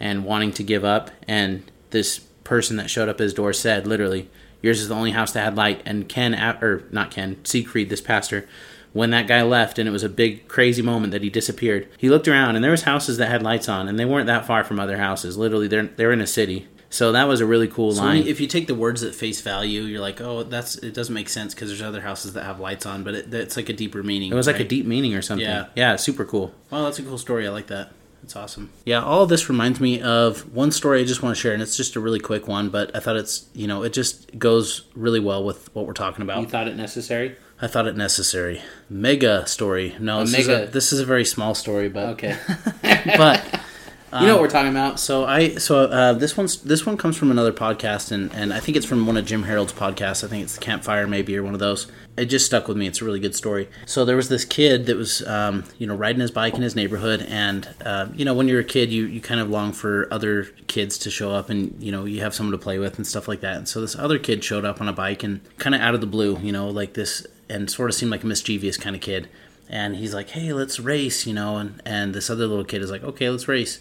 and 0.00 0.24
wanting 0.24 0.52
to 0.54 0.64
give 0.64 0.84
up. 0.84 1.12
And 1.28 1.62
this 1.90 2.18
person 2.42 2.76
that 2.76 2.90
showed 2.90 3.08
up 3.08 3.16
at 3.16 3.24
his 3.24 3.34
door 3.34 3.52
said, 3.52 3.86
literally, 3.86 4.28
"Yours 4.62 4.80
is 4.80 4.88
the 4.88 4.94
only 4.94 5.12
house 5.12 5.32
that 5.32 5.44
had 5.44 5.56
light." 5.56 5.82
And 5.86 6.08
Ken, 6.08 6.34
or 6.62 6.84
not 6.90 7.10
Ken, 7.10 7.36
Siegfried, 7.44 7.88
this 7.90 8.00
pastor. 8.00 8.48
When 8.92 9.10
that 9.10 9.26
guy 9.26 9.42
left, 9.42 9.78
and 9.78 9.86
it 9.86 9.92
was 9.92 10.02
a 10.04 10.08
big 10.08 10.48
crazy 10.48 10.80
moment 10.80 11.12
that 11.12 11.22
he 11.22 11.28
disappeared, 11.28 11.86
he 11.98 12.08
looked 12.08 12.26
around, 12.26 12.56
and 12.56 12.64
there 12.64 12.70
was 12.70 12.84
houses 12.84 13.18
that 13.18 13.28
had 13.28 13.42
lights 13.42 13.68
on, 13.68 13.88
and 13.88 13.98
they 13.98 14.06
weren't 14.06 14.26
that 14.28 14.46
far 14.46 14.64
from 14.64 14.80
other 14.80 14.96
houses. 14.96 15.36
Literally, 15.36 15.68
they're 15.68 15.88
they're 15.96 16.12
in 16.12 16.22
a 16.22 16.26
city, 16.26 16.66
So 16.88 17.12
that 17.12 17.28
was 17.28 17.42
a 17.42 17.46
really 17.46 17.68
cool 17.68 17.92
So 17.92 18.02
line. 18.02 18.26
if 18.26 18.40
you 18.40 18.46
take 18.46 18.68
the 18.68 18.74
words 18.74 19.02
at 19.02 19.14
face 19.14 19.42
value, 19.42 19.82
you're 19.82 20.00
like, 20.00 20.22
oh, 20.22 20.44
that's 20.44 20.76
it 20.76 20.94
doesn't 20.94 21.14
make 21.14 21.28
sense 21.28 21.52
because 21.52 21.68
there's 21.68 21.82
other 21.82 22.00
houses 22.00 22.32
that 22.32 22.44
have 22.44 22.58
lights 22.58 22.86
on, 22.86 23.02
but 23.04 23.14
it, 23.14 23.34
it's 23.34 23.54
like 23.58 23.68
a 23.68 23.74
deeper 23.74 24.02
meaning. 24.02 24.32
it 24.32 24.34
was 24.34 24.46
like 24.46 24.60
a 24.60 24.64
deep 24.64 24.86
meaning 24.86 25.14
or 25.14 25.20
something. 25.20 25.46
Yeah. 25.46 25.66
yeah, 25.76 25.96
super 25.96 26.24
cool. 26.24 26.54
Well, 26.70 26.84
that's 26.84 26.98
a 26.98 27.02
cool 27.02 27.18
story. 27.18 27.46
I 27.46 27.50
like 27.50 27.66
that. 27.66 27.92
That's 28.26 28.34
awesome. 28.34 28.72
Yeah, 28.84 29.04
all 29.04 29.22
of 29.22 29.28
this 29.28 29.48
reminds 29.48 29.78
me 29.80 30.00
of 30.00 30.52
one 30.52 30.72
story 30.72 31.00
I 31.00 31.04
just 31.04 31.22
want 31.22 31.36
to 31.36 31.40
share, 31.40 31.52
and 31.52 31.62
it's 31.62 31.76
just 31.76 31.94
a 31.94 32.00
really 32.00 32.18
quick 32.18 32.48
one, 32.48 32.70
but 32.70 32.90
I 32.92 32.98
thought 32.98 33.14
it's 33.14 33.46
you 33.54 33.68
know 33.68 33.84
it 33.84 33.92
just 33.92 34.36
goes 34.36 34.82
really 34.96 35.20
well 35.20 35.44
with 35.44 35.72
what 35.76 35.86
we're 35.86 35.92
talking 35.92 36.22
about. 36.22 36.40
You 36.40 36.48
thought 36.48 36.66
it 36.66 36.74
necessary? 36.74 37.36
I 37.62 37.68
thought 37.68 37.86
it 37.86 37.96
necessary. 37.96 38.62
Mega 38.90 39.46
story. 39.46 39.94
No, 40.00 40.24
this, 40.24 40.40
Is 40.40 40.48
a, 40.48 40.66
this 40.66 40.92
is 40.92 40.98
a 40.98 41.04
very 41.06 41.24
small 41.24 41.54
story, 41.54 41.88
but 41.88 42.08
Okay. 42.14 42.36
but 43.16 43.60
you 44.20 44.26
know 44.26 44.34
what 44.34 44.42
we're 44.42 44.50
talking 44.50 44.70
about. 44.70 44.98
so 45.00 45.24
I 45.24 45.56
so 45.56 45.84
uh, 45.84 46.12
this 46.12 46.36
one's 46.36 46.58
this 46.62 46.84
one 46.86 46.96
comes 46.96 47.16
from 47.16 47.30
another 47.30 47.52
podcast, 47.52 48.12
and 48.12 48.32
and 48.32 48.52
I 48.52 48.60
think 48.60 48.76
it's 48.76 48.86
from 48.86 49.06
one 49.06 49.16
of 49.16 49.24
Jim 49.24 49.44
Harold's 49.44 49.72
podcasts. 49.72 50.24
I 50.24 50.28
think 50.28 50.42
it's 50.44 50.54
the 50.54 50.60
Campfire 50.60 51.06
maybe 51.06 51.36
or 51.36 51.42
one 51.42 51.54
of 51.54 51.60
those. 51.60 51.86
It 52.16 52.26
just 52.26 52.46
stuck 52.46 52.66
with 52.66 52.78
me. 52.78 52.86
It's 52.86 53.02
a 53.02 53.04
really 53.04 53.20
good 53.20 53.34
story. 53.34 53.68
So 53.84 54.06
there 54.06 54.16
was 54.16 54.30
this 54.30 54.46
kid 54.46 54.86
that 54.86 54.96
was 54.96 55.26
um, 55.26 55.64
you 55.78 55.86
know 55.86 55.94
riding 55.94 56.20
his 56.20 56.30
bike 56.30 56.54
in 56.54 56.62
his 56.62 56.74
neighborhood, 56.74 57.24
and 57.28 57.68
uh, 57.84 58.08
you 58.14 58.24
know 58.24 58.34
when 58.34 58.48
you're 58.48 58.60
a 58.60 58.64
kid, 58.64 58.90
you 58.90 59.04
you 59.06 59.20
kind 59.20 59.40
of 59.40 59.50
long 59.50 59.72
for 59.72 60.08
other 60.10 60.44
kids 60.66 60.98
to 60.98 61.10
show 61.10 61.30
up, 61.32 61.50
and 61.50 61.76
you 61.82 61.92
know 61.92 62.04
you 62.04 62.20
have 62.22 62.34
someone 62.34 62.52
to 62.52 62.58
play 62.58 62.78
with 62.78 62.96
and 62.96 63.06
stuff 63.06 63.28
like 63.28 63.40
that. 63.40 63.56
And 63.56 63.68
so 63.68 63.80
this 63.80 63.96
other 63.96 64.18
kid 64.18 64.42
showed 64.42 64.64
up 64.64 64.80
on 64.80 64.88
a 64.88 64.92
bike, 64.92 65.22
and 65.22 65.40
kind 65.58 65.74
of 65.74 65.80
out 65.80 65.94
of 65.94 66.00
the 66.00 66.06
blue, 66.06 66.38
you 66.40 66.52
know, 66.52 66.68
like 66.68 66.94
this, 66.94 67.26
and 67.48 67.70
sort 67.70 67.90
of 67.90 67.96
seemed 67.96 68.10
like 68.10 68.22
a 68.22 68.26
mischievous 68.26 68.76
kind 68.76 68.96
of 68.96 69.02
kid. 69.02 69.28
And 69.68 69.96
he's 69.96 70.14
like, 70.14 70.30
"Hey, 70.30 70.52
let's 70.52 70.78
race," 70.78 71.26
you 71.26 71.34
know, 71.34 71.56
and 71.56 71.82
and 71.84 72.14
this 72.14 72.30
other 72.30 72.46
little 72.46 72.64
kid 72.64 72.82
is 72.82 72.90
like, 72.90 73.02
"Okay, 73.02 73.28
let's 73.28 73.48
race." 73.48 73.80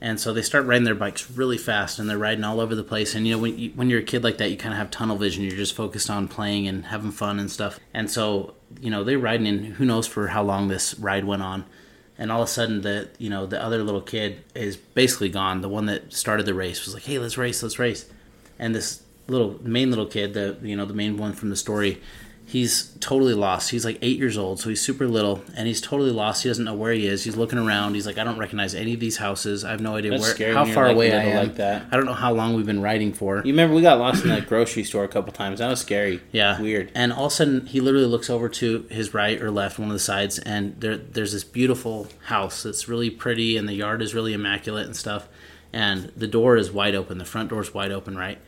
And 0.00 0.20
so 0.20 0.34
they 0.34 0.42
start 0.42 0.66
riding 0.66 0.84
their 0.84 0.94
bikes 0.94 1.30
really 1.30 1.56
fast, 1.56 1.98
and 1.98 2.08
they're 2.08 2.18
riding 2.18 2.44
all 2.44 2.60
over 2.60 2.74
the 2.74 2.84
place. 2.84 3.14
And 3.14 3.26
you 3.26 3.34
know, 3.34 3.42
when 3.42 3.58
you, 3.58 3.70
when 3.74 3.88
you're 3.88 4.00
a 4.00 4.04
kid 4.04 4.22
like 4.22 4.36
that, 4.38 4.50
you 4.50 4.56
kind 4.56 4.74
of 4.74 4.78
have 4.78 4.90
tunnel 4.90 5.16
vision. 5.16 5.42
You're 5.42 5.56
just 5.56 5.74
focused 5.74 6.10
on 6.10 6.28
playing 6.28 6.68
and 6.68 6.86
having 6.86 7.12
fun 7.12 7.38
and 7.40 7.50
stuff. 7.50 7.80
And 7.94 8.10
so 8.10 8.54
you 8.80 8.90
know, 8.90 9.04
they're 9.04 9.18
riding, 9.18 9.46
and 9.46 9.66
who 9.74 9.84
knows 9.84 10.06
for 10.06 10.28
how 10.28 10.42
long 10.42 10.68
this 10.68 10.98
ride 10.98 11.24
went 11.24 11.42
on. 11.42 11.64
And 12.18 12.32
all 12.32 12.42
of 12.42 12.48
a 12.48 12.50
sudden, 12.50 12.80
the 12.80 13.08
you 13.18 13.30
know 13.30 13.46
the 13.46 13.62
other 13.62 13.82
little 13.82 14.00
kid 14.00 14.42
is 14.54 14.76
basically 14.76 15.28
gone. 15.28 15.60
The 15.60 15.68
one 15.68 15.86
that 15.86 16.12
started 16.12 16.46
the 16.46 16.54
race 16.54 16.84
was 16.84 16.94
like, 16.94 17.04
"Hey, 17.04 17.18
let's 17.18 17.38
race, 17.38 17.62
let's 17.62 17.78
race." 17.78 18.06
And 18.58 18.74
this 18.74 19.02
little 19.28 19.58
main 19.62 19.90
little 19.90 20.06
kid, 20.06 20.34
the 20.34 20.56
you 20.62 20.76
know 20.76 20.86
the 20.86 20.94
main 20.94 21.16
one 21.16 21.32
from 21.32 21.50
the 21.50 21.56
story, 21.56 22.00
he's 22.48 22.92
totally 23.00 23.34
lost. 23.34 23.70
He's 23.70 23.84
like 23.84 23.98
eight 24.02 24.16
years 24.18 24.38
old, 24.38 24.60
so 24.60 24.68
he's 24.68 24.80
super 24.80 25.06
little, 25.08 25.42
and 25.56 25.66
he's 25.66 25.80
totally 25.80 26.12
lost. 26.12 26.44
He 26.44 26.48
doesn't 26.48 26.64
know 26.64 26.74
where 26.74 26.92
he 26.92 27.06
is. 27.06 27.24
He's 27.24 27.36
looking 27.36 27.58
around. 27.58 27.94
He's 27.94 28.06
like, 28.06 28.18
I 28.18 28.24
don't 28.24 28.38
recognize 28.38 28.74
any 28.74 28.94
of 28.94 29.00
these 29.00 29.16
houses. 29.16 29.64
I 29.64 29.72
have 29.72 29.80
no 29.80 29.96
idea 29.96 30.12
That's 30.12 30.22
where, 30.22 30.34
scary 30.34 30.54
how 30.54 30.60
when 30.60 30.68
you're, 30.68 30.74
far 30.74 30.86
like, 30.86 30.94
away 30.96 31.12
I 31.12 31.16
little 31.16 31.32
am. 31.32 31.46
like 31.48 31.56
that. 31.56 31.86
I 31.90 31.96
don't 31.96 32.06
know 32.06 32.14
how 32.14 32.32
long 32.32 32.54
we've 32.54 32.64
been 32.64 32.80
riding 32.82 33.12
for. 33.12 33.38
You 33.38 33.52
remember 33.52 33.74
we 33.74 33.82
got 33.82 33.98
lost 33.98 34.22
in 34.22 34.28
that 34.30 34.46
grocery 34.46 34.84
store 34.84 35.04
a 35.04 35.08
couple 35.08 35.32
times. 35.32 35.58
That 35.58 35.68
was 35.68 35.80
scary. 35.80 36.20
Yeah, 36.32 36.60
Weird. 36.60 36.92
And 36.94 37.12
all 37.12 37.26
of 37.26 37.32
a 37.32 37.34
sudden, 37.34 37.66
he 37.66 37.80
literally 37.80 38.06
looks 38.06 38.30
over 38.30 38.48
to 38.48 38.86
his 38.90 39.12
right 39.12 39.40
or 39.42 39.50
left, 39.50 39.78
one 39.78 39.88
of 39.88 39.92
the 39.94 39.98
sides, 39.98 40.38
and 40.38 40.80
there, 40.80 40.96
there's 40.96 41.32
this 41.32 41.44
beautiful 41.44 42.06
house 42.26 42.62
that's 42.62 42.88
really 42.88 43.10
pretty, 43.10 43.56
and 43.56 43.68
the 43.68 43.74
yard 43.74 44.00
is 44.02 44.14
really 44.14 44.32
immaculate 44.32 44.86
and 44.86 44.96
stuff. 44.96 45.28
And 45.72 46.10
the 46.16 46.28
door 46.28 46.56
is 46.56 46.70
wide 46.70 46.94
open. 46.94 47.18
The 47.18 47.24
front 47.24 47.50
door 47.50 47.60
is 47.60 47.74
wide 47.74 47.90
open, 47.92 48.16
right? 48.16 48.38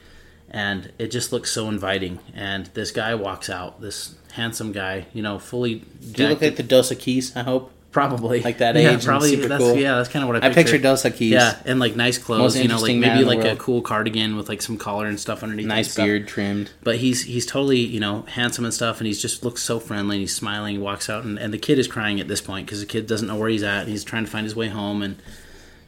And 0.50 0.92
it 0.98 1.08
just 1.10 1.32
looks 1.32 1.50
so 1.50 1.68
inviting. 1.68 2.18
And 2.34 2.66
this 2.74 2.90
guy 2.90 3.14
walks 3.14 3.50
out, 3.50 3.80
this 3.80 4.14
handsome 4.32 4.72
guy, 4.72 5.06
you 5.12 5.22
know, 5.22 5.38
fully. 5.38 5.84
Do 6.12 6.22
you 6.22 6.28
look 6.30 6.40
like 6.40 6.56
the 6.56 6.62
Dos 6.62 6.90
Equis, 6.90 7.36
I 7.36 7.42
hope? 7.42 7.72
probably 7.90 8.40
like 8.42 8.58
that 8.58 8.76
Yeah, 8.76 8.94
age 8.96 9.04
probably. 9.04 9.30
super 9.30 9.48
that's, 9.48 9.62
cool? 9.64 9.74
Yeah, 9.74 9.96
that's 9.96 10.10
kind 10.10 10.22
of 10.22 10.28
what 10.28 10.36
I 10.36 10.46
I 10.46 10.52
pictured. 10.52 10.72
picture 10.72 10.78
Dos 10.78 11.02
Equis. 11.04 11.30
Yeah, 11.30 11.58
and 11.64 11.80
like 11.80 11.96
nice 11.96 12.18
clothes, 12.18 12.54
Most 12.54 12.62
you 12.62 12.68
know, 12.68 12.78
like 12.78 12.94
maybe 12.96 13.24
like 13.24 13.42
a 13.44 13.56
cool 13.56 13.80
cardigan 13.80 14.36
with 14.36 14.48
like 14.48 14.60
some 14.62 14.76
collar 14.76 15.06
and 15.06 15.18
stuff 15.18 15.42
underneath. 15.42 15.66
Nice 15.66 15.96
beard 15.96 16.28
trimmed. 16.28 16.70
but 16.82 16.96
he's 16.98 17.24
he's 17.24 17.46
totally 17.46 17.78
you 17.80 17.98
know 17.98 18.22
handsome 18.28 18.64
and 18.66 18.74
stuff 18.74 18.98
and 18.98 19.06
he's 19.06 19.20
just 19.20 19.42
looks 19.42 19.62
so 19.62 19.80
friendly 19.80 20.16
and 20.16 20.20
he's 20.20 20.36
smiling 20.36 20.74
he 20.76 20.78
walks 20.78 21.08
out 21.08 21.24
and, 21.24 21.38
and 21.38 21.52
the 21.52 21.58
kid 21.58 21.78
is 21.78 21.88
crying 21.88 22.20
at 22.20 22.28
this 22.28 22.42
point 22.42 22.66
because 22.66 22.80
the 22.80 22.86
kid 22.86 23.06
doesn't 23.06 23.26
know 23.26 23.36
where 23.36 23.48
he's 23.48 23.62
at 23.62 23.80
and 23.80 23.88
he's 23.88 24.04
trying 24.04 24.24
to 24.24 24.30
find 24.30 24.44
his 24.44 24.54
way 24.54 24.68
home 24.68 25.02
and 25.02 25.16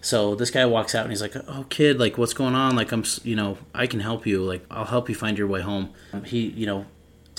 so 0.00 0.34
this 0.34 0.50
guy 0.50 0.64
walks 0.66 0.94
out 0.94 1.02
and 1.02 1.12
he's 1.12 1.22
like 1.22 1.36
oh 1.48 1.66
kid 1.68 1.98
like 1.98 2.16
what's 2.18 2.34
going 2.34 2.54
on? 2.54 2.76
Like 2.76 2.92
i'm 2.92 3.04
you 3.22 3.36
know 3.36 3.58
i 3.74 3.86
can 3.86 4.00
help 4.00 4.26
you. 4.26 4.42
Like 4.42 4.64
i'll 4.70 4.84
help 4.86 5.08
you 5.08 5.14
find 5.14 5.38
your 5.38 5.46
way 5.46 5.60
home. 5.60 5.92
He 6.24 6.40
you 6.48 6.66
know 6.66 6.86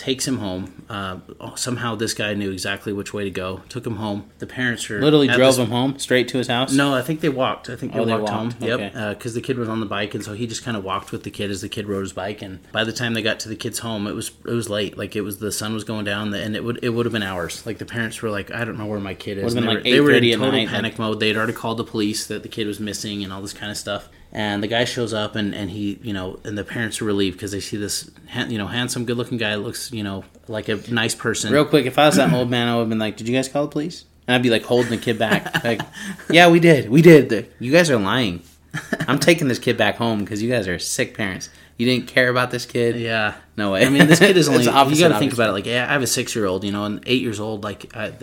takes 0.02 0.28
him 0.28 0.38
home 0.40 0.84
uh, 0.90 1.18
somehow 1.56 1.94
this 1.96 2.14
guy 2.16 2.34
knew 2.34 2.50
exactly 2.52 2.92
which 2.92 3.14
way 3.14 3.24
to 3.24 3.30
go 3.30 3.62
took 3.70 3.86
him 3.86 3.98
home 3.98 4.20
the 4.40 4.48
parents 4.48 4.90
are 4.90 5.00
Literally 5.00 5.28
drove 5.28 5.56
this- 5.56 5.58
him 5.60 5.68
home 5.70 6.00
straight 6.00 6.28
to 6.30 6.38
his 6.40 6.48
house. 6.48 6.74
no, 6.74 6.96
I 6.96 7.04
think 7.04 7.20
they 7.22 7.30
walked. 7.30 7.70
I 7.70 7.76
think 7.76 7.94
they, 7.94 8.00
Oh, 8.00 8.06
they 8.06 8.14
walked, 8.16 8.30
home. 8.30 8.48
walked. 8.50 8.62
Yep, 8.64 8.80
Okay. 8.80 9.14
because 9.14 9.34
the 9.36 9.42
kid 9.42 9.60
was 9.60 9.70
on 9.70 9.80
the 9.80 9.86
bike, 9.86 10.16
and 10.16 10.24
so 10.24 10.34
he 10.34 10.48
just 10.48 10.64
kind 10.64 10.76
of 10.76 10.84
walked 10.84 11.12
with 11.12 11.22
the 11.24 11.30
kid 11.30 11.52
as 11.52 11.62
the 11.62 11.70
kid 11.70 11.86
rode 11.88 12.02
his 12.02 12.14
bike. 12.14 12.42
And 12.42 12.60
by 12.72 12.84
the 12.84 12.92
time 12.92 13.14
they 13.14 13.22
got 13.22 13.40
to 13.42 13.50
the 13.50 13.56
kid's 13.56 13.80
home, 13.80 14.08
it 14.08 14.16
was 14.16 14.32
it 14.46 14.52
was 14.62 14.70
late. 14.70 14.98
Like 14.98 15.16
it 15.16 15.22
was 15.22 15.38
the 15.38 15.52
sun 15.52 15.74
was 15.74 15.84
going 15.84 16.06
down, 16.06 16.34
and 16.34 16.56
it 16.56 16.64
would 16.64 16.80
it 16.82 16.90
would 16.90 17.06
have 17.06 17.14
been 17.14 17.22
hours. 17.24 17.64
Like 17.66 17.78
the 17.78 17.86
parents 17.86 18.22
were 18.24 18.32
like, 18.32 18.50
I 18.52 18.66
don't 18.66 18.78
know 18.80 18.88
where 18.88 19.00
my 19.00 19.14
kid 19.14 19.38
is. 19.38 19.54
They, 19.54 19.62
like 19.62 19.78
were, 19.78 19.84
they 19.84 20.00
were 20.02 20.12
in 20.12 20.24
total 20.34 20.52
night, 20.52 20.70
panic 20.70 20.98
mode. 20.98 21.20
They'd 21.20 21.38
already 21.38 21.54
called 21.54 21.78
the 21.78 21.84
police 21.84 22.26
that 22.28 22.42
the 22.44 22.50
kid 22.50 22.66
was 22.66 22.80
missing 22.80 23.24
and 23.24 23.32
all 23.32 23.42
this 23.42 23.54
kind 23.54 23.72
of 23.72 23.78
stuff. 23.78 24.10
And 24.34 24.64
the 24.64 24.68
guy 24.68 24.86
shows 24.86 25.14
up, 25.14 25.36
and, 25.36 25.54
and 25.54 25.70
he, 25.70 26.00
you 26.02 26.14
know, 26.14 26.40
and 26.46 26.58
the 26.58 26.64
parents 26.64 27.02
are 27.02 27.06
relieved 27.06 27.36
because 27.38 27.52
they 27.52 27.60
see 27.60 27.76
this, 27.76 28.10
you 28.48 28.58
know, 28.58 28.68
handsome, 28.68 29.04
good-looking 29.04 29.38
guy. 29.38 29.56
Looks, 29.56 29.92
you 29.92 30.04
know, 30.04 30.24
like 30.48 30.70
a 30.70 30.78
nice 30.90 31.14
person. 31.14 31.52
Real 31.52 31.66
quick, 31.66 31.86
if 31.86 32.00
I 32.00 32.06
was 32.06 32.16
that 32.16 32.32
old 32.32 32.50
man, 32.50 32.70
I 32.70 32.76
would 32.76 32.82
have 32.82 32.90
been 32.90 33.00
like, 33.00 33.18
"Did 33.18 33.28
you 33.28 33.36
guys 33.36 33.50
call 33.50 33.64
the 33.64 33.72
police?" 33.72 34.06
And 34.28 34.36
I'd 34.36 34.44
be 34.44 34.50
like 34.50 34.64
holding 34.64 34.92
the 34.92 34.98
kid 34.98 35.20
back, 35.20 35.64
like, 35.66 35.82
"Yeah, 36.30 36.50
we 36.50 36.62
did, 36.62 36.90
we 36.90 37.02
did." 37.02 37.52
You 37.60 37.74
guys 37.74 37.90
are 37.92 37.98
lying. 37.98 38.42
I'm 39.06 39.20
taking 39.20 39.50
this 39.50 39.60
kid 39.60 39.76
back 39.76 39.98
home 39.98 40.20
because 40.20 40.42
you 40.42 40.50
guys 40.50 40.66
are 40.68 40.80
sick 40.80 41.16
parents. 41.16 41.50
You 41.78 41.86
didn't 41.86 42.08
care 42.08 42.30
about 42.30 42.52
this 42.52 42.66
kid. 42.66 42.96
Yeah. 42.96 43.34
No 43.58 43.72
way. 43.72 43.86
I 43.86 43.90
mean, 43.90 44.08
this 44.08 44.20
kid 44.20 44.38
is 44.38 44.48
only. 44.48 44.60
It's 44.60 44.68
you 44.68 45.00
got 45.00 45.10
to 45.10 45.20
think 45.20 45.34
about 45.34 45.50
it. 45.50 45.54
Like, 45.54 45.66
yeah, 45.66 45.90
I 45.90 45.94
have 45.94 46.04
a 46.04 46.08
six-year-old, 46.08 46.64
you 46.64 46.72
know, 46.72 46.86
and 46.86 47.04
eight 47.06 47.22
years 47.22 47.40
old. 47.40 47.64
Like, 47.64 47.94
I, 47.98 48.14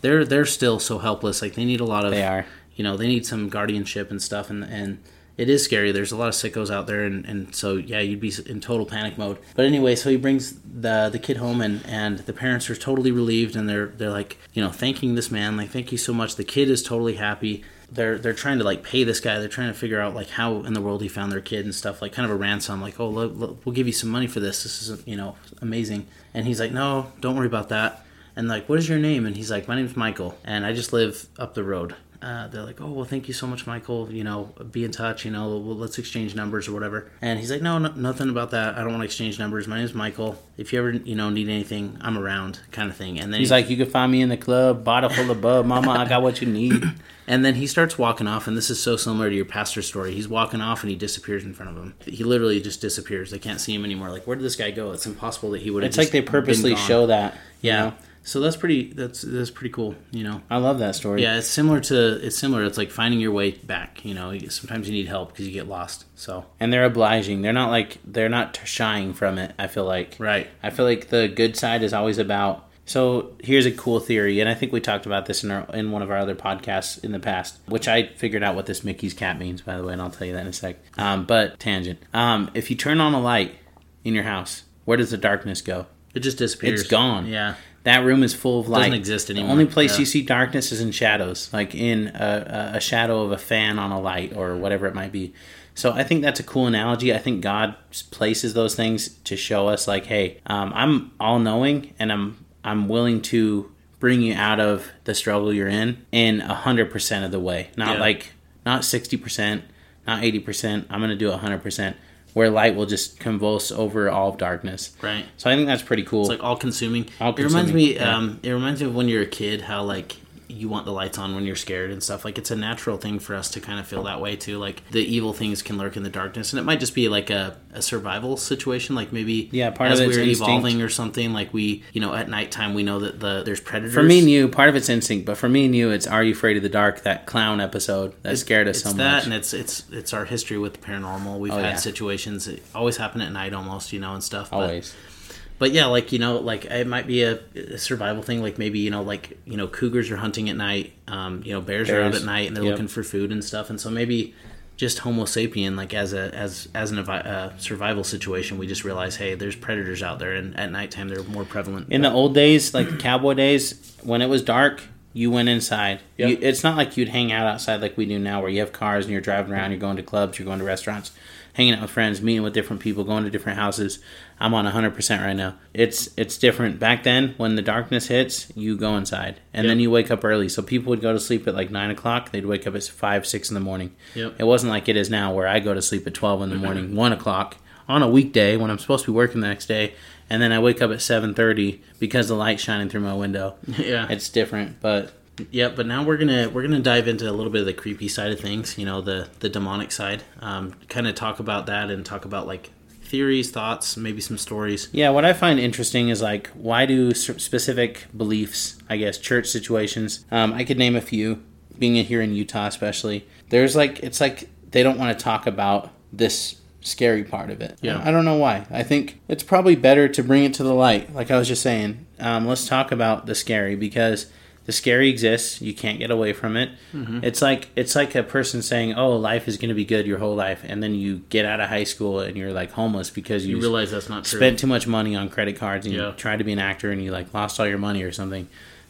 they're 0.00 0.24
they're 0.24 0.46
still 0.46 0.78
so 0.78 0.98
helpless. 0.98 1.42
Like, 1.42 1.54
they 1.54 1.64
need 1.64 1.80
a 1.80 1.84
lot 1.84 2.04
of. 2.04 2.12
They 2.12 2.24
are. 2.24 2.46
You 2.76 2.84
know, 2.84 2.96
they 2.96 3.08
need 3.08 3.26
some 3.26 3.48
guardianship 3.48 4.10
and 4.10 4.22
stuff, 4.22 4.50
and 4.50 4.62
and 4.62 5.02
it 5.36 5.50
is 5.50 5.62
scary. 5.62 5.92
There's 5.92 6.12
a 6.12 6.16
lot 6.16 6.28
of 6.28 6.34
sickos 6.34 6.70
out 6.70 6.86
there, 6.86 7.04
and, 7.04 7.24
and 7.26 7.54
so 7.54 7.76
yeah, 7.76 8.00
you'd 8.00 8.20
be 8.20 8.32
in 8.46 8.60
total 8.60 8.86
panic 8.86 9.18
mode. 9.18 9.38
But 9.54 9.66
anyway, 9.66 9.94
so 9.94 10.10
he 10.10 10.16
brings 10.16 10.58
the 10.60 11.10
the 11.10 11.18
kid 11.18 11.36
home, 11.36 11.60
and 11.60 11.84
and 11.86 12.18
the 12.20 12.32
parents 12.32 12.70
are 12.70 12.76
totally 12.76 13.10
relieved, 13.10 13.54
and 13.54 13.68
they're 13.68 13.86
they're 13.86 14.10
like, 14.10 14.38
you 14.54 14.62
know, 14.62 14.70
thanking 14.70 15.14
this 15.14 15.30
man, 15.30 15.56
like, 15.56 15.70
thank 15.70 15.92
you 15.92 15.98
so 15.98 16.14
much. 16.14 16.36
The 16.36 16.44
kid 16.44 16.70
is 16.70 16.82
totally 16.82 17.16
happy. 17.16 17.64
They're 17.92 18.18
they're 18.18 18.32
trying 18.32 18.58
to 18.58 18.64
like 18.64 18.82
pay 18.82 19.04
this 19.04 19.20
guy. 19.20 19.38
They're 19.38 19.48
trying 19.48 19.72
to 19.72 19.78
figure 19.78 20.00
out 20.00 20.14
like 20.14 20.30
how 20.30 20.60
in 20.62 20.72
the 20.72 20.80
world 20.80 21.02
he 21.02 21.08
found 21.08 21.30
their 21.30 21.40
kid 21.40 21.64
and 21.64 21.74
stuff. 21.74 22.00
Like 22.00 22.12
kind 22.12 22.24
of 22.24 22.32
a 22.32 22.38
ransom. 22.38 22.80
Like, 22.80 22.98
oh, 22.98 23.08
look, 23.08 23.32
look, 23.36 23.64
we'll 23.64 23.74
give 23.74 23.86
you 23.86 23.92
some 23.92 24.10
money 24.10 24.26
for 24.26 24.40
this. 24.40 24.62
This 24.62 24.88
is 24.88 25.06
you 25.06 25.16
know 25.16 25.36
amazing. 25.60 26.06
And 26.32 26.46
he's 26.46 26.60
like, 26.60 26.72
no, 26.72 27.12
don't 27.20 27.36
worry 27.36 27.46
about 27.46 27.68
that. 27.68 28.04
And 28.36 28.48
like, 28.48 28.68
what 28.68 28.78
is 28.78 28.88
your 28.88 28.98
name? 28.98 29.24
And 29.24 29.34
he's 29.36 29.50
like, 29.50 29.66
my 29.66 29.76
name's 29.76 29.96
Michael, 29.96 30.36
and 30.44 30.66
I 30.66 30.74
just 30.74 30.92
live 30.92 31.26
up 31.38 31.54
the 31.54 31.64
road. 31.64 31.94
Uh, 32.22 32.48
they're 32.48 32.62
like, 32.62 32.80
oh 32.80 32.90
well, 32.90 33.04
thank 33.04 33.28
you 33.28 33.34
so 33.34 33.46
much, 33.46 33.66
Michael. 33.66 34.10
You 34.10 34.24
know, 34.24 34.52
be 34.70 34.84
in 34.84 34.90
touch. 34.90 35.24
You 35.24 35.30
know, 35.30 35.48
well, 35.58 35.76
let's 35.76 35.98
exchange 35.98 36.34
numbers 36.34 36.68
or 36.68 36.72
whatever. 36.72 37.10
And 37.22 37.38
he's 37.38 37.50
like, 37.50 37.62
no, 37.62 37.78
no, 37.78 37.92
nothing 37.92 38.28
about 38.30 38.50
that. 38.52 38.74
I 38.76 38.78
don't 38.80 38.90
want 38.90 39.00
to 39.00 39.04
exchange 39.06 39.38
numbers. 39.38 39.66
My 39.68 39.78
name's 39.78 39.94
Michael. 39.94 40.36
If 40.56 40.72
you 40.72 40.78
ever 40.78 40.90
you 40.92 41.14
know 41.14 41.30
need 41.30 41.48
anything, 41.48 41.98
I'm 42.00 42.16
around, 42.18 42.60
kind 42.72 42.90
of 42.90 42.96
thing. 42.96 43.18
And 43.20 43.32
then 43.32 43.40
He's 43.40 43.48
he- 43.50 43.54
like, 43.54 43.68
"You 43.70 43.76
can 43.76 43.86
find 43.90 44.10
me 44.10 44.20
in 44.22 44.28
the 44.28 44.36
club, 44.36 44.84
bottle 44.84 45.10
full 45.10 45.30
of 45.30 45.40
bub, 45.40 45.66
mama. 45.66 45.90
I 45.92 46.08
got 46.08 46.22
what 46.22 46.40
you 46.40 46.48
need." 46.48 46.82
And 47.28 47.44
then 47.44 47.56
he 47.56 47.66
starts 47.66 47.98
walking 47.98 48.28
off, 48.28 48.46
and 48.46 48.56
this 48.56 48.70
is 48.70 48.80
so 48.80 48.96
similar 48.96 49.28
to 49.28 49.34
your 49.34 49.44
pastor 49.44 49.82
story. 49.82 50.14
He's 50.14 50.28
walking 50.28 50.60
off, 50.60 50.84
and 50.84 50.90
he 50.90 50.94
disappears 50.96 51.42
in 51.44 51.54
front 51.54 51.76
of 51.76 51.82
him. 51.82 51.94
He 52.06 52.22
literally 52.22 52.60
just 52.60 52.80
disappears. 52.80 53.32
They 53.32 53.40
can't 53.40 53.60
see 53.60 53.74
him 53.74 53.84
anymore. 53.84 54.10
Like, 54.10 54.28
where 54.28 54.36
did 54.36 54.44
this 54.44 54.54
guy 54.54 54.70
go? 54.70 54.92
It's 54.92 55.06
impossible 55.06 55.50
that 55.50 55.60
he 55.62 55.72
would. 55.72 55.82
have 55.82 55.90
It's 55.90 55.98
like 55.98 56.10
they 56.12 56.22
purposely 56.22 56.76
show 56.76 57.08
that. 57.08 57.34
you 57.62 57.70
Yeah. 57.70 57.80
know? 57.80 57.94
So 58.26 58.40
that's 58.40 58.56
pretty. 58.56 58.92
That's 58.92 59.22
that's 59.22 59.50
pretty 59.50 59.72
cool. 59.72 59.94
You 60.10 60.24
know. 60.24 60.42
I 60.50 60.56
love 60.56 60.80
that 60.80 60.96
story. 60.96 61.22
Yeah, 61.22 61.38
it's 61.38 61.46
similar 61.46 61.80
to. 61.82 62.26
It's 62.26 62.36
similar. 62.36 62.64
It's 62.64 62.76
like 62.76 62.90
finding 62.90 63.20
your 63.20 63.30
way 63.30 63.52
back. 63.52 64.04
You 64.04 64.14
know, 64.14 64.36
sometimes 64.48 64.88
you 64.88 64.94
need 64.94 65.06
help 65.06 65.28
because 65.28 65.46
you 65.46 65.52
get 65.52 65.68
lost. 65.68 66.06
So 66.16 66.44
and 66.58 66.72
they're 66.72 66.84
obliging. 66.84 67.42
They're 67.42 67.52
not 67.52 67.70
like 67.70 67.98
they're 68.04 68.28
not 68.28 68.58
shying 68.64 69.14
from 69.14 69.38
it. 69.38 69.54
I 69.60 69.68
feel 69.68 69.84
like 69.84 70.16
right. 70.18 70.48
I 70.60 70.70
feel 70.70 70.84
like 70.84 71.08
the 71.08 71.28
good 71.28 71.56
side 71.56 71.84
is 71.84 71.92
always 71.92 72.18
about. 72.18 72.64
So 72.84 73.32
here's 73.42 73.66
a 73.66 73.72
cool 73.72 74.00
theory, 74.00 74.40
and 74.40 74.48
I 74.48 74.54
think 74.54 74.72
we 74.72 74.80
talked 74.80 75.06
about 75.06 75.26
this 75.26 75.44
in 75.44 75.52
our 75.52 75.64
in 75.72 75.92
one 75.92 76.02
of 76.02 76.10
our 76.10 76.18
other 76.18 76.34
podcasts 76.34 77.02
in 77.04 77.12
the 77.12 77.20
past, 77.20 77.60
which 77.66 77.86
I 77.86 78.08
figured 78.08 78.42
out 78.42 78.56
what 78.56 78.66
this 78.66 78.82
Mickey's 78.82 79.14
cat 79.14 79.38
means, 79.38 79.62
by 79.62 79.76
the 79.76 79.84
way, 79.84 79.92
and 79.92 80.02
I'll 80.02 80.10
tell 80.10 80.26
you 80.26 80.32
that 80.32 80.40
in 80.40 80.48
a 80.48 80.52
sec. 80.52 80.78
Um, 80.98 81.26
but 81.26 81.60
tangent. 81.60 82.00
Um, 82.12 82.50
if 82.54 82.70
you 82.70 82.76
turn 82.76 83.00
on 83.00 83.14
a 83.14 83.20
light 83.20 83.54
in 84.02 84.14
your 84.14 84.24
house, 84.24 84.64
where 84.84 84.96
does 84.96 85.12
the 85.12 85.16
darkness 85.16 85.62
go? 85.62 85.86
It 86.12 86.20
just 86.20 86.38
disappears. 86.38 86.80
It's 86.80 86.90
gone. 86.90 87.26
Yeah. 87.26 87.56
That 87.86 88.04
room 88.04 88.24
is 88.24 88.34
full 88.34 88.58
of 88.58 88.68
light. 88.68 88.80
Doesn't 88.80 88.94
exist 88.94 89.30
anymore. 89.30 89.46
The 89.46 89.52
only 89.52 89.66
place 89.66 89.92
Yeah. 89.92 90.00
you 90.00 90.06
see 90.06 90.22
darkness 90.22 90.72
is 90.72 90.80
in 90.80 90.90
shadows, 90.90 91.48
like 91.52 91.72
in 91.72 92.08
a, 92.08 92.72
a, 92.74 92.80
shadow 92.80 93.22
of 93.22 93.30
a 93.30 93.38
fan 93.38 93.78
on 93.78 93.92
a 93.92 94.00
light 94.00 94.36
or 94.36 94.56
whatever 94.56 94.88
it 94.88 94.94
might 94.94 95.12
be. 95.12 95.32
So 95.76 95.92
I 95.92 96.02
think 96.02 96.22
that's 96.22 96.40
a 96.40 96.42
cool 96.42 96.66
analogy. 96.66 97.14
I 97.14 97.18
think 97.18 97.42
God 97.42 97.76
places 98.10 98.54
those 98.54 98.74
things 98.74 99.08
to 99.22 99.36
show 99.36 99.68
us, 99.68 99.86
like, 99.86 100.06
hey, 100.06 100.40
um, 100.46 100.72
I'm 100.74 101.12
all 101.20 101.38
knowing, 101.38 101.94
and 102.00 102.10
I'm 102.10 102.44
I'm 102.64 102.88
willing 102.88 103.22
to 103.22 103.70
bring 104.00 104.20
you 104.20 104.34
out 104.34 104.58
of 104.58 104.88
the 105.04 105.14
struggle 105.14 105.52
you're 105.54 105.68
in 105.68 106.04
in 106.10 106.40
hundred 106.40 106.90
percent 106.90 107.24
of 107.24 107.30
the 107.30 107.38
way. 107.38 107.70
Not 107.76 107.94
Yeah. 107.94 108.00
like 108.00 108.32
not 108.64 108.84
sixty 108.84 109.16
percent, 109.16 109.62
not 110.08 110.24
eighty 110.24 110.40
percent. 110.40 110.88
I'm 110.90 110.98
going 110.98 111.10
to 111.10 111.16
do 111.16 111.30
hundred 111.30 111.62
percent. 111.62 111.96
Where 112.36 112.50
light 112.50 112.76
will 112.76 112.84
just 112.84 113.18
convulse 113.18 113.72
over 113.72 114.10
all 114.10 114.28
of 114.28 114.36
darkness. 114.36 114.94
Right. 115.00 115.24
So 115.38 115.48
I 115.48 115.56
think 115.56 115.68
that's 115.68 115.80
pretty 115.80 116.02
cool. 116.02 116.20
It's 116.20 116.28
like 116.28 116.44
all 116.44 116.54
consuming. 116.54 117.04
It 117.04 117.12
All-consuming, 117.18 117.38
It 117.38 117.56
reminds 117.56 117.72
me. 117.72 117.94
yeah. 117.94 118.14
Um, 118.14 118.40
it 118.42 118.50
reminds 118.50 118.82
me 118.82 118.88
of 118.88 118.94
when 118.94 119.08
you're 119.08 119.22
a 119.22 119.26
kid, 119.26 119.62
how 119.62 119.82
like 119.84 120.16
you 120.48 120.68
want 120.68 120.84
the 120.86 120.92
lights 120.92 121.18
on 121.18 121.34
when 121.34 121.44
you're 121.44 121.56
scared 121.56 121.90
and 121.90 122.02
stuff. 122.02 122.24
Like 122.24 122.38
it's 122.38 122.50
a 122.50 122.56
natural 122.56 122.96
thing 122.98 123.18
for 123.18 123.34
us 123.34 123.50
to 123.52 123.60
kind 123.60 123.80
of 123.80 123.86
feel 123.86 124.02
that 124.04 124.20
way 124.20 124.36
too. 124.36 124.58
Like 124.58 124.82
the 124.90 125.00
evil 125.00 125.32
things 125.32 125.62
can 125.62 125.78
lurk 125.78 125.96
in 125.96 126.02
the 126.02 126.10
darkness, 126.10 126.52
and 126.52 126.60
it 126.60 126.62
might 126.62 126.80
just 126.80 126.94
be 126.94 127.08
like 127.08 127.30
a, 127.30 127.56
a 127.72 127.82
survival 127.82 128.36
situation. 128.36 128.94
Like 128.94 129.12
maybe 129.12 129.48
Yeah, 129.52 129.70
part 129.70 129.90
as 129.90 130.00
of 130.00 130.08
it's 130.08 130.16
we're 130.16 130.22
instinct. 130.24 130.48
evolving 130.48 130.82
or 130.82 130.88
something. 130.88 131.32
Like 131.32 131.52
we, 131.52 131.82
you 131.92 132.00
know, 132.00 132.14
at 132.14 132.28
nighttime 132.28 132.74
we 132.74 132.82
know 132.82 133.00
that 133.00 133.20
the 133.20 133.42
there's 133.44 133.60
predators. 133.60 133.94
for 133.94 134.02
me 134.02 134.18
and 134.20 134.30
you, 134.30 134.48
part 134.48 134.68
of 134.68 134.76
it's 134.76 134.88
instinct, 134.88 135.26
but 135.26 135.36
for 135.36 135.48
me 135.48 135.64
and 135.66 135.74
you, 135.74 135.90
it's 135.90 136.06
Are 136.06 136.22
You 136.22 136.32
Afraid 136.32 136.56
of 136.56 136.62
the 136.62 136.68
Dark? 136.68 137.02
That 137.02 137.26
clown 137.26 137.60
episode 137.60 138.14
that 138.22 138.38
scared 138.38 138.68
us 138.68 138.76
it's 138.82 138.90
so 138.90 138.96
that, 138.96 139.12
much. 139.16 139.24
and 139.24 139.34
it's 139.34 139.52
it's 139.52 139.84
it's 139.90 140.12
our 140.12 140.24
history 140.24 140.58
with 140.58 140.74
the 140.74 140.78
paranormal. 140.86 141.38
We've 141.38 141.52
Oh, 141.52 141.56
had 141.58 141.70
yeah. 141.70 141.76
situations 141.76 142.44
that 142.46 142.62
always 142.74 142.96
happen 142.96 143.20
at 143.20 143.32
night, 143.32 143.52
almost, 143.54 143.92
you 143.92 144.00
know, 144.00 144.14
and 144.14 144.22
stuff. 144.22 144.52
Always. 144.52 144.92
But 144.92 145.15
yeah, 145.60 145.86
like 145.86 146.12
you 146.12 146.18
know, 146.18 146.38
like 146.38 146.66
it 146.66 146.86
might 146.86 147.06
be 147.06 147.22
a, 147.22 147.38
a 147.54 147.78
survival 147.78 148.22
thing. 148.22 148.42
Like 148.42 148.58
maybe 148.58 148.78
you 148.80 148.90
know, 148.90 149.02
like 149.02 149.38
you 149.46 149.56
know, 149.56 149.66
cougars 149.66 150.10
are 150.10 150.16
hunting 150.16 150.50
at 150.50 150.56
night. 150.56 150.92
Um, 151.08 151.42
you 151.44 151.52
know, 151.52 151.60
bears, 151.60 151.88
are 151.90 152.00
out 152.02 152.14
at 152.14 152.24
night 152.24 152.46
and 152.48 152.56
they're 152.56 152.64
Yep. 152.64 152.72
looking 152.72 152.88
for 152.88 153.02
food 153.02 153.32
and 153.32 153.42
stuff. 153.44 153.70
And 153.70 153.80
so 153.80 153.88
maybe 153.90 154.34
just 154.76 154.98
Homo 154.98 155.24
sapien, 155.24 155.76
like 155.76 155.94
as 155.94 156.12
a 156.12 156.34
as 156.34 156.68
as 156.74 156.90
an 156.90 156.98
uh, 156.98 157.56
survival 157.58 158.04
situation, 158.04 158.58
we 158.58 158.66
just 158.66 158.84
realize, 158.84 159.16
hey, 159.16 159.34
there's 159.34 159.56
predators 159.56 160.02
out 160.02 160.18
there, 160.18 160.34
and 160.34 160.54
at 160.58 160.70
nighttime 160.70 161.08
they're 161.08 161.22
more 161.24 161.44
prevalent. 161.44 161.90
In 161.90 162.02
the 162.02 162.12
old 162.12 162.34
days, 162.34 162.74
like 162.74 162.90
the 162.90 162.96
cowboy 162.98 163.34
days, 163.34 163.96
when 164.02 164.20
it 164.20 164.28
was 164.28 164.42
dark, 164.42 164.82
you 165.14 165.30
went 165.30 165.48
inside. 165.48 166.00
Yep. 166.18 166.28
You, 166.28 166.38
it's 166.42 166.62
not 166.62 166.76
like 166.76 166.98
you'd 166.98 167.08
hang 167.08 167.32
out 167.32 167.46
outside 167.46 167.80
like 167.80 167.96
we 167.96 168.04
do 168.04 168.18
now, 168.18 168.42
where 168.42 168.50
you 168.50 168.60
have 168.60 168.72
cars 168.72 169.06
and 169.06 169.12
you're 169.12 169.22
driving 169.22 169.52
around, 169.54 169.70
you're 169.70 169.80
going 169.80 169.96
to 169.96 170.02
clubs, 170.02 170.38
you're 170.38 170.44
going 170.44 170.58
to 170.58 170.64
restaurants, 170.64 171.12
hanging 171.56 171.72
out 171.72 171.80
with 171.80 171.90
friends, 171.90 172.20
meeting 172.20 172.42
with 172.42 172.52
different 172.52 172.82
people, 172.82 173.02
going 173.02 173.24
to 173.24 173.30
different 173.30 173.58
houses. 173.58 173.98
I'm 174.38 174.52
on 174.52 174.66
100% 174.66 175.20
right 175.24 175.32
now. 175.32 175.54
It's 175.72 176.10
it's 176.18 176.36
different. 176.36 176.78
Back 176.78 177.02
then, 177.02 177.34
when 177.38 177.56
the 177.56 177.62
darkness 177.62 178.08
hits, 178.08 178.52
you 178.54 178.76
go 178.76 178.94
inside, 178.96 179.40
and 179.54 179.66
then 179.66 179.80
you 179.80 179.90
wake 179.90 180.10
up 180.10 180.22
early. 180.22 180.50
So 180.50 180.62
people 180.62 180.90
would 180.90 181.00
go 181.00 181.14
to 181.14 181.18
sleep 181.18 181.48
at 181.48 181.54
like 181.54 181.70
nine 181.70 181.90
o'clock. 181.90 182.30
They'd 182.30 182.44
wake 182.44 182.66
up 182.66 182.74
at 182.74 182.84
five, 182.84 183.26
six 183.26 183.48
in 183.50 183.54
the 183.54 183.60
morning. 183.60 183.96
Yep. 184.14 184.36
It 184.38 184.44
wasn't 184.44 184.70
like 184.70 184.88
it 184.90 184.96
is 184.96 185.08
now, 185.08 185.32
where 185.32 185.48
I 185.48 185.58
go 185.60 185.72
to 185.72 185.80
sleep 185.80 186.06
at 186.06 186.12
12 186.12 186.42
in 186.42 186.50
the 186.50 186.56
morning, 186.56 186.94
one 186.94 187.12
o'clock 187.12 187.56
on 187.88 188.02
a 188.02 188.08
weekday 188.08 188.56
when 188.56 188.70
I'm 188.70 188.78
supposed 188.78 189.04
to 189.06 189.12
be 189.12 189.16
working 189.16 189.40
the 189.40 189.48
next 189.48 189.66
day, 189.66 189.94
and 190.28 190.42
then 190.42 190.52
I 190.52 190.58
wake 190.58 190.82
up 190.82 190.90
at 190.90 190.98
7:30 190.98 191.80
because 191.98 192.28
the 192.28 192.34
light's 192.34 192.62
shining 192.62 192.90
through 192.90 193.00
my 193.00 193.14
window. 193.14 193.54
yeah, 193.78 194.06
It's 194.10 194.28
different, 194.28 194.80
but 194.82 195.12
yeah. 195.50 195.68
But 195.68 195.86
now 195.86 196.02
we're 196.04 196.16
gonna 196.16 196.48
we're 196.48 196.62
gonna 196.62 196.80
dive 196.80 197.08
into 197.08 197.28
a 197.28 197.32
little 197.32 197.50
bit 197.50 197.60
of 197.60 197.66
the 197.66 197.72
creepy 197.74 198.08
side 198.08 198.32
of 198.32 198.40
things. 198.40 198.78
You 198.78 198.86
know, 198.86 199.00
the 199.00 199.28
the 199.40 199.48
demonic 199.48 199.92
side. 199.92 200.22
Um, 200.40 200.74
kind 200.88 201.06
of 201.06 201.14
talk 201.14 201.38
about 201.38 201.66
that 201.66 201.90
and 201.90 202.04
talk 202.04 202.24
about 202.24 202.46
like 202.46 202.70
theories, 203.02 203.50
thoughts, 203.50 203.96
maybe 203.96 204.20
some 204.20 204.36
stories. 204.36 204.88
yeah, 204.92 205.10
what 205.10 205.24
I 205.24 205.32
find 205.32 205.60
interesting 205.60 206.08
is 206.08 206.20
like 206.20 206.48
why 206.48 206.86
do 206.86 207.12
specific 207.14 208.06
beliefs, 208.16 208.78
I 208.88 208.96
guess, 208.96 209.18
church 209.18 209.46
situations. 209.46 210.24
Um, 210.30 210.52
I 210.52 210.64
could 210.64 210.78
name 210.78 210.96
a 210.96 211.00
few. 211.00 211.42
Being 211.78 212.02
here 212.06 212.22
in 212.22 212.32
Utah, 212.32 212.66
especially, 212.66 213.26
there's 213.50 213.76
like 213.76 214.00
it's 214.00 214.18
like 214.18 214.48
they 214.70 214.82
don't 214.82 214.98
want 214.98 215.16
to 215.16 215.22
talk 215.22 215.46
about 215.46 215.90
this 216.10 216.60
scary 216.80 217.24
part 217.24 217.50
of 217.50 217.60
it. 217.60 217.78
Yeah. 217.82 218.00
I 218.02 218.10
don't 218.10 218.24
know 218.24 218.36
why. 218.36 218.66
I 218.70 218.82
think 218.82 219.20
it's 219.28 219.42
probably 219.42 219.74
better 219.74 220.08
to 220.08 220.22
bring 220.22 220.44
it 220.44 220.54
to 220.54 220.62
the 220.62 220.72
light. 220.72 221.12
Like 221.14 221.30
I 221.30 221.38
was 221.38 221.48
just 221.48 221.62
saying, 221.62 222.06
um, 222.18 222.46
let's 222.46 222.66
talk 222.66 222.92
about 222.92 223.26
the 223.26 223.34
scary 223.34 223.74
because 223.74 224.26
the 224.66 224.72
scary 224.72 225.08
exists. 225.08 225.62
You 225.62 225.72
can't 225.74 225.98
get 225.98 226.10
away 226.10 226.32
from 226.32 226.56
it. 226.56 226.70
Mm-hmm. 226.92 227.20
It's 227.22 227.40
like 227.40 227.68
it's 227.76 227.94
like 227.96 228.14
a 228.14 228.22
person 228.22 228.62
saying, 228.62 228.94
"Oh, 228.94 229.16
life 229.16 229.48
is 229.48 229.56
going 229.56 229.68
to 229.70 229.74
be 229.74 229.84
good 229.84 230.06
your 230.06 230.18
whole 230.18 230.34
life," 230.34 230.62
and 230.66 230.82
then 230.82 230.94
you 230.94 231.18
get 231.30 231.44
out 231.46 231.60
of 231.60 231.68
high 231.68 231.84
school 231.84 232.20
and 232.20 232.36
you're 232.36 232.52
like 232.52 232.72
homeless 232.72 233.08
because 233.10 233.46
you, 233.46 233.56
You 233.56 233.62
realize 233.62 233.90
that's 233.92 234.08
not 234.08 234.24
true. 234.24 234.38
spent 234.38 234.58
too 234.58 234.66
much 234.66 234.86
money 234.86 235.16
on 235.16 235.28
credit 235.28 235.56
cards 235.56 235.86
and 235.86 235.94
Yeah. 235.94 236.08
you 236.08 236.12
tried 236.14 236.38
to 236.38 236.44
be 236.44 236.52
an 236.52 236.58
actor 236.58 236.90
and 236.90 237.02
you 237.02 237.10
like 237.12 237.32
lost 237.32 237.58
all 237.60 237.66
your 237.66 237.78
money 237.78 238.02
or 238.02 238.12
something. 238.12 238.48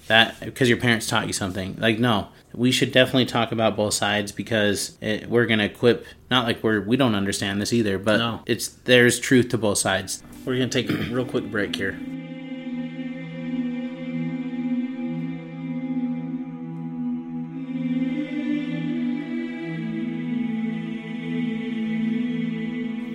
That 0.09 0.39
because 0.41 0.69
your 0.69 0.79
parents 0.79 1.07
taught 1.07 1.27
you 1.27 1.33
something. 1.33 1.77
Like 1.79 1.99
no, 1.99 2.29
we 2.55 2.71
should 2.73 2.93
definitely 2.93 3.27
talk 3.27 3.51
about 3.53 3.77
both 3.77 3.93
sides 3.95 4.31
because 4.33 4.97
it, 5.01 5.29
we're 5.29 5.47
gonna 5.47 5.65
equip. 5.65 6.07
Not 6.31 6.47
like 6.47 6.63
we're 6.63 6.81
we 6.81 6.97
don't 6.97 7.15
understand 7.17 7.61
this 7.61 7.73
either, 7.73 7.99
but 7.99 8.19
No. 8.19 8.41
it's 8.47 8.69
there's 8.69 9.19
truth 9.19 9.49
to 9.51 9.59
both 9.59 9.79
sides. 9.79 10.23
We're 10.45 10.55
gonna 10.55 10.69
take 10.69 10.89
a 10.89 10.95
real 11.13 11.25
quick 11.25 11.51
break 11.51 11.75
here. 11.75 11.99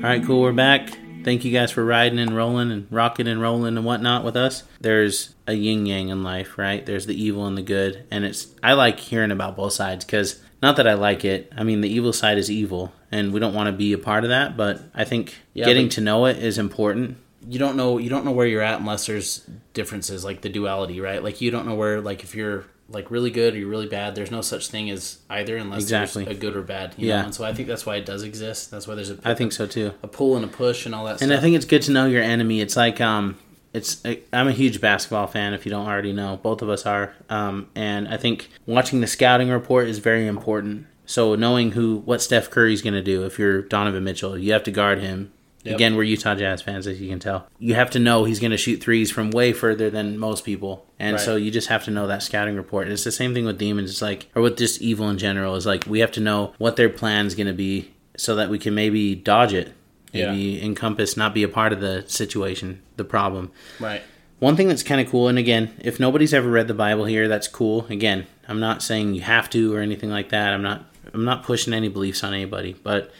All 0.03 0.07
right, 0.07 0.23
cool. 0.23 0.41
We're 0.41 0.51
back. 0.53 0.89
Thank 1.23 1.45
you 1.45 1.51
guys 1.51 1.69
for 1.71 1.85
riding 1.85 2.17
and 2.17 2.35
rolling 2.35 2.71
and 2.71 2.87
rocking 2.89 3.27
and 3.27 3.39
rolling 3.39 3.77
and 3.77 3.85
whatnot 3.85 4.23
with 4.23 4.35
us. 4.35 4.63
There's 4.79 5.35
a 5.45 5.53
yin 5.53 5.85
yang 5.85 6.09
in 6.09 6.23
life, 6.23 6.57
right? 6.57 6.83
There's 6.83 7.05
the 7.05 7.21
evil 7.21 7.45
and 7.45 7.55
the 7.55 7.61
good, 7.61 8.07
and 8.09 8.25
it's 8.25 8.47
I 8.63 8.73
like 8.73 8.99
hearing 8.99 9.29
about 9.29 9.55
both 9.55 9.73
sides 9.73 10.03
because 10.03 10.41
not 10.63 10.77
that 10.77 10.87
I 10.87 10.95
like 10.95 11.23
it. 11.23 11.51
I 11.55 11.63
mean, 11.63 11.81
the 11.81 11.89
evil 11.89 12.13
side 12.13 12.39
is 12.39 12.49
evil, 12.49 12.91
and 13.11 13.31
we 13.31 13.39
don't 13.39 13.53
want 13.53 13.67
to 13.67 13.73
be 13.73 13.93
a 13.93 13.99
part 13.99 14.23
of 14.23 14.31
that. 14.31 14.57
But 14.57 14.81
I 14.95 15.03
think 15.03 15.35
Yeah, 15.53 15.65
getting 15.65 15.89
to 15.89 16.01
know 16.01 16.25
it 16.25 16.39
is 16.39 16.57
important. 16.57 17.17
you 17.47 17.59
don't 17.59 17.75
know 17.77 17.99
you 17.99 18.09
don't 18.09 18.25
know 18.25 18.31
where 18.31 18.47
you're 18.47 18.61
at 18.63 18.79
unless 18.79 19.05
there's 19.05 19.45
differences 19.73 20.23
like 20.25 20.41
the 20.41 20.49
duality 20.49 20.99
right 21.01 21.23
like 21.23 21.41
you 21.41 21.49
don't 21.49 21.65
know 21.65 21.73
where 21.73 21.99
like 22.01 22.23
if 22.23 22.35
you're 22.35 22.65
like 22.91 23.09
really 23.11 23.31
good 23.31 23.53
or 23.53 23.57
you're 23.57 23.69
really 23.69 23.87
bad 23.87 24.15
there's 24.15 24.31
no 24.31 24.41
such 24.41 24.67
thing 24.67 24.89
as 24.89 25.19
either 25.29 25.57
unless 25.57 25.81
Exactly. 25.81 26.23
there's 26.25 26.37
a 26.37 26.39
good 26.39 26.55
or 26.55 26.61
bad 26.61 26.93
you 26.97 27.07
Yeah. 27.07 27.19
know? 27.21 27.25
and 27.25 27.35
so 27.35 27.43
i 27.45 27.53
think 27.53 27.67
that's 27.67 27.85
why 27.85 27.95
it 27.95 28.05
does 28.05 28.23
exist 28.23 28.69
that's 28.71 28.87
why 28.87 28.95
there's 28.95 29.09
a, 29.11 29.17
I 29.23 29.33
think 29.33 29.51
so 29.53 29.65
too. 29.67 29.93
a 30.03 30.07
pull 30.07 30.35
and 30.35 30.43
a 30.45 30.47
push 30.47 30.85
and 30.85 30.93
all 30.93 31.05
that 31.05 31.21
And 31.21 31.29
stuff 31.29 31.37
I 31.37 31.41
think 31.41 31.55
it's 31.55 31.65
good 31.65 31.81
to 31.83 31.91
know 31.91 32.05
your 32.05 32.21
enemy. 32.23 32.61
It's 32.61 32.75
like 32.75 32.99
um, 33.01 33.37
it's 33.73 34.01
I'm 34.33 34.47
a 34.47 34.51
huge 34.51 34.81
basketball 34.81 35.27
fan. 35.27 35.53
If 35.53 35.65
you 35.65 35.69
don't 35.71 35.87
already 35.87 36.11
know, 36.11 36.37
both 36.43 36.61
of 36.61 36.69
us 36.69 36.85
are. 36.85 37.13
Um, 37.29 37.67
and 37.75 38.07
I 38.09 38.17
think 38.17 38.49
watching 38.65 38.99
the 38.99 39.07
scouting 39.07 39.49
report 39.49 39.87
is 39.87 39.99
very 39.99 40.27
important. 40.27 40.87
So 41.05 41.35
knowing 41.35 41.71
who 41.71 41.97
what 42.05 42.21
Steph 42.21 42.49
Curry's 42.49 42.81
going 42.81 42.93
to 42.95 43.01
do. 43.01 43.23
If 43.25 43.39
you're 43.39 43.61
Donovan 43.61 44.03
Mitchell, 44.03 44.37
you 44.37 44.51
have 44.53 44.63
to 44.63 44.71
guard 44.71 44.99
him. 44.99 45.31
Yep. 45.63 45.75
Again, 45.75 45.95
we're 45.95 46.03
Utah 46.03 46.33
Jazz 46.35 46.61
fans, 46.63 46.87
as 46.87 46.99
you 46.99 47.07
can 47.09 47.19
tell. 47.19 47.47
You 47.59 47.75
have 47.75 47.91
to 47.91 47.99
know 47.99 48.23
he's 48.23 48.39
going 48.39 48.51
to 48.51 48.57
shoot 48.57 48.81
threes 48.81 49.11
from 49.11 49.29
way 49.29 49.53
further 49.53 49.89
than 49.91 50.17
most 50.17 50.43
people, 50.43 50.85
and 50.97 51.13
Right. 51.17 51.21
so 51.23 51.35
you 51.35 51.51
just 51.51 51.67
have 51.67 51.83
to 51.85 51.91
know 51.91 52.07
that 52.07 52.23
scouting 52.23 52.55
report. 52.55 52.85
And 52.85 52.93
it's 52.93 53.03
the 53.03 53.11
same 53.11 53.33
thing 53.35 53.45
with 53.45 53.57
demons. 53.59 53.91
It's 53.91 54.01
like, 54.01 54.27
or 54.35 54.41
with 54.41 54.57
just 54.57 54.81
evil 54.81 55.07
in 55.09 55.17
general. 55.19 55.55
Is 55.55 55.65
like 55.67 55.85
we 55.87 55.99
have 55.99 56.11
to 56.13 56.19
know 56.19 56.53
what 56.57 56.77
their 56.77 56.89
plan's 56.89 57.35
going 57.35 57.47
to 57.47 57.53
be, 57.53 57.91
so 58.17 58.35
that 58.35 58.49
we 58.49 58.57
can 58.59 58.73
maybe 58.73 59.13
dodge 59.15 59.53
it 59.53 59.71
Yeah. 60.13 60.31
maybe 60.31 60.63
encompass 60.63 61.15
not 61.15 61.33
be 61.33 61.43
a 61.43 61.47
part 61.47 61.71
of 61.73 61.79
the 61.79 62.03
situation 62.07 62.81
the 62.97 63.03
problem 63.05 63.51
right 63.79 64.01
one 64.39 64.55
thing 64.57 64.67
that's 64.67 64.83
kind 64.83 64.99
of 64.99 65.09
cool 65.09 65.27
and 65.29 65.37
again 65.39 65.73
if 65.79 65.99
nobody's 65.99 66.33
ever 66.33 66.49
read 66.49 66.67
the 66.67 66.73
bible 66.73 67.05
here 67.05 67.27
that's 67.29 67.47
cool 67.47 67.85
again 67.89 68.27
i'm 68.49 68.59
not 68.59 68.83
saying 68.83 69.13
you 69.15 69.21
have 69.21 69.49
to 69.51 69.73
or 69.73 69.79
anything 69.79 70.09
like 70.09 70.29
that 70.29 70.53
i'm 70.53 70.61
not 70.61 70.83
i'm 71.13 71.23
not 71.23 71.43
pushing 71.43 71.73
any 71.73 71.87
beliefs 71.87 72.23
on 72.23 72.33
anybody 72.33 72.75
but 72.83 73.11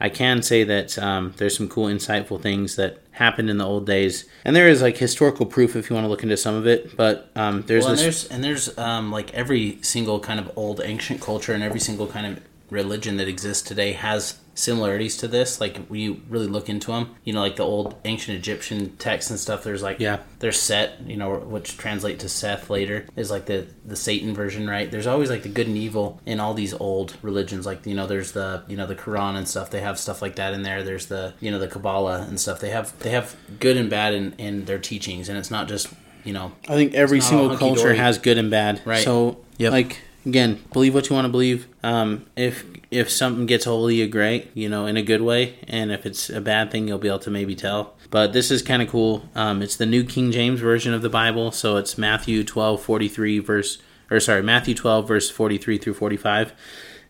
i 0.00 0.08
can 0.08 0.42
say 0.42 0.64
that 0.64 0.98
um, 0.98 1.34
there's 1.36 1.56
some 1.56 1.68
cool 1.68 1.86
insightful 1.86 2.40
things 2.40 2.76
that 2.76 2.98
happened 3.12 3.50
in 3.50 3.58
the 3.58 3.66
old 3.66 3.86
days. 3.86 4.24
And 4.46 4.56
there 4.56 4.66
is 4.66 4.80
like 4.80 4.96
historical 4.96 5.44
proof 5.44 5.76
if 5.76 5.90
you 5.90 5.94
want 5.94 6.04
to 6.04 6.08
look 6.08 6.22
into 6.22 6.36
some 6.36 6.54
of 6.54 6.66
it 6.66 6.96
but 6.96 7.30
um, 7.36 7.62
there's 7.66 7.84
well, 7.84 7.92
and 7.92 8.00
there's 8.00 8.26
and 8.28 8.42
there's 8.42 8.78
um, 8.78 9.12
like 9.12 9.32
every 9.34 9.78
single 9.82 10.20
kind 10.20 10.40
of 10.40 10.50
old 10.56 10.80
ancient 10.82 11.20
culture 11.20 11.52
and 11.52 11.62
every 11.62 11.80
single 11.80 12.06
kind 12.06 12.26
of 12.26 12.42
religion 12.70 13.16
that 13.18 13.28
exists 13.28 13.66
today 13.66 13.92
has 13.92 14.38
similarities 14.54 15.16
to 15.18 15.28
this. 15.28 15.60
Like 15.60 15.78
when 15.86 16.00
you 16.00 16.20
really 16.28 16.46
look 16.46 16.68
into 16.68 16.88
them, 16.92 17.14
you 17.24 17.32
know, 17.32 17.40
like 17.40 17.56
the 17.56 17.62
old 17.64 17.96
ancient 18.04 18.36
Egyptian 18.36 18.96
texts 18.96 19.30
and 19.30 19.38
stuff. 19.40 19.64
There's 19.64 19.82
like 19.82 20.00
Yeah. 20.00 20.18
there's 20.40 20.58
Set, 20.60 21.00
you 21.06 21.16
know, 21.16 21.34
which 21.36 21.76
translate 21.78 22.18
to 22.20 22.28
Seth 22.28 22.68
later 22.70 23.06
is 23.16 23.30
like 23.30 23.46
the 23.46 23.66
the 23.84 23.96
Satan 23.96 24.34
version, 24.34 24.68
right? 24.68 24.90
There's 24.90 25.06
always 25.06 25.30
like 25.30 25.42
the 25.42 25.48
good 25.48 25.66
and 25.66 25.76
evil 25.76 26.20
in 26.26 26.40
all 26.40 26.54
these 26.54 26.74
old 26.74 27.16
religions. 27.22 27.66
Like 27.66 27.86
you 27.86 27.94
know, 27.94 28.06
there's 28.06 28.32
the 28.32 28.62
you 28.68 28.76
know 28.76 28.86
the 28.86 28.96
Quran 28.96 29.36
and 29.36 29.48
stuff. 29.48 29.70
They 29.70 29.80
have 29.80 29.98
stuff 29.98 30.20
like 30.22 30.36
that 30.36 30.52
in 30.54 30.62
there. 30.62 30.82
There's 30.82 31.06
the 31.06 31.34
you 31.40 31.50
know 31.50 31.58
the 31.58 31.68
Kabbalah 31.68 32.22
and 32.28 32.38
stuff. 32.40 32.60
They 32.60 32.70
have 32.70 32.98
they 33.00 33.10
have 33.10 33.34
good 33.58 33.76
and 33.76 33.88
bad 33.88 34.14
in 34.14 34.34
in 34.38 34.64
their 34.66 34.78
teachings, 34.78 35.28
and 35.28 35.38
it's 35.38 35.50
not 35.50 35.68
just 35.68 35.88
you 36.24 36.32
know 36.34 36.52
I 36.68 36.74
think 36.74 36.94
every 36.94 37.20
single 37.20 37.56
culture 37.56 37.94
has 37.94 38.18
good 38.18 38.36
and 38.38 38.50
bad. 38.50 38.82
Right. 38.84 39.02
So, 39.02 39.38
Yep. 39.58 39.72
like 39.72 39.98
again, 40.26 40.60
believe 40.72 40.94
what 40.94 41.08
you 41.08 41.14
want 41.14 41.26
to 41.26 41.30
believe. 41.30 41.66
Um, 41.82 42.26
if 42.36 42.64
if 42.90 43.10
something 43.10 43.46
gets 43.46 43.66
a 43.66 43.70
hold 43.70 43.92
you, 43.92 44.08
great, 44.08 44.50
you 44.54 44.68
know, 44.68 44.86
in 44.86 44.96
a 44.96 45.02
good 45.02 45.20
way. 45.20 45.56
And 45.68 45.92
if 45.92 46.04
it's 46.04 46.28
a 46.28 46.40
bad 46.40 46.70
thing, 46.70 46.88
you'll 46.88 46.98
be 46.98 47.08
able 47.08 47.20
to 47.20 47.30
maybe 47.30 47.54
tell. 47.54 47.94
But 48.10 48.32
this 48.32 48.50
is 48.50 48.62
kind 48.62 48.82
of 48.82 48.88
cool. 48.88 49.28
Um, 49.34 49.62
it's 49.62 49.76
the 49.76 49.86
New 49.86 50.04
King 50.04 50.32
James 50.32 50.60
version 50.60 50.92
of 50.92 51.02
the 51.02 51.08
Bible, 51.08 51.52
so 51.52 51.76
it's 51.76 51.96
Matthew 51.96 52.44
twelve 52.44 52.82
forty 52.82 53.08
three 53.08 53.38
verse, 53.38 53.78
or 54.10 54.20
sorry, 54.20 54.42
Matthew 54.42 54.74
twelve 54.74 55.06
verse 55.06 55.30
forty 55.30 55.58
three 55.58 55.78
through 55.78 55.94
forty 55.94 56.16
five. 56.16 56.52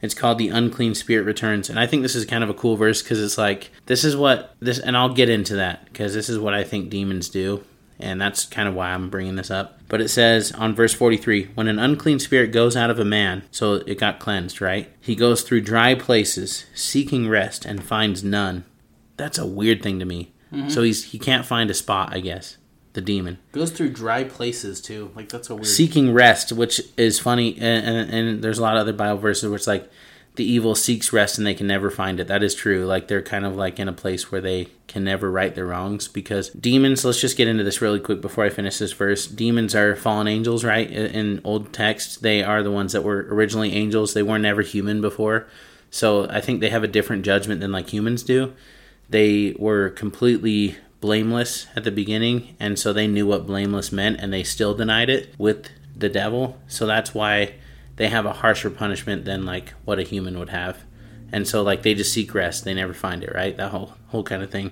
It's 0.02 0.14
called 0.14 0.38
the 0.38 0.48
unclean 0.48 0.94
spirit 0.94 1.24
returns, 1.24 1.68
and 1.68 1.78
I 1.78 1.86
think 1.86 2.02
this 2.02 2.14
is 2.14 2.24
kind 2.24 2.42
of 2.42 2.48
a 2.48 2.54
cool 2.54 2.76
verse 2.76 3.02
because 3.02 3.22
it's 3.22 3.36
like 3.36 3.70
this 3.86 4.02
is 4.02 4.16
what 4.16 4.56
this, 4.60 4.78
and 4.78 4.96
I'll 4.96 5.12
get 5.12 5.28
into 5.28 5.56
that 5.56 5.84
because 5.86 6.14
this 6.14 6.30
is 6.30 6.38
what 6.38 6.54
I 6.54 6.64
think 6.64 6.88
demons 6.88 7.28
do 7.28 7.64
and 8.00 8.20
that's 8.20 8.44
kind 8.44 8.68
of 8.68 8.74
why 8.74 8.90
I'm 8.90 9.10
bringing 9.10 9.36
this 9.36 9.50
up. 9.50 9.78
But 9.88 10.00
it 10.00 10.08
says 10.08 10.52
on 10.52 10.74
verse 10.74 10.94
43 10.94 11.50
when 11.54 11.68
an 11.68 11.78
unclean 11.78 12.18
spirit 12.18 12.52
goes 12.52 12.76
out 12.76 12.90
of 12.90 12.98
a 12.98 13.04
man, 13.04 13.42
so 13.50 13.74
it 13.74 13.98
got 13.98 14.20
cleansed, 14.20 14.60
right? 14.60 14.90
He 15.00 15.14
goes 15.14 15.42
through 15.42 15.62
dry 15.62 15.94
places, 15.94 16.66
seeking 16.74 17.28
rest, 17.28 17.64
and 17.64 17.82
finds 17.84 18.22
none. 18.24 18.64
that's 19.16 19.38
a 19.38 19.46
weird 19.46 19.82
thing 19.82 19.98
to 19.98 20.04
me. 20.04 20.32
Mm-hmm. 20.52 20.68
So 20.68 20.82
he's 20.82 21.04
he 21.04 21.18
can't 21.18 21.46
find 21.46 21.70
a 21.70 21.74
spot, 21.74 22.12
I 22.12 22.20
guess. 22.20 22.56
The 22.92 23.00
demon 23.00 23.38
Goes 23.52 23.70
through 23.70 23.90
dry 23.90 24.24
places 24.24 24.80
too. 24.80 25.12
Like 25.14 25.28
that's 25.28 25.48
a 25.48 25.54
weird. 25.54 25.66
seeking 25.66 26.12
rest, 26.12 26.50
which 26.50 26.80
is 26.96 27.20
funny, 27.20 27.56
and, 27.56 27.86
and, 27.86 28.10
and 28.12 28.42
there's 28.42 28.58
a 28.58 28.62
lot 28.62 28.74
of 28.74 28.80
other 28.80 28.92
Bible 28.92 29.20
verses 29.20 29.48
where 29.48 29.54
it's 29.54 29.68
like 29.68 29.88
the 30.36 30.44
evil 30.44 30.74
seeks 30.74 31.12
rest 31.12 31.38
and 31.38 31.46
they 31.46 31.54
can 31.54 31.66
never 31.66 31.90
find 31.90 32.20
it. 32.20 32.28
That 32.28 32.42
is 32.42 32.54
true. 32.54 32.86
Like 32.86 33.08
they're 33.08 33.22
kind 33.22 33.44
of 33.44 33.56
like 33.56 33.78
in 33.78 33.88
a 33.88 33.92
place 33.92 34.30
where 34.30 34.40
they 34.40 34.68
can 34.86 35.04
never 35.04 35.30
right 35.30 35.54
their 35.54 35.66
wrongs 35.66 36.08
because 36.08 36.50
demons. 36.50 37.04
Let's 37.04 37.20
just 37.20 37.36
get 37.36 37.48
into 37.48 37.64
this 37.64 37.80
really 37.80 38.00
quick 38.00 38.20
before 38.20 38.44
I 38.44 38.50
finish 38.50 38.78
this 38.78 38.92
verse. 38.92 39.26
Demons 39.26 39.74
are 39.74 39.96
fallen 39.96 40.28
angels, 40.28 40.64
right? 40.64 40.90
In 40.90 41.40
old 41.44 41.72
text, 41.72 42.22
they 42.22 42.42
are 42.42 42.62
the 42.62 42.70
ones 42.70 42.92
that 42.92 43.04
were 43.04 43.26
originally 43.30 43.72
angels. 43.72 44.14
They 44.14 44.22
were 44.22 44.38
never 44.38 44.62
human 44.62 45.00
before, 45.00 45.46
so 45.90 46.28
I 46.28 46.40
think 46.40 46.60
they 46.60 46.70
have 46.70 46.84
a 46.84 46.88
different 46.88 47.24
judgment 47.24 47.60
than 47.60 47.72
like 47.72 47.90
humans 47.90 48.22
do. 48.22 48.52
They 49.08 49.56
were 49.58 49.90
completely 49.90 50.76
blameless 51.00 51.66
at 51.74 51.84
the 51.84 51.90
beginning, 51.90 52.54
and 52.60 52.78
so 52.78 52.92
they 52.92 53.08
knew 53.08 53.26
what 53.26 53.46
blameless 53.46 53.90
meant, 53.90 54.20
and 54.20 54.32
they 54.32 54.44
still 54.44 54.74
denied 54.74 55.10
it 55.10 55.34
with 55.38 55.70
the 55.96 56.08
devil. 56.08 56.58
So 56.68 56.86
that's 56.86 57.14
why 57.14 57.54
they 58.00 58.08
have 58.08 58.24
a 58.24 58.32
harsher 58.32 58.70
punishment 58.70 59.26
than 59.26 59.44
like 59.44 59.74
what 59.84 59.98
a 59.98 60.02
human 60.02 60.38
would 60.38 60.48
have. 60.48 60.78
And 61.32 61.46
so 61.46 61.62
like 61.62 61.82
they 61.82 61.92
just 61.94 62.12
seek 62.14 62.32
rest, 62.34 62.64
they 62.64 62.72
never 62.72 62.94
find 62.94 63.22
it, 63.22 63.32
right? 63.34 63.54
That 63.56 63.70
whole 63.70 63.92
whole 64.08 64.22
kind 64.24 64.42
of 64.42 64.50
thing. 64.50 64.70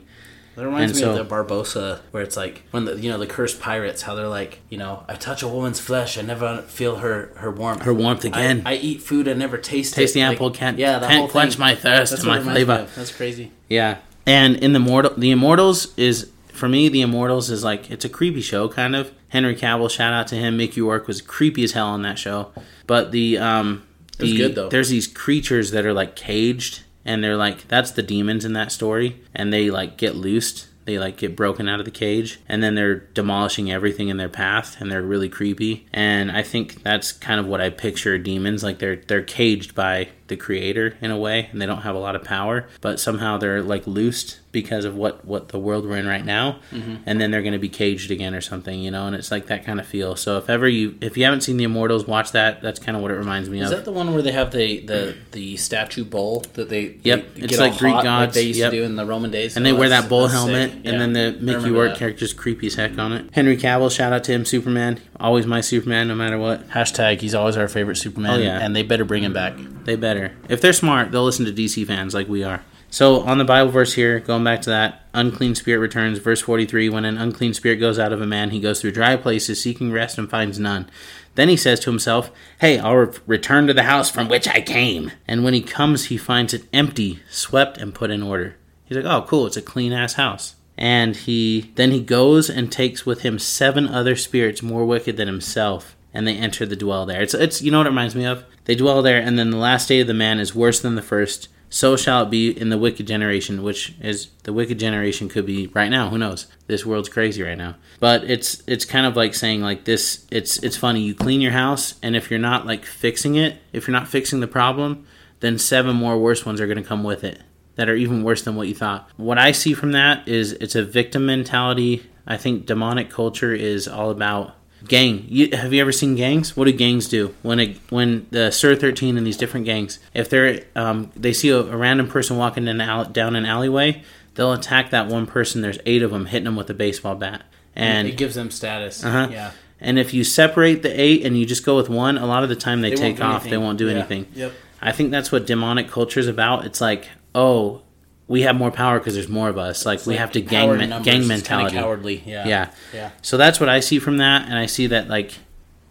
That 0.57 0.65
reminds 0.65 0.93
And 0.93 0.97
me 0.97 1.03
so- 1.15 1.21
of 1.21 1.29
the 1.29 1.35
Barbossa, 1.35 2.01
where 2.11 2.23
it's 2.23 2.37
like 2.37 2.63
when 2.73 2.87
the 2.87 2.97
you 2.99 3.11
know 3.11 3.19
the 3.19 3.27
cursed 3.27 3.61
pirates, 3.61 4.01
how 4.03 4.15
they're 4.15 4.27
like, 4.41 4.61
you 4.71 4.79
know, 4.79 5.05
I 5.07 5.15
touch 5.15 5.43
a 5.43 5.49
woman's 5.49 5.79
flesh, 5.79 6.17
I 6.19 6.23
never 6.23 6.63
feel 6.63 6.97
her 6.97 7.31
her 7.37 7.51
warmth. 7.51 7.83
Her 7.83 7.93
warmth 7.95 8.25
again. 8.25 8.63
I, 8.65 8.75
eat 8.77 9.03
food, 9.03 9.29
I 9.29 9.35
never 9.35 9.57
taste 9.59 9.95
Taste 9.95 10.17
it. 10.17 10.21
the 10.21 10.43
Like, 10.45 10.55
can't 10.55 10.79
yeah, 10.79 10.99
that 10.99 11.09
can't 11.11 11.31
quench 11.31 11.53
thing. 11.53 11.61
my 11.61 11.75
thirst 11.75 12.11
That's 12.13 12.23
and 12.25 12.33
my 12.33 12.41
flavor. 12.41 12.89
That's 12.97 13.15
crazy. 13.15 13.53
Yeah. 13.69 13.99
And 14.27 14.57
in 14.57 14.73
the 14.73 14.81
mortal 14.81 15.13
the 15.17 15.31
Immortals 15.31 15.97
is 15.97 16.31
for 16.49 16.69
me 16.69 16.89
the 16.89 17.03
Immortals 17.03 17.51
is 17.51 17.63
like 17.63 17.91
it's 17.91 18.05
a 18.05 18.09
creepy 18.09 18.41
show 18.41 18.69
kind 18.69 18.97
of. 18.97 19.13
Henry 19.29 19.55
Cavill, 19.55 19.91
shout 19.91 20.13
out 20.13 20.27
to 20.29 20.37
him. 20.37 20.57
Mickey 20.57 20.81
Rourke 20.81 21.07
was 21.07 21.21
creepy 21.21 21.65
as 21.65 21.73
hell 21.73 21.89
on 21.89 22.03
that 22.03 22.19
show. 22.19 22.51
But 22.87 23.13
the 23.13 23.39
um 23.39 23.85
the, 24.19 24.37
good, 24.37 24.55
though. 24.55 24.69
there's 24.69 24.89
these 24.89 25.07
creatures 25.07 25.71
that 25.71 25.87
are 25.87 25.93
like 25.93 26.17
caged 26.17 26.83
and 27.05 27.23
they're 27.23 27.37
like 27.37 27.69
that's 27.69 27.93
the 27.93 28.03
demons 28.03 28.45
in 28.45 28.53
that 28.55 28.73
story 28.73 29.21
and 29.35 29.53
they 29.53 29.71
like 29.71 29.97
get 29.97 30.17
loosed. 30.17 30.67
They 30.85 30.99
like 30.99 31.19
get 31.19 31.37
broken 31.37 31.69
out 31.69 31.81
of 31.81 31.85
the 31.85 31.91
cage 31.91 32.41
and 32.49 32.63
then 32.63 32.75
they're 32.75 32.97
demolishing 32.97 33.71
everything 33.71 34.09
in 34.09 34.17
their 34.17 34.29
path 34.29 34.81
and 34.81 34.91
they're 34.91 35.03
really 35.03 35.29
creepy. 35.29 35.87
And 35.93 36.33
I 36.33 36.43
think 36.43 36.83
that's 36.83 37.13
kind 37.13 37.39
of 37.39 37.47
what 37.47 37.61
I 37.61 37.69
picture 37.71 38.17
demons 38.19 38.63
like 38.63 38.79
they're 38.79 38.97
they're 38.97 39.23
caged 39.23 39.75
by 39.75 40.09
the 40.29 40.37
creator 40.37 40.97
in 41.01 41.11
a 41.11 41.17
way 41.19 41.49
and 41.53 41.61
they 41.61 41.67
don't 41.67 41.83
have 41.83 41.95
a 41.95 41.99
lot 41.99 42.15
of 42.15 42.23
power 42.25 42.69
but 42.81 43.01
somehow 43.01 43.37
they're 43.39 43.63
like 43.63 43.87
loosed 43.87 44.39
because 44.53 44.85
of 44.85 44.95
what 44.97 45.25
what 45.25 45.49
the 45.49 45.59
world 45.59 45.87
we're 45.87 45.97
in 45.97 46.07
right 46.07 46.25
now 46.25 46.59
Mm-hmm. 46.73 46.97
and 47.07 47.21
then 47.21 47.31
they're 47.31 47.43
going 47.43 47.53
to 47.53 47.59
be 47.59 47.69
caged 47.69 48.11
again 48.11 48.35
or 48.35 48.41
something 48.41 48.81
you 48.81 48.91
know 48.91 49.07
and 49.07 49.15
it's 49.17 49.31
like 49.31 49.47
that 49.47 49.65
kind 49.65 49.81
of 49.81 49.87
feel 49.87 50.17
so 50.17 50.39
if 50.39 50.49
ever 50.51 50.69
you 50.69 50.97
if 51.01 51.17
you 51.17 51.25
haven't 51.25 51.41
seen 51.43 51.57
the 51.57 51.65
immortals 51.65 52.07
watch 52.07 52.33
that 52.33 52.61
that's 52.63 52.79
kind 52.79 52.97
of 52.97 53.03
what 53.03 53.11
it 53.11 53.15
reminds 53.17 53.49
me 53.51 53.59
of. 53.61 53.67
Is 53.67 53.71
of 53.73 53.79
that 53.79 53.85
the 53.85 53.93
one 53.93 54.13
where 54.13 54.23
they 54.23 54.33
have 54.33 54.51
the 54.53 54.81
the, 54.81 55.17
the 55.33 55.57
statue 55.57 56.05
bowl 56.05 56.45
that 56.55 56.69
they 56.69 56.97
Yep, 57.03 57.35
they 57.35 57.43
it's 57.43 57.57
get 57.57 57.59
like 57.61 57.79
Greek 57.79 57.95
gods, 57.95 58.07
like 58.07 58.33
they 58.35 58.43
used 58.43 58.59
yep. 58.61 58.71
to 58.71 58.77
do 58.79 58.83
in 58.85 58.97
the 58.97 59.05
Roman 59.07 59.31
days, 59.31 59.57
and 59.57 59.65
they 59.65 59.73
Oh, 59.73 59.77
wear 59.77 59.89
that 59.91 60.09
bull 60.09 60.23
that's 60.23 60.33
helmet, 60.35 60.71
sick. 60.73 60.81
and 60.85 61.01
then 61.01 61.13
the 61.13 61.37
Mickey 61.41 61.71
Rourke 61.71 61.91
that. 61.93 61.99
character's 61.99 62.33
creepy 62.35 62.67
as 62.69 62.75
heck 62.75 62.99
on 62.99 63.13
it. 63.13 63.27
Henry 63.33 63.57
Cavill, 63.57 63.91
shout 63.91 64.13
out 64.13 64.25
to 64.25 64.33
him, 64.33 64.45
Superman, 64.45 65.01
always 65.21 65.47
my 65.47 65.61
Superman, 65.61 66.09
no 66.09 66.15
matter 66.15 66.39
what. 66.39 66.69
Hashtag 66.71 67.21
he's 67.21 67.35
always 67.35 67.57
our 67.57 67.69
favorite 67.69 67.97
Superman. 67.97 68.31
Oh, 68.41 68.43
yeah. 68.43 68.59
and 68.61 68.75
they 68.75 68.83
better 68.83 69.05
bring 69.05 69.23
him 69.25 69.33
back. 69.33 69.55
They 69.85 69.97
better. 69.97 70.18
If 70.49 70.61
they're 70.61 70.73
smart, 70.73 71.11
they'll 71.11 71.25
listen 71.25 71.47
to 71.47 71.53
DC 71.53 71.87
fans 71.87 72.15
like 72.15 72.29
we 72.29 72.45
are. 72.45 72.63
So 72.91 73.21
on 73.21 73.37
the 73.37 73.45
Bible 73.45 73.71
verse 73.71 73.93
here, 73.95 74.19
going 74.19 74.45
back 74.45 74.63
to 74.63 74.71
that, 74.71 75.03
unclean 75.13 75.55
spirit 75.55 75.81
returns, 75.81 76.19
verse 76.19 76.41
43, 76.41 76.89
when 76.89 77.05
an 77.05 77.19
unclean 77.19 77.53
spirit 77.53 77.77
goes 77.77 77.99
out 77.99 78.15
of 78.15 78.23
a 78.23 78.27
man, 78.27 78.51
he 78.51 78.61
goes 78.61 78.81
through 78.81 78.93
dry 78.93 79.17
places 79.17 79.63
seeking 79.63 79.93
rest 79.93 80.17
and 80.17 80.31
finds 80.31 80.59
none. 80.59 80.89
Then 81.35 81.51
he 81.51 81.57
says 81.57 81.81
to 81.81 81.91
himself, 81.91 82.31
Hey, 82.61 82.79
I'll 82.79 82.97
re- 82.97 83.19
return 83.27 83.67
to 83.67 83.75
the 83.75 83.83
house 83.83 84.11
from 84.11 84.29
which 84.29 84.49
I 84.49 84.61
came. 84.61 85.13
And 85.27 85.45
when 85.45 85.55
he 85.55 85.61
comes, 85.61 86.07
he 86.07 86.17
finds 86.17 86.55
it 86.55 86.65
empty, 86.73 87.21
swept, 87.31 87.77
and 87.79 87.95
put 87.95 88.11
in 88.11 88.23
order. 88.23 88.57
He's 88.87 88.97
like, 88.97 89.07
Oh, 89.07 89.27
cool, 89.29 89.47
it's 89.47 89.57
a 89.57 89.63
clean 89.63 89.93
ass 89.93 90.15
house. 90.15 90.57
And 90.79 91.15
he 91.15 91.73
then 91.75 91.91
he 91.91 92.01
goes 92.01 92.49
and 92.49 92.73
takes 92.73 93.05
with 93.05 93.21
him 93.21 93.39
seven 93.39 93.87
other 93.87 94.17
spirits 94.17 94.63
more 94.63 94.85
wicked 94.87 95.17
than 95.17 95.29
himself, 95.29 95.95
and 96.13 96.27
they 96.27 96.37
enter 96.37 96.67
the 96.67 96.77
dwell 96.77 97.07
there. 97.07 97.23
It's 97.23 97.35
it's 97.35 97.63
you 97.63 97.71
know 97.71 97.79
what 97.79 97.87
it 97.87 97.91
reminds 97.91 98.15
me 98.15 98.25
of? 98.25 98.45
They 98.65 98.75
dwell 98.75 99.03
there, 99.03 99.21
and 99.21 99.39
then 99.39 99.51
the 99.51 99.57
last 99.57 99.89
day 99.89 100.01
of 100.01 100.07
the 100.07 100.15
man 100.15 100.41
is 100.41 100.55
worse 100.55 100.81
than 100.81 100.95
the 100.95 101.03
first. 101.03 101.49
So 101.71 101.97
shall 101.97 102.23
it 102.23 102.31
be 102.31 102.51
in 102.51 102.71
the 102.71 102.79
wicked 102.79 103.07
generation, 103.07 103.63
which 103.63 103.95
is 104.01 104.29
the 104.45 104.55
wicked 104.55 104.79
generation 104.79 105.29
could 105.29 105.45
be 105.45 105.67
right 105.69 105.91
now. 105.91 106.09
Who 106.09 106.17
knows? 106.17 106.47
This 106.67 106.87
world's 106.87 107.11
crazy 107.11 107.43
right 107.43 107.59
now. 107.59 107.77
But 108.01 108.25
it's 108.25 108.63
it's 108.67 108.87
kind 108.87 109.07
of 109.07 109.17
like 109.17 109.35
saying 109.35 109.61
like 109.61 109.85
this. 109.85 110.27
It's 110.31 110.63
it's 110.63 110.77
funny. 110.77 111.01
You 111.01 111.15
clean 111.15 111.41
your 111.41 111.53
house, 111.53 111.95
and 112.03 112.17
if 112.17 112.31
you're 112.31 112.41
not 112.41 112.67
like 112.67 112.85
fixing 112.87 113.35
it, 113.35 113.59
if 113.73 113.87
you're 113.87 113.93
not 113.93 114.09
fixing 114.09 114.41
the 114.41 114.47
problem, 114.47 115.07
then 115.41 115.59
seven 115.59 115.95
more 115.95 116.19
worse 116.19 116.47
ones 116.47 116.61
are 116.61 116.67
going 116.67 116.83
to 116.83 116.89
come 116.89 117.05
with 117.05 117.23
it 117.23 117.43
that 117.79 117.89
are 117.89 117.95
even 117.95 118.25
worse 118.25 118.43
than 118.43 118.57
what 118.57 118.67
you 118.67 118.75
thought. 118.75 119.09
What 119.17 119.39
I 119.39 119.53
see 119.53 119.73
from 119.73 119.93
that 119.93 120.27
is 120.27 120.53
it's 120.53 120.75
a 120.75 120.83
victim 120.83 121.27
mentality. 121.27 122.05
I 122.27 122.37
think 122.37 122.67
demonic 122.67 123.09
culture 123.09 123.55
is 123.55 123.87
all 123.87 124.11
about 124.11 124.57
gang. 124.87 125.25
You, 125.29 125.57
have 125.57 125.73
you 125.73 125.81
ever 125.81 125.93
seen 125.93 126.15
gangs? 126.15 126.57
What 126.57 126.65
do 126.67 126.73
gangs 126.73 127.09
do 127.09 127.35
when 127.43 127.61
a, 127.61 127.75
when 127.91 128.27
the 128.31 128.51
Sur 128.51 128.77
Thirteen 128.77 129.17
and 129.19 129.27
these 129.27 129.37
different 129.37 129.67
gangs, 129.67 129.99
if 130.15 130.29
they're 130.31 130.63
um, 130.77 131.11
they 131.17 131.33
see 131.33 131.49
a, 131.51 131.59
a 131.59 131.77
random 131.77 132.09
person 132.09 132.37
walking 132.37 132.65
in 132.65 132.69
an 132.69 132.81
alley, 132.81 133.09
down 133.13 133.35
an 133.37 133.45
alleyway, 133.47 134.03
they'll 134.35 134.53
attack 134.53 134.91
that 134.91 135.09
one 135.09 135.27
person. 135.27 135.63
There's 135.63 135.79
eight 135.87 136.03
of 136.03 136.11
them 136.11 136.27
hitting 136.27 136.45
them 136.45 136.57
with 136.57 136.71
a 136.71 136.75
baseball 136.75 137.15
bat, 137.17 137.43
and 137.75 138.09
it 138.09 138.17
gives 138.17 138.35
them 138.35 138.51
status. 138.51 139.05
uh-huh. 139.05 139.29
Yeah, 139.31 139.51
and 139.81 139.99
if 139.99 140.15
you 140.15 140.25
separate 140.25 140.83
the 140.83 141.01
eight 141.01 141.25
and 141.27 141.39
you 141.39 141.45
just 141.47 141.65
go 141.65 141.77
with 141.77 141.89
one, 141.89 142.19
a 142.19 142.27
lot 142.27 142.43
of 142.43 142.49
the 142.49 142.57
time 142.57 142.81
they, 142.81 142.91
They 142.91 142.97
take 142.97 143.21
off. 143.21 143.45
They 143.45 143.59
won't 143.59 143.79
do 143.79 143.87
Yeah. 143.89 143.95
anything. 143.99 144.27
Yep. 144.35 144.53
I 144.81 144.93
think 144.93 145.11
that's 145.11 145.33
what 145.33 145.45
demonic 145.47 145.89
culture 145.89 146.21
is 146.21 146.29
about. 146.29 146.65
It's 146.65 146.81
like, 146.81 147.09
oh, 147.35 147.83
we 148.29 148.43
have 148.43 148.55
more 148.55 148.71
power 148.71 148.99
because 148.99 149.15
there's 149.15 149.29
more 149.29 149.49
of 149.49 149.57
us. 149.59 149.85
Like 149.87 150.05
we 150.07 150.13
Like, 150.13 150.21
have 150.21 150.33
to 150.33 150.41
gang 150.41 150.77
men- 150.77 151.03
gang 151.03 151.27
mentality. 151.27 151.77
cowardly. 151.77 152.23
Yeah, 152.27 152.47
Yeah. 152.47 152.69
yeah. 152.95 153.11
So 153.23 153.37
that's 153.37 153.59
what 153.59 153.69
I 153.71 153.81
see 153.81 153.99
from 153.99 154.19
that, 154.19 154.43
and 154.47 154.55
I 154.59 154.67
see 154.67 154.87
that 154.89 155.09
like 155.09 155.33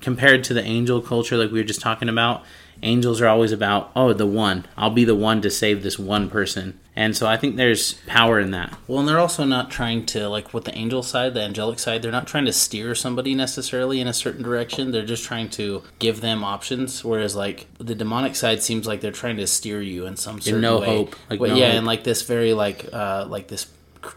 compared 0.02 0.44
to 0.46 0.54
the 0.54 0.64
angel 0.64 1.02
culture, 1.02 1.36
like 1.36 1.52
we 1.52 1.60
were 1.60 1.66
just 1.68 1.82
talking 1.82 2.08
about, 2.10 2.44
angels 2.84 3.22
are 3.22 3.28
always 3.28 3.52
about 3.52 3.92
oh 3.96 4.14
the 4.14 4.26
one. 4.26 4.66
I'll 4.78 4.90
be 4.90 5.04
the 5.06 5.16
one 5.16 5.42
to 5.42 5.50
save 5.50 5.84
this 5.84 5.98
one 5.98 6.30
person, 6.30 6.80
and 6.96 7.16
so 7.16 7.28
I 7.28 7.38
think 7.38 7.56
there's 7.56 7.94
power 8.08 8.40
in 8.40 8.52
that. 8.52 8.78
Well, 8.88 9.00
and 9.00 9.08
they're 9.08 9.20
also 9.20 9.44
not 9.44 9.70
trying 9.70 10.06
to 10.08 10.28
like 10.30 10.54
with 10.54 10.66
the 10.66 10.76
angel 10.78 11.04
side, 11.04 11.34
the 11.34 11.42
angelic 11.42 11.80
side. 11.80 12.02
They're 12.02 12.12
not 12.12 12.28
trying 12.28 12.46
to 12.46 12.54
steer 12.54 12.96
somebody 12.96 13.36
necessarily 13.36 14.02
in 14.02 14.08
a 14.08 14.14
certain 14.14 14.44
direction. 14.44 14.92
They're 14.92 15.06
just 15.06 15.24
trying 15.24 15.50
to 15.52 15.84
give 16.00 16.22
them 16.22 16.44
options. 16.44 17.04
Whereas 17.04 17.36
like 17.36 17.68
the 17.78 17.96
demonic 17.96 18.36
side 18.36 18.62
seems 18.64 18.88
like 18.88 19.02
they're 19.02 19.12
trying 19.12 19.38
to 19.38 19.48
steer 19.48 19.82
you 19.82 20.06
in 20.06 20.18
some 20.18 20.42
certain 20.42 20.62
no 20.62 20.80
way. 20.80 20.86
hope, 20.88 21.16
like 21.30 21.40
Well, 21.40 21.52
no 21.52 21.56
yeah, 21.58 21.68
hope. 21.68 21.78
and 21.78 21.88
like 21.88 22.04
this 22.04 22.22
very 22.24 22.54
like 22.54 22.88
uh 22.94 23.26
like 23.28 23.48
this 23.48 23.68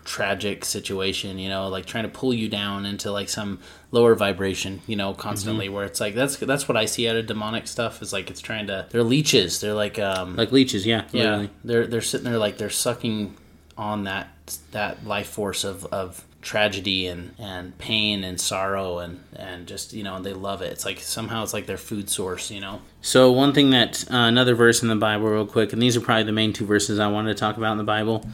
tragic 0.05 0.65
situation 0.65 1.39
you 1.39 1.49
know 1.49 1.69
like 1.69 1.85
trying 1.87 2.05
to 2.05 2.11
pull 2.11 2.33
you 2.33 2.49
down 2.49 2.87
into 2.87 3.11
like 3.11 3.29
some 3.29 3.59
lower 3.93 4.15
vibration 4.15 4.81
you 4.87 4.95
know 4.97 5.13
constantly 5.15 5.67
Mm-hmm. 5.67 5.75
where 5.75 5.85
it's 5.85 6.01
like 6.01 6.15
that's 6.15 6.37
that's 6.37 6.69
what 6.69 6.77
i 6.77 6.85
see 6.85 7.09
out 7.09 7.17
of 7.17 7.27
demonic 7.27 7.67
stuff 7.67 8.01
is 8.03 8.13
like 8.13 8.31
it's 8.31 8.41
trying 8.41 8.67
to 8.69 8.87
they're 8.91 9.03
leeches 9.03 9.61
they're 9.61 9.75
like 9.75 9.99
um 9.99 10.37
Like 10.37 10.53
leeches, 10.53 10.87
yeah, 10.87 11.05
yeah, 11.13 11.47
they're 11.65 11.87
they're 11.87 12.01
sitting 12.01 12.25
there 12.25 12.39
like 12.39 12.57
they're 12.59 12.71
sucking 12.71 13.37
on 13.77 14.05
that 14.05 14.29
that 14.73 15.07
life 15.07 15.29
force 15.29 15.65
of, 15.65 15.87
of 15.87 16.25
tragedy 16.43 17.07
and, 17.07 17.35
and 17.39 17.77
pain 17.79 18.25
and 18.25 18.41
sorrow 18.41 18.99
and, 18.99 19.23
and 19.37 19.67
just 19.67 19.93
you 19.93 20.03
know 20.03 20.21
they 20.21 20.33
love 20.33 20.63
it. 20.63 20.73
It's 20.73 20.85
like 20.85 20.99
somehow 21.01 21.43
it's 21.43 21.53
like 21.53 21.67
their 21.67 21.77
food 21.77 22.09
source. 22.11 22.51
You 22.51 22.61
know. 22.61 22.81
So 23.01 23.31
one 23.31 23.53
thing 23.53 23.71
that 23.71 24.05
uh, 24.11 24.17
another 24.17 24.55
verse 24.55 24.83
in 24.83 24.89
the 24.89 24.97
Bible, 24.97 25.29
real 25.29 25.47
quick, 25.47 25.73
and 25.73 25.81
these 25.83 25.97
are 25.97 26.01
probably 26.01 26.25
the 26.25 26.33
main 26.33 26.53
two 26.53 26.65
verses 26.67 26.99
I 26.99 27.09
wanted 27.09 27.35
to 27.35 27.39
talk 27.41 27.57
about 27.59 27.73
in 27.73 27.79
the 27.79 27.85
Bible, 27.85 28.25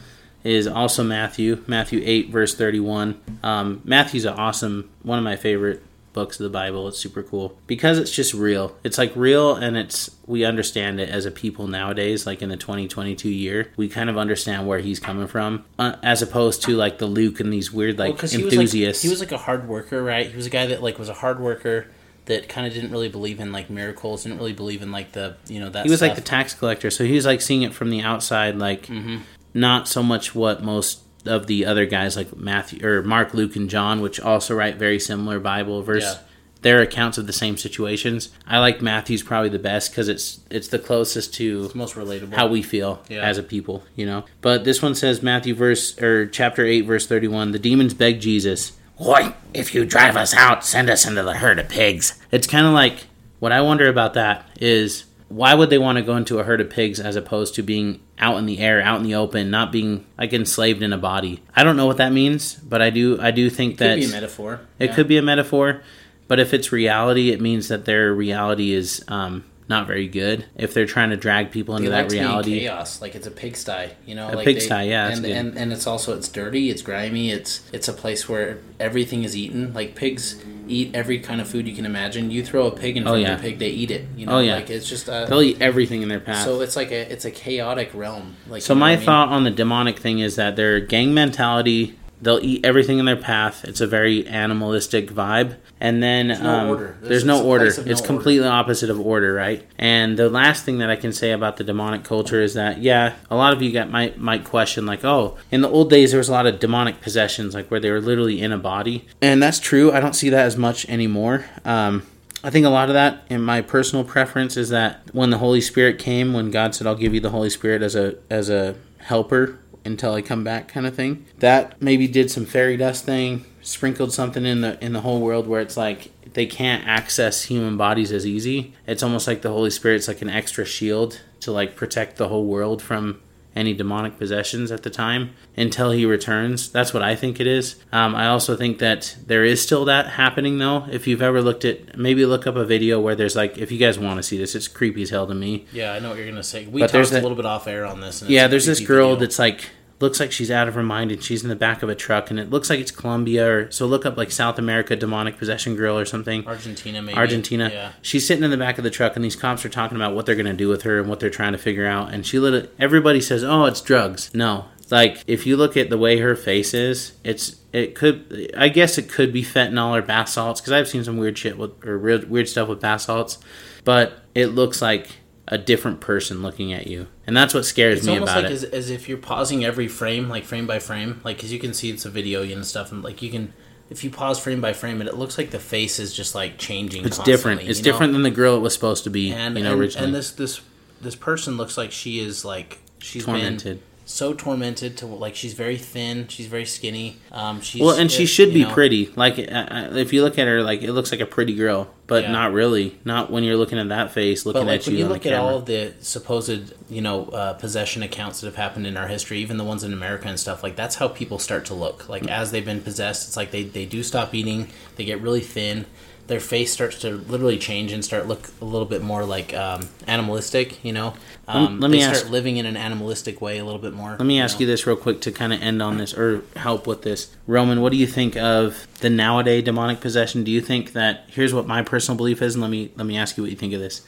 is 0.43 0.67
also 0.67 1.03
Matthew, 1.03 1.63
Matthew 1.67 2.01
eight 2.05 2.29
verse 2.29 2.55
thirty 2.55 2.79
one. 2.79 3.19
Um, 3.43 3.81
Matthew's 3.83 4.25
an 4.25 4.33
awesome, 4.33 4.89
one 5.03 5.17
of 5.17 5.23
my 5.23 5.35
favorite 5.35 5.83
books 6.13 6.39
of 6.39 6.45
the 6.45 6.49
Bible. 6.49 6.87
It's 6.87 6.97
super 6.97 7.21
cool 7.21 7.57
because 7.67 7.99
it's 7.99 8.09
just 8.11 8.33
real. 8.33 8.75
It's 8.83 8.97
like 8.97 9.15
real, 9.15 9.55
and 9.55 9.77
it's 9.77 10.09
we 10.25 10.45
understand 10.45 10.99
it 10.99 11.09
as 11.09 11.25
a 11.25 11.31
people 11.31 11.67
nowadays. 11.67 12.25
Like 12.25 12.41
in 12.41 12.49
the 12.49 12.57
twenty 12.57 12.87
twenty 12.87 13.15
two 13.15 13.29
year, 13.29 13.71
we 13.77 13.87
kind 13.89 14.09
of 14.09 14.17
understand 14.17 14.67
where 14.67 14.79
he's 14.79 14.99
coming 14.99 15.27
from, 15.27 15.65
uh, 15.77 15.95
as 16.01 16.21
opposed 16.21 16.63
to 16.63 16.75
like 16.75 16.97
the 16.97 17.07
Luke 17.07 17.39
and 17.39 17.51
these 17.51 17.71
weird 17.71 17.99
like 17.99 18.15
Because 18.15 18.31
he 18.31 18.37
was 18.43 18.45
like 18.45 18.53
enthusiasts. 18.53 19.03
he 19.03 19.09
was 19.09 19.19
like 19.19 19.31
a 19.31 19.37
hard 19.37 19.67
worker, 19.67 20.01
right? 20.03 20.27
He 20.29 20.35
was 20.35 20.45
a 20.45 20.51
guy 20.51 20.65
that 20.67 20.81
like 20.81 20.97
was 20.97 21.09
a 21.09 21.13
hard 21.13 21.39
worker 21.39 21.87
that 22.25 22.49
kind 22.49 22.67
of 22.67 22.73
didn't 22.73 22.91
really 22.91 23.07
believe 23.09 23.39
in 23.39 23.51
like 23.53 23.69
miracles, 23.69 24.23
didn't 24.23 24.37
really 24.37 24.53
believe 24.53 24.81
in 24.81 24.91
like 24.91 25.11
the 25.13 25.35
you 25.47 25.59
know 25.59 25.69
that 25.69 25.85
he 25.85 25.91
was 25.91 26.01
like 26.01 26.15
the 26.15 26.21
tax 26.21 26.53
collector, 26.53 26.89
so 26.89 27.03
he 27.05 27.13
was 27.13 27.25
like 27.25 27.41
seeing 27.41 27.61
it 27.61 27.73
from 27.73 27.89
the 27.89 28.01
outside, 28.01 28.55
like 28.57 28.87
Mm-hmm. 28.87 29.17
Not 29.57 29.87
so 29.87 30.01
much 30.03 30.33
what 30.35 30.63
most 30.63 30.99
of 31.25 31.47
the 31.47 31.65
other 31.65 31.85
guys 31.85 32.15
like 32.15 32.35
Matthew 32.37 32.85
or 32.87 33.01
Mark, 33.03 33.33
Luke, 33.33 33.55
and 33.55 33.69
John, 33.69 34.01
which 34.01 34.19
also 34.19 34.55
write 34.55 34.75
very 34.77 34.99
similar 34.99 35.39
Bible 35.39 35.81
verse 35.81 36.03
Yeah. 36.03 36.19
their 36.61 36.81
accounts 36.81 37.17
of 37.17 37.27
the 37.27 37.33
same 37.33 37.57
situations. 37.57 38.29
I 38.47 38.59
like 38.59 38.81
Matthew's 38.81 39.23
probably 39.23 39.49
the 39.49 39.59
best 39.59 39.91
because 39.91 40.07
it's 40.07 40.39
it's 40.49 40.69
the 40.69 40.79
closest 40.79 41.33
to 41.35 41.65
It's 41.65 41.75
most 41.75 41.95
relatable. 41.95 42.33
how 42.35 42.47
we 42.47 42.61
feel 42.61 43.01
Yeah. 43.09 43.21
as 43.21 43.37
a 43.37 43.43
people, 43.43 43.83
you 43.95 44.05
know. 44.05 44.23
But 44.41 44.63
this 44.63 44.81
one 44.81 44.95
says 44.95 45.21
Matthew 45.21 45.53
verse 45.53 45.97
or 46.01 46.25
chapter 46.27 46.65
eight 46.65 46.81
verse 46.85 47.05
thirty 47.05 47.27
one. 47.27 47.51
The 47.51 47.59
demons 47.59 47.93
beg 47.93 48.21
Jesus, 48.21 48.71
"Why, 48.95 49.33
if 49.53 49.75
you 49.75 49.83
drive 49.85 50.15
us 50.15 50.33
out, 50.33 50.65
send 50.65 50.89
us 50.89 51.05
into 51.05 51.23
the 51.23 51.33
herd 51.35 51.59
of 51.59 51.67
pigs." 51.67 52.13
It's 52.31 52.47
kind 52.47 52.65
of 52.65 52.73
like 52.73 53.07
what 53.39 53.51
I 53.51 53.61
wonder 53.61 53.87
about 53.89 54.13
that 54.15 54.47
is 54.59 55.03
why 55.29 55.53
would 55.53 55.69
they 55.69 55.77
want 55.77 55.97
to 55.97 56.01
go 56.03 56.15
into 56.15 56.39
a 56.39 56.43
herd 56.43 56.61
of 56.61 56.69
pigs 56.69 56.99
as 56.99 57.15
opposed 57.15 57.55
to 57.55 57.61
being 57.63 57.99
out 58.17 58.37
in 58.37 58.45
the 58.45 58.59
air, 58.59 58.81
out 58.81 58.97
in 58.97 59.03
the 59.03 59.15
open, 59.15 59.49
not 59.51 59.71
being 59.71 60.05
like 60.17 60.31
enslaved 60.33 60.81
in 60.81 60.93
a 60.93 60.97
body? 60.97 61.43
I 61.55 61.63
don't 61.63 61.75
know 61.77 61.85
what 61.85 61.97
that 61.97 62.13
means, 62.13 62.53
but 62.55 62.81
I 62.81 62.89
do 62.89 63.19
I 63.21 63.31
do 63.31 63.49
think 63.49 63.77
Could 63.77 63.87
that 63.87 63.95
could 63.95 63.99
be 64.01 64.05
a 64.05 64.11
metaphor. 64.11 64.61
it 64.79 64.85
Yeah. 64.89 64.95
could 64.95 65.07
be 65.07 65.17
a 65.17 65.21
metaphor, 65.21 65.81
but 66.27 66.39
if 66.39 66.53
it's 66.53 66.71
reality, 66.71 67.31
it 67.31 67.41
means 67.41 67.67
that 67.67 67.85
their 67.85 68.13
reality 68.13 68.73
is 68.73 69.03
um, 69.09 69.43
not 69.69 69.85
very 69.85 70.07
good. 70.07 70.45
If 70.55 70.73
they're 70.73 70.85
trying 70.85 71.09
to 71.09 71.17
drag 71.17 71.51
people 71.51 71.75
into 71.75 71.89
that 71.89 72.03
to 72.07 72.15
be 72.15 72.19
in 72.19 72.23
reality, 72.25 72.59
chaos, 72.61 73.01
like 73.01 73.13
it's 73.15 73.27
a 73.27 73.31
pigsty, 73.31 73.89
you 74.05 74.15
know. 74.15 74.29
A 74.31 74.35
like 74.35 74.45
pigsty, 74.45 74.69
they- 74.69 74.89
yeah, 74.91 75.09
and, 75.09 75.25
and 75.25 75.57
and 75.57 75.73
it's 75.73 75.85
also 75.85 76.15
it's 76.17 76.29
dirty, 76.29 76.69
it's 76.69 76.81
grimy, 76.81 77.31
it's 77.31 77.61
it's 77.73 77.89
a 77.89 77.93
place 77.93 78.29
where 78.29 78.59
everything 78.79 79.25
is 79.25 79.35
eaten. 79.35 79.73
Like 79.73 79.93
pigs 79.95 80.37
eat 80.69 80.95
every 80.95 81.19
kind 81.19 81.39
of 81.41 81.47
food 81.47 81.67
you 81.67 81.75
can 81.75 81.85
imagine. 81.85 82.31
You 82.31 82.43
throw 82.43 82.67
a 82.67 82.71
pig 82.71 82.97
in 82.97 83.03
front 83.03 83.17
Oh, 83.17 83.19
yeah. 83.19 83.33
of 83.33 83.39
a 83.39 83.41
pig, 83.41 83.59
they 83.59 83.69
eat 83.69 83.91
it. 83.91 84.05
You 84.15 84.25
know, 84.25 84.37
Oh, 84.37 84.39
yeah. 84.39 84.55
like 84.55 84.69
it's 84.69 84.87
just 84.87 85.07
uh, 85.09 85.25
they'll 85.25 85.41
eat 85.41 85.61
everything 85.61 86.01
in 86.01 86.09
their 86.09 86.19
path. 86.19 86.43
so 86.45 86.61
it's 86.61 86.75
like 86.75 86.91
a 86.91 87.11
it's 87.11 87.25
a 87.25 87.31
chaotic 87.31 87.91
realm. 87.93 88.35
Like 88.47 88.61
So 88.61 88.73
you 88.73 88.79
know 88.79 88.85
my 88.85 88.91
I 88.93 88.95
mean? 88.97 89.05
thought 89.05 89.29
on 89.29 89.43
the 89.43 89.51
demonic 89.51 89.99
thing 89.99 90.19
is 90.19 90.35
that 90.37 90.55
their 90.55 90.79
gang 90.79 91.13
mentality. 91.13 91.97
They'll 92.19 92.39
eat 92.43 92.65
everything 92.65 92.97
in 92.97 93.05
their 93.05 93.15
path. 93.15 93.63
It's 93.63 93.79
a 93.79 93.85
very 93.85 94.27
animalistic 94.27 95.11
vibe, 95.11 95.57
and 95.79 96.01
then 96.01 96.27
no 96.27 96.49
um, 96.49 96.69
order. 96.69 96.85
There's- 96.85 97.09
there's, 97.09 97.25
no 97.25 97.43
order. 97.45 97.65
no 97.65 97.69
it's 97.69 97.87
order. 97.87 98.03
completely 98.03 98.47
opposite 98.47 98.89
of 98.89 98.99
order, 98.99 99.33
right? 99.33 99.65
And 99.77 100.17
the 100.17 100.29
last 100.29 100.63
thing 100.65 100.79
that 100.79 100.89
I 100.89 100.95
can 100.95 101.13
say 101.13 101.31
about 101.31 101.57
the 101.57 101.63
demonic 101.63 102.03
culture 102.03 102.41
is 102.41 102.53
that 102.55 102.81
yeah, 102.81 103.13
a 103.29 103.35
lot 103.35 103.53
of 103.53 103.61
you 103.61 103.71
got 103.71 103.89
might 103.89 104.17
might 104.19 104.43
question 104.43 104.85
like, 104.85 105.03
oh, 105.05 105.37
in 105.51 105.61
the 105.61 105.69
old 105.69 105.89
days 105.89 106.11
there 106.11 106.17
was 106.17 106.29
a 106.29 106.31
lot 106.33 106.45
of 106.47 106.59
demonic 106.59 107.01
possessions, 107.01 107.53
like 107.53 107.69
where 107.69 107.79
they 107.79 107.91
were 107.91 108.01
literally 108.01 108.41
in 108.41 108.51
a 108.51 108.57
body, 108.57 109.05
and 109.21 109.41
that's 109.41 109.59
true. 109.59 109.91
I 109.91 109.99
don't 109.99 110.13
see 110.13 110.29
that 110.29 110.45
as 110.45 110.57
much 110.57 110.87
anymore. 110.89 111.45
Um, 111.65 112.03
I 112.43 112.49
think 112.51 112.65
a 112.65 112.69
lot 112.69 112.87
of 112.89 112.93
that, 112.93 113.23
in 113.29 113.41
my 113.41 113.61
personal 113.61 114.03
preference, 114.05 114.57
is 114.57 114.69
that 114.69 115.01
when 115.11 115.31
the 115.31 115.39
Holy 115.39 115.59
Spirit 115.59 115.97
came, 115.97 116.33
when 116.33 116.51
God 116.51 116.75
said, 116.75 116.85
"I'll 116.87 116.95
give 116.95 117.13
you 117.13 117.19
the 117.19 117.31
Holy 117.31 117.49
Spirit 117.49 117.81
as 117.81 117.95
a 117.95 118.15
as 118.29 118.49
a 118.49 118.75
helper 118.99 119.57
until 119.83 120.13
I 120.13 120.21
come 120.21 120.43
back," 120.43 120.67
kind 120.67 120.85
of 120.85 120.95
thing. 120.95 121.25
That 121.39 121.81
maybe 121.81 122.07
did 122.07 122.29
some 122.29 122.45
fairy 122.45 122.77
dust 122.77 123.05
thing, 123.05 123.43
sprinkled 123.67 124.13
something 124.13 124.45
in 124.45 124.61
the 124.61 124.83
in 124.83 124.93
the 124.93 125.01
whole 125.01 125.19
world 125.19 125.45
where 125.47 125.59
it's 125.61 125.75
like 125.75 126.11
they 126.33 126.45
can't 126.45 126.87
access 126.87 127.43
human 127.43 127.75
bodies 127.77 128.11
as 128.11 128.25
easy. 128.25 128.73
It's 128.87 129.03
almost 129.03 129.27
like 129.27 129.41
the 129.41 129.49
Holy 129.49 129.69
Spirit's 129.69 130.07
like 130.07 130.21
an 130.21 130.29
extra 130.29 130.65
shield 130.65 131.21
to 131.41 131.51
like 131.51 131.75
protect 131.75 132.17
the 132.17 132.29
whole 132.29 132.45
world 132.45 132.81
from 132.81 133.21
any 133.55 133.73
demonic 133.73 134.17
possessions 134.19 134.71
at 134.71 134.83
the 134.83 134.89
time 134.89 135.31
until 135.57 135.89
he 135.91 136.05
returns. 136.05 136.69
That's 136.71 136.93
what 136.93 137.01
I 137.01 137.15
think 137.15 137.39
it 137.39 137.47
is. 137.47 137.75
Um, 137.91 138.13
I 138.13 138.27
also 138.27 138.55
think 138.55 138.77
that 138.79 139.17
there 139.25 139.43
is 139.43 139.61
still 139.63 139.83
that 139.85 140.05
happening 140.11 140.59
though. 140.59 140.85
If 140.91 141.07
you've 141.07 141.23
ever 141.23 141.41
looked 141.41 141.65
at, 141.65 141.97
maybe 141.97 142.23
look 142.25 142.45
up 142.45 142.55
a 142.55 142.63
video 142.65 143.01
where 143.01 143.15
there's 143.15 143.35
like, 143.35 143.57
if 143.57 143.71
you 143.71 143.79
guys 143.79 143.97
want 143.97 144.17
to 144.17 144.23
see 144.23 144.37
this, 144.37 144.53
it's 144.53 144.67
creepy 144.67 145.01
as 145.01 145.09
hell 145.09 145.25
to 145.25 145.33
me. 145.33 145.65
Yeah, 145.73 145.93
I 145.93 145.99
know 145.99 146.09
what 146.09 146.19
you're 146.19 146.27
gonna 146.29 146.43
say. 146.43 146.67
We 146.67 146.81
But 146.81 146.91
there's 146.91 147.07
talked 147.07 147.13
a 147.13 147.15
that- 147.15 147.21
little 147.23 147.35
bit 147.35 147.45
off 147.47 147.67
air 147.67 147.85
on 147.85 147.99
this. 147.99 148.21
And 148.21 148.29
Yeah, 148.29 148.45
there's 148.47 148.67
this 148.67 148.79
girl 148.79 149.09
video. 149.09 149.21
that's 149.21 149.39
like 149.39 149.61
looks 149.99 150.19
like 150.19 150.31
she's 150.31 150.51
out 150.51 150.67
of 150.67 150.75
her 150.75 150.83
mind 150.83 151.11
and 151.11 151.23
she's 151.23 151.43
in 151.43 151.49
the 151.49 151.55
back 151.55 151.81
of 151.81 151.89
a 151.89 151.95
truck 151.95 152.29
and 152.29 152.39
it 152.39 152.49
looks 152.49 152.69
like 152.69 152.79
it's 152.79 152.91
Colombia 152.91 153.51
or 153.51 153.71
so 153.71 153.85
look 153.85 154.05
up 154.05 154.15
like 154.17 154.31
South 154.31 154.59
America 154.59 154.95
demonic 154.95 155.37
possession 155.37 155.75
girl 155.75 155.97
or 155.97 156.05
something. 156.05 156.45
Argentina, 156.47 157.01
maybe 157.01 157.17
Argentina. 157.17 157.69
Yeah, 157.73 157.91
She's 158.01 158.25
sitting 158.27 158.43
in 158.43 158.51
the 158.51 158.57
back 158.57 158.77
of 158.77 158.83
the 158.83 158.89
truck, 158.89 159.15
and 159.15 159.25
these 159.25 159.35
cops 159.35 159.65
are 159.65 159.69
talking 159.69 159.95
about 159.95 160.13
what 160.13 160.25
they're 160.25 160.35
going 160.35 160.45
to 160.45 160.53
do 160.53 160.69
with 160.69 160.83
her 160.83 160.99
and 160.99 161.09
what 161.09 161.19
they're 161.19 161.29
trying 161.29 161.53
to 161.53 161.57
figure 161.57 161.87
out. 161.87 162.13
And 162.13 162.25
she 162.25 162.39
lit. 162.39 162.73
Everybody 162.79 163.21
says, 163.21 163.43
"Oh, 163.43 163.65
it's 163.65 163.81
drugs." 163.81 164.29
No, 164.33 164.65
like 164.91 165.23
if 165.27 165.45
you 165.45 165.57
look 165.57 165.75
at 165.75 165.89
the 165.89 165.97
way 165.97 166.19
her 166.19 166.35
face 166.35 166.73
is, 166.73 167.13
it's 167.23 167.57
it 167.73 167.95
could. 167.95 168.51
I 168.55 168.69
guess 168.69 168.97
it 168.97 169.09
could 169.09 169.33
be 169.33 169.43
fentanyl 169.43 169.97
or 169.97 170.01
bath 170.01 170.29
salts 170.29 170.61
because 170.61 170.73
I've 170.73 170.87
seen 170.87 171.03
some 171.03 171.17
weird 171.17 171.37
shit 171.37 171.57
with 171.57 171.85
or 171.85 171.97
weird, 171.97 172.29
weird 172.29 172.47
stuff 172.47 172.69
with 172.69 172.79
bath 172.79 173.01
salts, 173.01 173.37
but 173.83 174.19
it 174.35 174.47
looks 174.47 174.81
like 174.81 175.09
a 175.47 175.57
different 175.57 176.01
person 176.01 176.41
looking 176.41 176.73
at 176.73 176.87
you, 176.87 177.07
and 177.25 177.35
that's 177.35 177.53
what 177.53 177.65
scares 177.65 177.99
it's 177.99 178.07
me 178.07 178.17
about 178.17 178.27
like 178.27 178.45
it. 178.45 178.51
as, 178.51 178.63
as 178.63 178.89
if 178.89 179.07
you're 179.07 179.17
pausing 179.17 179.63
every 179.63 179.87
frame, 179.87 180.29
like 180.29 180.43
frame 180.43 180.67
by 180.67 180.79
frame, 180.79 181.21
like 181.23 181.37
because 181.37 181.53
you 181.53 181.59
can 181.59 181.73
see 181.73 181.89
it's 181.89 182.05
a 182.05 182.09
video 182.09 182.43
and 182.43 182.65
stuff, 182.65 182.91
and 182.91 183.03
like 183.03 183.21
you 183.21 183.31
can. 183.31 183.53
If 183.89 184.03
you 184.03 184.09
pause 184.09 184.37
frame 184.37 184.59
by 184.59 184.73
frame, 184.73 184.99
and 184.99 185.09
it 185.09 185.15
looks 185.15 185.37
like 185.37 185.51
the 185.51 185.59
face 185.59 185.97
is 185.97 186.13
just 186.13 186.35
like 186.35 186.57
changing. 186.57 187.05
it's 187.05 187.19
different. 187.19 187.61
It's 187.61 187.79
you 187.79 187.85
know? 187.85 187.91
different 187.91 188.11
than 188.11 188.23
the 188.23 188.31
girl 188.31 188.57
it 188.57 188.59
was 188.59 188.73
supposed 188.73 189.05
to 189.05 189.09
be. 189.09 189.31
and 189.31 189.57
you 189.57 189.63
know, 189.63 189.71
and, 189.71 189.79
originally 189.79 190.07
and 190.07 190.15
this 190.15 190.31
this 190.31 190.59
this 190.99 191.15
person 191.15 191.55
looks 191.55 191.77
like 191.77 191.93
she 191.93 192.19
is 192.19 192.43
like 192.43 192.79
she's 192.99 193.23
tormented. 193.23 193.77
been 193.77 193.86
so 194.07 194.33
tormented 194.33 194.95
to 194.97 195.05
like 195.05 195.35
she's 195.35 195.53
very 195.53 195.77
thin, 195.77 196.29
she's 196.29 196.47
very 196.47 196.65
skinny. 196.65 197.17
Um, 197.29 197.59
she's 197.59 197.81
Well, 197.81 197.97
and 197.97 198.09
she 198.09 198.23
uh, 198.23 198.27
should 198.27 198.53
be 198.53 198.63
know, 198.63 198.71
pretty. 198.71 199.11
Like, 199.17 199.37
uh, 199.37 199.41
uh, 199.41 199.89
if 199.95 200.13
you 200.13 200.23
look 200.23 200.39
at 200.39 200.47
her, 200.47 200.63
like 200.63 200.81
it 200.81 200.93
looks 200.93 201.11
like 201.11 201.19
a 201.19 201.25
pretty 201.25 201.53
girl, 201.53 201.89
but 202.07 202.23
Yeah. 202.23 202.31
not 202.31 202.53
really. 202.53 202.97
Not 203.03 203.29
when 203.29 203.43
you're 203.43 203.57
looking 203.57 203.77
at 203.77 203.89
that 203.89 204.13
face, 204.13 204.45
looking 204.45 204.61
But 204.61 204.67
like 204.67 204.79
at 204.79 204.85
when 204.85 204.93
you 204.93 204.99
you 204.99 205.05
on 205.05 205.11
look 205.11 205.25
at 205.25 205.33
all 205.33 205.57
of 205.57 205.65
the 205.65 205.91
supposed, 205.99 206.73
you 206.89 207.01
know, 207.01 207.25
uh, 207.25 207.53
possession 207.53 208.01
accounts 208.01 208.39
that 208.39 208.47
have 208.47 208.55
happened 208.55 208.87
in 208.87 208.95
our 208.95 209.07
history, 209.07 209.39
even 209.39 209.57
the 209.57 209.65
ones 209.65 209.83
in 209.83 209.91
America 209.91 210.29
and 210.29 210.39
stuff, 210.39 210.63
like 210.63 210.77
that's 210.77 210.95
how 210.95 211.09
people 211.09 211.37
start 211.37 211.65
to 211.65 211.73
look. 211.73 212.07
Like 212.07 212.25
as 212.29 212.51
they've 212.51 212.63
been 212.63 212.81
possessed, 212.81 213.27
it's 213.27 213.35
like 213.35 213.51
they 213.51 213.63
they 213.63 213.85
do 213.85 214.03
stop 214.03 214.33
eating, 214.33 214.69
they 214.95 215.03
get 215.03 215.21
really 215.21 215.41
thin, 215.41 215.85
their 216.27 216.39
face 216.39 216.73
starts 216.73 216.99
to 216.99 217.11
literally 217.11 217.57
change 217.57 217.91
and 217.91 218.03
start 218.03 218.27
look 218.27 218.49
a 218.61 218.65
little 218.65 218.85
bit 218.85 219.01
more 219.01 219.25
like 219.25 219.53
um, 219.53 219.89
animalistic. 220.05 220.83
You 220.83 220.93
know, 220.93 221.13
um, 221.47 221.79
let 221.79 221.89
me 221.89 221.99
they 221.99 222.03
ask- 222.03 222.19
start 222.19 222.31
living 222.31 222.57
in 222.57 222.65
an 222.65 222.77
animalistic 222.77 223.41
way 223.41 223.57
a 223.57 223.65
little 223.65 223.79
bit 223.79 223.93
more. 223.93 224.11
Let 224.11 224.25
me 224.25 224.39
ask 224.39 224.59
you 224.59 224.67
this 224.67 224.85
real 224.85 224.97
quick 224.97 225.21
to 225.21 225.31
kind 225.31 225.53
of 225.53 225.61
end 225.61 225.81
on 225.81 225.97
this 225.97 226.13
or 226.13 226.43
help 226.55 226.85
with 226.85 227.01
this. 227.01 227.35
Roman, 227.47 227.81
what 227.81 227.91
do 227.91 227.97
you 227.97 228.07
think 228.07 228.35
of 228.35 228.87
the 228.99 229.09
nowadays 229.09 229.63
demonic 229.63 230.01
possession? 230.01 230.43
Do 230.43 230.51
you 230.51 230.61
think 230.61 230.93
that 230.93 231.25
here's 231.27 231.53
what 231.53 231.65
my 231.65 231.81
personal 231.81 232.17
belief 232.17 232.41
is, 232.41 232.55
and 232.55 232.61
let 232.61 232.71
me 232.71 232.91
let 232.95 233.07
me 233.07 233.17
ask 233.17 233.37
you 233.37 233.43
what 233.43 233.49
you 233.49 233.57
think 233.57 233.73
of 233.73 233.79
this. 233.79 234.05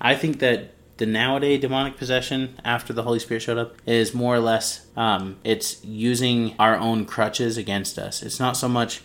I 0.00 0.14
think 0.14 0.38
that 0.40 0.70
the 0.96 1.06
nowadays 1.06 1.60
demonic 1.60 1.96
possession 1.96 2.56
after 2.64 2.92
the 2.92 3.02
Holy 3.02 3.18
Spirit 3.18 3.40
showed 3.40 3.58
up 3.58 3.76
is 3.86 4.14
more 4.14 4.36
or 4.36 4.38
less 4.38 4.86
um, 4.96 5.36
it's 5.42 5.84
using 5.84 6.54
our 6.58 6.76
own 6.76 7.04
crutches 7.04 7.56
against 7.56 7.98
us. 7.98 8.22
It's 8.22 8.38
not 8.38 8.56
so 8.56 8.68
much 8.68 9.00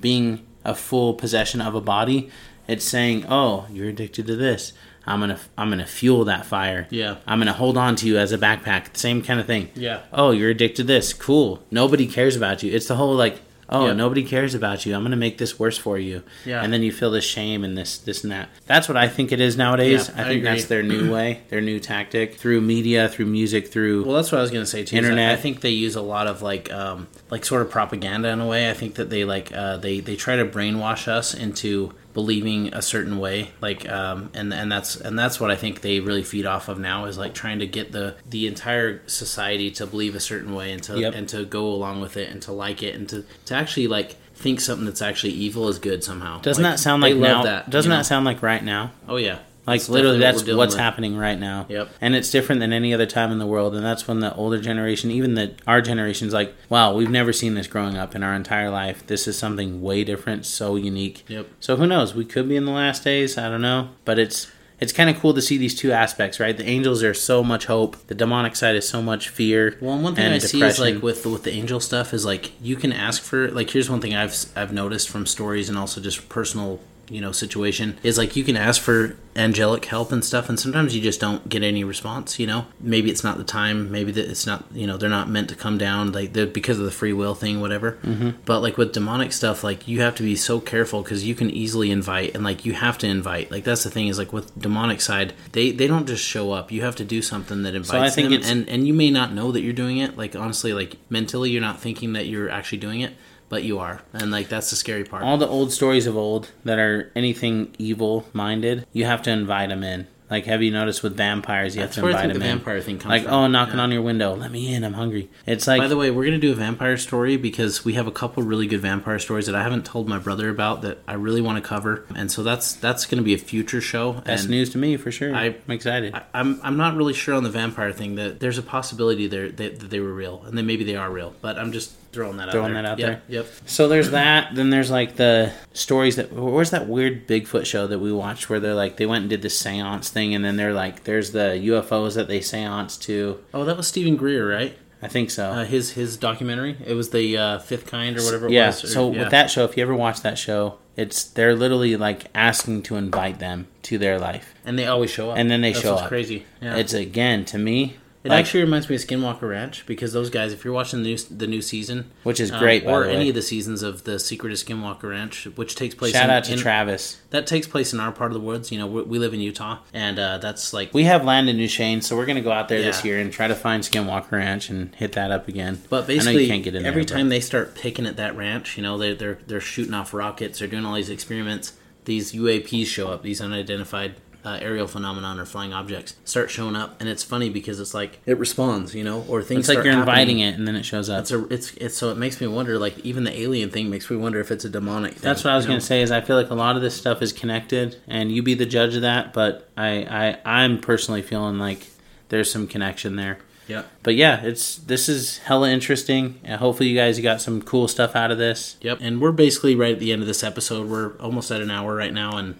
being 0.00 0.46
a 0.64 0.74
full 0.74 1.14
possession 1.14 1.60
of 1.60 1.74
a 1.74 1.80
body. 1.80 2.30
It's 2.66 2.84
saying, 2.84 3.26
"Oh, 3.28 3.66
you're 3.70 3.88
addicted 3.88 4.26
to 4.26 4.36
this. 4.36 4.72
I'm 5.06 5.20
gonna 5.20 5.38
I'm 5.58 5.68
gonna 5.68 5.86
fuel 5.86 6.24
that 6.24 6.46
fire. 6.46 6.86
Yeah. 6.90 7.16
I'm 7.26 7.38
gonna 7.38 7.52
hold 7.52 7.76
on 7.76 7.94
to 7.96 8.06
you 8.06 8.16
as 8.18 8.32
a 8.32 8.38
backpack. 8.38 8.96
Same 8.96 9.22
kind 9.22 9.38
of 9.38 9.46
thing. 9.46 9.68
Yeah. 9.74 10.00
Oh, 10.12 10.30
you're 10.30 10.50
addicted 10.50 10.76
to 10.82 10.84
this. 10.84 11.12
Cool. 11.12 11.62
Nobody 11.70 12.06
cares 12.06 12.36
about 12.36 12.62
you. 12.62 12.72
It's 12.72 12.88
the 12.88 12.96
whole 12.96 13.14
like, 13.14 13.40
oh, 13.74 13.86
Yeah. 13.86 13.92
nobody 13.92 14.22
cares 14.22 14.54
about 14.54 14.86
you. 14.86 14.94
I'm 14.94 15.02
gonna 15.02 15.16
make 15.16 15.38
this 15.38 15.58
worse 15.58 15.76
for 15.78 15.98
you. 15.98 16.22
Yeah. 16.44 16.62
And 16.62 16.72
then 16.72 16.82
you 16.82 16.92
feel 16.92 17.10
this 17.10 17.24
shame 17.24 17.64
and 17.64 17.76
this 17.76 17.98
this 17.98 18.22
and 18.22 18.32
that. 18.32 18.48
That's 18.66 18.88
what 18.88 18.96
I 18.96 19.08
think 19.08 19.32
it 19.32 19.40
is 19.40 19.56
nowadays. 19.56 20.08
Yeah, 20.08 20.14
I 20.16 20.24
I 20.24 20.28
think 20.28 20.38
agree. 20.38 20.50
that's 20.50 20.64
their 20.66 20.82
new 20.82 21.12
way, 21.12 21.40
their 21.48 21.60
new 21.60 21.78
tactic 21.80 22.36
through 22.36 22.60
media, 22.60 23.08
through 23.08 23.26
music, 23.26 23.68
through 23.68 24.04
Well, 24.04 24.16
that's 24.16 24.30
what 24.32 24.38
I 24.38 24.42
was 24.42 24.50
gonna 24.50 24.66
say 24.66 24.84
too. 24.84 24.96
Internet. 24.96 25.30
I 25.30 25.32
I 25.34 25.36
think 25.36 25.60
they 25.60 25.70
use 25.70 25.96
a 25.96 26.02
lot 26.02 26.26
of 26.26 26.42
like, 26.42 26.72
um, 26.72 27.08
like 27.30 27.44
sort 27.44 27.62
of 27.62 27.70
propaganda 27.70 28.28
in 28.28 28.40
a 28.40 28.46
way. 28.46 28.70
I 28.70 28.74
think 28.74 28.94
that 28.94 29.10
they 29.10 29.24
like 29.24 29.52
uh, 29.52 29.76
they 29.78 30.00
they 30.00 30.16
try 30.16 30.36
to 30.36 30.44
brainwash 30.44 31.08
us 31.08 31.34
into 31.34 31.92
believing 32.14 32.72
a 32.72 32.80
certain 32.80 33.18
way, 33.18 33.50
like, 33.60 33.88
um, 33.90 34.30
and 34.34 34.54
and 34.54 34.70
that's 34.72 34.96
and 34.96 35.18
that's 35.18 35.38
what 35.40 35.50
I 35.50 35.56
think 35.56 35.80
they 35.82 36.00
really 36.00 36.22
feed 36.22 36.46
off 36.46 36.68
of 36.68 36.78
now 36.78 37.04
is 37.06 37.18
like 37.18 37.34
trying 37.34 37.58
to 37.58 37.66
get 37.66 37.92
the 37.92 38.14
the 38.30 38.46
entire 38.46 39.02
society 39.06 39.70
to 39.72 39.86
believe 39.86 40.14
a 40.14 40.20
certain 40.20 40.54
way 40.54 40.72
and 40.72 40.82
to 40.84 40.98
Yep. 40.98 41.14
and 41.14 41.28
to 41.30 41.44
go 41.44 41.66
along 41.66 42.00
with 42.00 42.16
it 42.16 42.30
and 42.30 42.40
to 42.42 42.52
like 42.52 42.82
it 42.82 42.94
and 42.94 43.08
to 43.10 43.24
to 43.46 43.54
actually 43.54 43.88
like 43.88 44.16
think 44.36 44.60
something 44.60 44.84
that's 44.86 45.02
actually 45.02 45.32
evil 45.32 45.68
is 45.68 45.78
good 45.78 46.02
somehow. 46.02 46.40
doesn't 46.40 46.62
Like, 46.62 46.72
that 46.74 46.78
sound 46.78 47.02
like 47.02 47.16
now? 47.16 47.42
that? 47.42 47.68
doesn't 47.70 47.90
that 47.90 47.96
know? 47.98 48.02
sound 48.02 48.24
like 48.24 48.42
right 48.42 48.62
now? 48.64 48.92
Oh 49.08 49.16
yeah, 49.16 49.38
Like 49.66 49.80
That's 49.80 49.88
literally, 49.88 50.18
definitely 50.18 50.40
what 50.40 50.46
that's 50.46 50.56
what's 50.58 50.74
with. 50.74 50.80
happening 50.80 51.16
right 51.16 51.38
now. 51.38 51.66
Yep. 51.68 51.90
And 52.00 52.14
it's 52.14 52.30
different 52.30 52.60
than 52.60 52.72
any 52.72 52.92
other 52.92 53.06
time 53.06 53.32
in 53.32 53.38
the 53.38 53.46
world. 53.46 53.74
And 53.74 53.84
that's 53.84 54.06
when 54.06 54.20
the 54.20 54.34
older 54.34 54.60
generation, 54.60 55.10
even 55.10 55.34
the 55.34 55.54
our 55.66 55.80
generation's 55.80 56.32
like, 56.34 56.54
wow, 56.68 56.94
we've 56.94 57.10
never 57.10 57.32
seen 57.32 57.54
this 57.54 57.66
growing 57.66 57.96
up 57.96 58.14
in 58.14 58.22
our 58.22 58.34
entire 58.34 58.70
life. 58.70 59.06
This 59.06 59.26
is 59.26 59.38
something 59.38 59.80
way 59.80 60.04
different, 60.04 60.44
so 60.44 60.76
unique. 60.76 61.24
Yep. 61.28 61.48
So 61.60 61.76
who 61.76 61.86
knows? 61.86 62.14
We 62.14 62.24
could 62.24 62.48
be 62.48 62.56
in 62.56 62.66
the 62.66 62.72
last 62.72 63.04
days. 63.04 63.38
I 63.38 63.48
don't 63.48 63.62
know, 63.62 63.88
but 64.04 64.18
it's 64.18 64.50
it's 64.80 64.92
kind 64.92 65.08
of 65.08 65.18
cool 65.18 65.32
to 65.34 65.40
see 65.40 65.56
these 65.56 65.74
two 65.74 65.92
aspects, 65.92 66.40
right? 66.40 66.56
The 66.56 66.66
angels 66.66 67.02
are 67.02 67.14
so 67.14 67.42
much 67.44 67.66
hope. 67.66 67.96
The 68.08 68.14
demonic 68.14 68.56
side 68.56 68.74
is 68.74 68.86
so 68.88 69.00
much 69.00 69.28
fear. 69.28 69.78
Well, 69.80 69.94
and 69.94 70.02
one 70.04 70.14
thing 70.14 70.32
I 70.32 70.38
see 70.38 70.62
is 70.62 70.78
like 70.78 71.00
with 71.00 71.22
the, 71.22 71.30
with 71.30 71.44
the 71.44 71.52
angel 71.52 71.80
stuff 71.80 72.12
is 72.12 72.24
like 72.26 72.52
you 72.60 72.76
can 72.76 72.92
ask 72.92 73.22
for 73.22 73.50
like 73.50 73.70
here's 73.70 73.88
one 73.88 74.00
thing 74.00 74.14
I've 74.14 74.34
I've 74.56 74.72
noticed 74.72 75.08
from 75.08 75.26
stories 75.26 75.68
and 75.68 75.78
also 75.78 76.00
just 76.00 76.28
personal 76.28 76.80
you 77.08 77.20
know 77.20 77.32
situation 77.32 77.98
is 78.02 78.18
like 78.18 78.36
you 78.36 78.44
can 78.44 78.56
ask 78.56 78.80
for 78.80 79.16
angelic 79.36 79.84
help 79.86 80.12
and 80.12 80.24
stuff 80.24 80.48
and 80.48 80.60
sometimes 80.60 80.94
you 80.94 81.02
just 81.02 81.20
don't 81.20 81.48
get 81.48 81.62
any 81.62 81.82
response 81.82 82.38
you 82.38 82.46
know? 82.46 82.66
Maybe 82.80 83.10
it's 83.10 83.24
not 83.24 83.36
the 83.36 83.44
time 83.44 83.90
maybe 83.90 84.12
that 84.12 84.28
it's 84.28 84.46
not 84.46 84.64
you 84.72 84.86
know 84.86 84.96
they're 84.96 85.10
not 85.10 85.28
meant 85.28 85.48
to 85.48 85.56
come 85.56 85.78
down 85.78 86.12
like 86.12 86.32
they're 86.32 86.46
because 86.46 86.78
of 86.78 86.84
the 86.84 86.90
free 86.90 87.12
will 87.12 87.34
thing 87.34 87.60
whatever. 87.60 87.98
Mm-hmm. 88.02 88.30
but 88.44 88.60
like 88.60 88.76
with 88.76 88.92
demonic 88.92 89.32
stuff 89.32 89.64
like 89.64 89.88
you 89.88 90.00
have 90.00 90.14
to 90.16 90.22
be 90.22 90.36
so 90.36 90.60
careful 90.60 91.02
because 91.02 91.24
you 91.24 91.34
can 91.34 91.50
easily 91.50 91.90
invite 91.90 92.34
and 92.34 92.44
like 92.44 92.64
you 92.64 92.74
have 92.74 92.98
to 92.98 93.06
invite. 93.06 93.50
Like 93.50 93.64
that's 93.64 93.84
the 93.84 93.90
thing 93.90 94.08
is 94.08 94.18
like 94.18 94.32
with 94.32 94.56
demonic 94.58 95.00
side 95.00 95.34
they 95.52 95.70
they 95.72 95.86
don't 95.86 96.06
just 96.06 96.24
show 96.24 96.52
up. 96.52 96.70
You 96.70 96.82
have 96.82 96.96
to 96.96 97.04
do 97.04 97.22
something 97.22 97.62
that 97.62 97.74
invites 97.74 97.90
so 97.90 98.00
I 98.00 98.10
think 98.10 98.30
them 98.30 98.50
and 98.50 98.68
and 98.68 98.86
you 98.86 98.94
may 98.94 99.10
not 99.10 99.32
know 99.32 99.52
that 99.52 99.62
you're 99.62 99.72
doing 99.72 99.98
it. 99.98 100.16
Like 100.16 100.36
honestly 100.36 100.72
like 100.72 100.96
mentally 101.10 101.50
you're 101.50 101.60
not 101.60 101.80
thinking 101.80 102.12
that 102.14 102.26
you're 102.26 102.50
actually 102.50 102.78
doing 102.78 103.00
it 103.00 103.14
but 103.48 103.62
you 103.62 103.78
are 103.78 104.00
and 104.12 104.30
like 104.30 104.48
that's 104.48 104.70
the 104.70 104.76
scary 104.76 105.04
part 105.04 105.22
all 105.22 105.36
the 105.38 105.46
old 105.48 105.72
stories 105.72 106.06
of 106.06 106.16
old 106.16 106.50
that 106.64 106.78
are 106.78 107.10
anything 107.14 107.74
evil 107.78 108.26
minded, 108.32 108.86
you 108.92 109.04
have 109.04 109.22
to 109.22 109.30
invite 109.30 109.68
them 109.68 109.82
in. 109.82 110.06
Like, 110.30 110.46
have 110.46 110.62
you 110.62 110.70
noticed 110.70 111.02
with 111.02 111.16
vampires, 111.18 111.76
you 111.76 111.82
That's 111.82 111.96
have 111.96 112.04
to 112.04 112.08
invite 112.08 112.28
them 112.28 112.38
the 112.40 112.44
in. 112.46 112.56
vampire 112.56 112.80
thing 112.80 112.98
comes 112.98 113.10
like, 113.10 113.24
from. 113.24 113.32
oh, 113.34 113.46
knocking 113.46 113.76
Yeah. 113.76 113.82
on 113.82 113.92
your 113.92 114.00
window, 114.02 114.34
let 114.34 114.50
me 114.50 114.74
in, 114.74 114.82
I'm 114.82 114.94
hungry. 114.94 115.28
It's 115.46 115.66
like, 115.66 115.80
By 115.82 115.86
the 115.86 115.98
way, 115.98 116.10
we're 116.10 116.24
gonna 116.24 116.38
do 116.38 116.50
a 116.50 116.54
vampire 116.56 116.96
story 116.96 117.36
because 117.36 117.84
we 117.84 117.92
have 117.92 118.06
a 118.06 118.10
couple 118.10 118.42
really 118.42 118.66
good 118.66 118.80
vampire 118.80 119.18
stories 119.18 119.46
that 119.46 119.54
I 119.54 119.62
haven't 119.62 119.84
told 119.84 120.08
my 120.08 120.18
brother 120.18 120.48
about 120.48 120.80
that 120.82 120.98
I 121.06 121.12
really 121.12 121.42
want 121.42 121.62
to 121.62 121.68
cover, 121.68 122.06
and 122.16 122.32
so 122.32 122.42
that's 122.42 122.72
that's 122.72 123.04
gonna 123.04 123.22
be 123.22 123.34
a 123.34 123.38
future 123.38 123.82
show. 123.82 124.22
that's 124.24 124.42
and 124.42 124.50
news 124.50 124.70
to 124.70 124.78
me 124.78 124.96
for 124.96 125.12
sure. 125.12 125.34
I- 125.34 125.44
I'm 125.68 125.70
excited. 125.70 126.14
I, 126.14 126.22
I'm 126.32 126.58
I'm 126.64 126.78
not 126.78 126.96
really 126.96 127.14
sure 127.14 127.34
on 127.34 127.42
the 127.44 127.50
vampire 127.50 127.92
thing 127.92 128.14
that 128.16 128.40
there's 128.40 128.58
a 128.58 128.62
possibility 128.62 129.26
there 129.26 129.50
that, 129.50 129.78
that 129.80 129.90
they 129.90 130.00
were 130.00 130.14
real, 130.14 130.42
and 130.46 130.56
then 130.56 130.66
maybe 130.66 130.84
they 130.84 130.96
are 130.96 131.10
real, 131.10 131.34
but 131.42 131.58
I'm 131.58 131.70
just 131.70 131.92
throwing 132.14 132.38
that 132.38 132.50
Throwing 132.50 132.74
out 132.74 132.74
there. 132.74 132.82
that 132.82 132.88
out 132.92 132.98
Yep, 132.98 133.26
there. 133.28 133.36
Yep. 133.42 133.46
So 133.66 133.88
there's 133.88 134.10
that. 134.12 134.54
Then 134.54 134.70
there's 134.70 134.90
like 134.90 135.16
the 135.16 135.52
stories 135.72 136.16
that. 136.16 136.32
Where's 136.32 136.70
that 136.70 136.88
weird 136.88 137.26
Bigfoot 137.28 137.66
show 137.66 137.86
that 137.86 137.98
we 137.98 138.12
watched 138.12 138.48
where 138.48 138.60
they're 138.60 138.74
like 138.74 138.96
they 138.96 139.06
went 139.06 139.22
and 139.22 139.30
did 139.30 139.42
this 139.42 139.58
seance 139.58 140.08
thing, 140.08 140.34
and 140.34 140.44
then 140.44 140.56
they're 140.56 140.72
like 140.72 141.04
there's 141.04 141.32
the 141.32 141.60
UFOs 141.64 142.14
that 142.14 142.28
they 142.28 142.40
seance 142.40 142.96
to. 142.98 143.40
Oh, 143.52 143.64
that 143.64 143.76
was 143.76 143.86
Steven 143.88 144.16
Greer, 144.16 144.48
right? 144.50 144.78
I 145.02 145.08
think 145.08 145.30
so. 145.30 145.50
Uh, 145.50 145.64
his 145.66 145.90
his 145.92 146.16
documentary. 146.16 146.76
It 146.86 146.94
was 146.94 147.10
the 147.10 147.36
uh, 147.36 147.58
Fifth 147.58 147.86
Kind 147.86 148.18
or 148.18 148.22
whatever 148.24 148.46
it 148.46 148.52
yeah. 148.52 148.68
was. 148.68 148.84
or- 148.84 148.86
so 148.88 149.12
yeah. 149.12 149.20
with 149.20 149.30
that 149.32 149.50
show, 149.50 149.64
if 149.64 149.76
you 149.76 149.82
ever 149.82 149.94
watch 149.94 150.22
that 150.22 150.38
show, 150.38 150.78
it's 150.96 151.24
they're 151.24 151.54
literally 151.54 151.96
like 151.98 152.26
asking 152.34 152.84
to 152.84 152.96
invite 152.96 153.38
them 153.38 153.66
to 153.82 153.98
their 153.98 154.18
life, 154.18 154.54
and 154.64 154.78
they 154.78 154.86
always 154.86 155.10
show 155.10 155.30
up, 155.30 155.36
and 155.36 155.50
then 155.50 155.60
they 155.60 155.72
That's 155.72 155.82
show 155.82 155.96
up. 155.96 156.08
Crazy. 156.08 156.46
Yeah. 156.62 156.76
It's 156.76 156.94
again 156.94 157.44
to 157.46 157.58
me. 157.58 157.96
It 158.24 158.30
like, 158.30 158.40
actually 158.40 158.62
reminds 158.62 158.88
me 158.88 158.96
of 158.96 159.02
Skinwalker 159.02 159.50
Ranch 159.50 159.84
because 159.84 160.14
those 160.14 160.30
guys, 160.30 160.54
if 160.54 160.64
you're 160.64 160.72
watching 160.72 161.02
the 161.02 161.10
new 161.10 161.18
the 161.18 161.46
new 161.46 161.60
season, 161.60 162.10
Which 162.22 162.40
is 162.40 162.50
um, 162.50 162.58
great, 162.58 162.86
by 162.86 162.90
or 162.90 163.04
any 163.04 163.28
of 163.28 163.34
the 163.34 163.42
seasons 163.42 163.82
of 163.82 164.04
the 164.04 164.18
Secret 164.18 164.50
of 164.50 164.58
Skinwalker 164.58 165.10
Ranch, 165.10 165.44
which 165.56 165.74
takes 165.74 165.94
place. 165.94 166.12
shout 166.12 166.24
in, 166.24 166.30
out 166.30 166.44
to 166.44 166.54
in- 166.54 166.58
Travis. 166.58 167.20
That 167.30 167.46
takes 167.46 167.66
place 167.66 167.92
in 167.92 168.00
our 168.00 168.12
part 168.12 168.30
of 168.30 168.34
the 168.34 168.40
woods. 168.40 168.72
You 168.72 168.78
know, 168.78 168.86
we, 168.86 169.02
we 169.02 169.18
live 169.18 169.34
in 169.34 169.40
Utah, 169.40 169.80
and 169.92 170.18
uh, 170.18 170.38
that's 170.38 170.72
like. 170.72 170.94
We 170.94 171.04
have 171.04 171.22
land 171.22 171.50
in 171.50 171.58
Duchesne, 171.58 172.00
so 172.00 172.16
we're 172.16 172.24
gonna 172.24 172.40
go 172.40 172.50
out 172.50 172.70
there 172.70 172.80
this 172.80 173.04
year 173.04 173.18
and 173.18 173.30
try 173.30 173.46
to 173.46 173.54
find 173.54 173.82
Skinwalker 173.82 174.32
Ranch 174.32 174.70
and 174.70 174.94
hit 174.94 175.12
that 175.12 175.30
up 175.30 175.46
again. 175.46 175.82
but 175.90 175.96
I 175.96 176.00
know 176.00 176.06
basically, 176.06 176.42
you 176.44 176.48
can't 176.48 176.64
get 176.64 176.74
in 176.74 176.86
every 176.86 177.04
there, 177.04 177.16
but- 177.16 177.18
time 177.20 177.28
they 177.28 177.40
start 177.40 177.74
picking 177.74 178.06
at 178.06 178.16
that 178.16 178.34
ranch, 178.36 178.78
you 178.78 178.82
know, 178.82 178.96
they, 178.96 179.12
they're 179.12 179.38
they're 179.46 179.60
shooting 179.60 179.92
off 179.92 180.14
rockets, 180.14 180.60
they're 180.60 180.68
doing 180.68 180.86
all 180.86 180.94
these 180.94 181.10
experiments. 181.10 181.74
These 182.06 182.32
UAPs 182.34 182.86
show 182.86 183.08
up, 183.10 183.22
these 183.22 183.40
unidentified 183.40 184.16
uh, 184.44 184.58
aerial 184.60 184.86
phenomenon 184.86 185.40
or 185.40 185.46
flying 185.46 185.72
objects 185.72 186.14
start 186.24 186.50
showing 186.50 186.76
up, 186.76 187.00
and 187.00 187.08
it's 187.08 187.22
funny 187.22 187.48
because 187.48 187.80
it's 187.80 187.94
like 187.94 188.20
it 188.26 188.38
responds, 188.38 188.94
you 188.94 189.02
know, 189.02 189.24
or 189.28 189.42
things. 189.42 189.60
It's 189.60 189.68
like 189.68 189.76
start 189.76 189.86
you're 189.86 189.94
happening. 189.94 190.12
inviting 190.12 190.38
it 190.40 190.54
and 190.58 190.68
then 190.68 190.76
it 190.76 190.84
shows 190.84 191.08
up. 191.08 191.20
It's 191.20 191.30
a 191.30 191.46
it's 191.52 191.74
it's 191.74 191.96
so 191.96 192.10
it 192.10 192.18
makes 192.18 192.40
me 192.40 192.46
wonder 192.46 192.78
like 192.78 192.98
even 193.00 193.24
the 193.24 193.38
alien 193.38 193.70
thing 193.70 193.88
makes 193.90 194.10
me 194.10 194.16
wonder 194.16 194.40
if 194.40 194.50
it's 194.50 194.64
a 194.64 194.70
demonic 194.70 195.12
thing. 195.14 195.22
That's 195.22 195.44
what 195.44 195.52
I 195.52 195.56
was 195.56 195.66
gonna 195.66 195.80
say. 195.80 196.02
Is 196.02 196.10
I 196.10 196.20
feel 196.20 196.36
like 196.36 196.50
a 196.50 196.54
lot 196.54 196.76
of 196.76 196.82
this 196.82 196.94
stuff 196.94 197.22
is 197.22 197.32
connected, 197.32 197.96
and 198.06 198.30
you 198.30 198.42
be 198.42 198.54
the 198.54 198.66
judge 198.66 198.94
of 198.94 199.02
that. 199.02 199.32
But 199.32 199.68
I, 199.76 200.36
I 200.44 200.62
I'm 200.62 200.80
personally 200.80 201.22
feeling 201.22 201.58
like 201.58 201.86
there's 202.28 202.50
some 202.50 202.66
connection 202.66 203.16
there. 203.16 203.38
Yeah. 203.66 203.84
But 204.02 204.14
yeah, 204.14 204.42
it's 204.42 204.76
this 204.76 205.08
is 205.08 205.38
hella 205.38 205.70
interesting. 205.70 206.38
And 206.44 206.60
hopefully, 206.60 206.88
you 206.88 206.96
guys 206.96 207.18
got 207.20 207.40
some 207.40 207.62
cool 207.62 207.88
stuff 207.88 208.14
out 208.14 208.30
of 208.30 208.38
this. 208.38 208.76
Yep. 208.82 208.98
And 209.00 209.20
we're 209.20 209.32
basically 209.32 209.74
right 209.74 209.92
at 209.92 210.00
the 210.00 210.12
end 210.12 210.20
of 210.20 210.28
this 210.28 210.42
episode. 210.42 210.88
We're 210.88 211.16
almost 211.16 211.50
at 211.50 211.60
an 211.60 211.70
hour 211.70 211.94
right 211.94 212.12
now, 212.12 212.36
and 212.36 212.56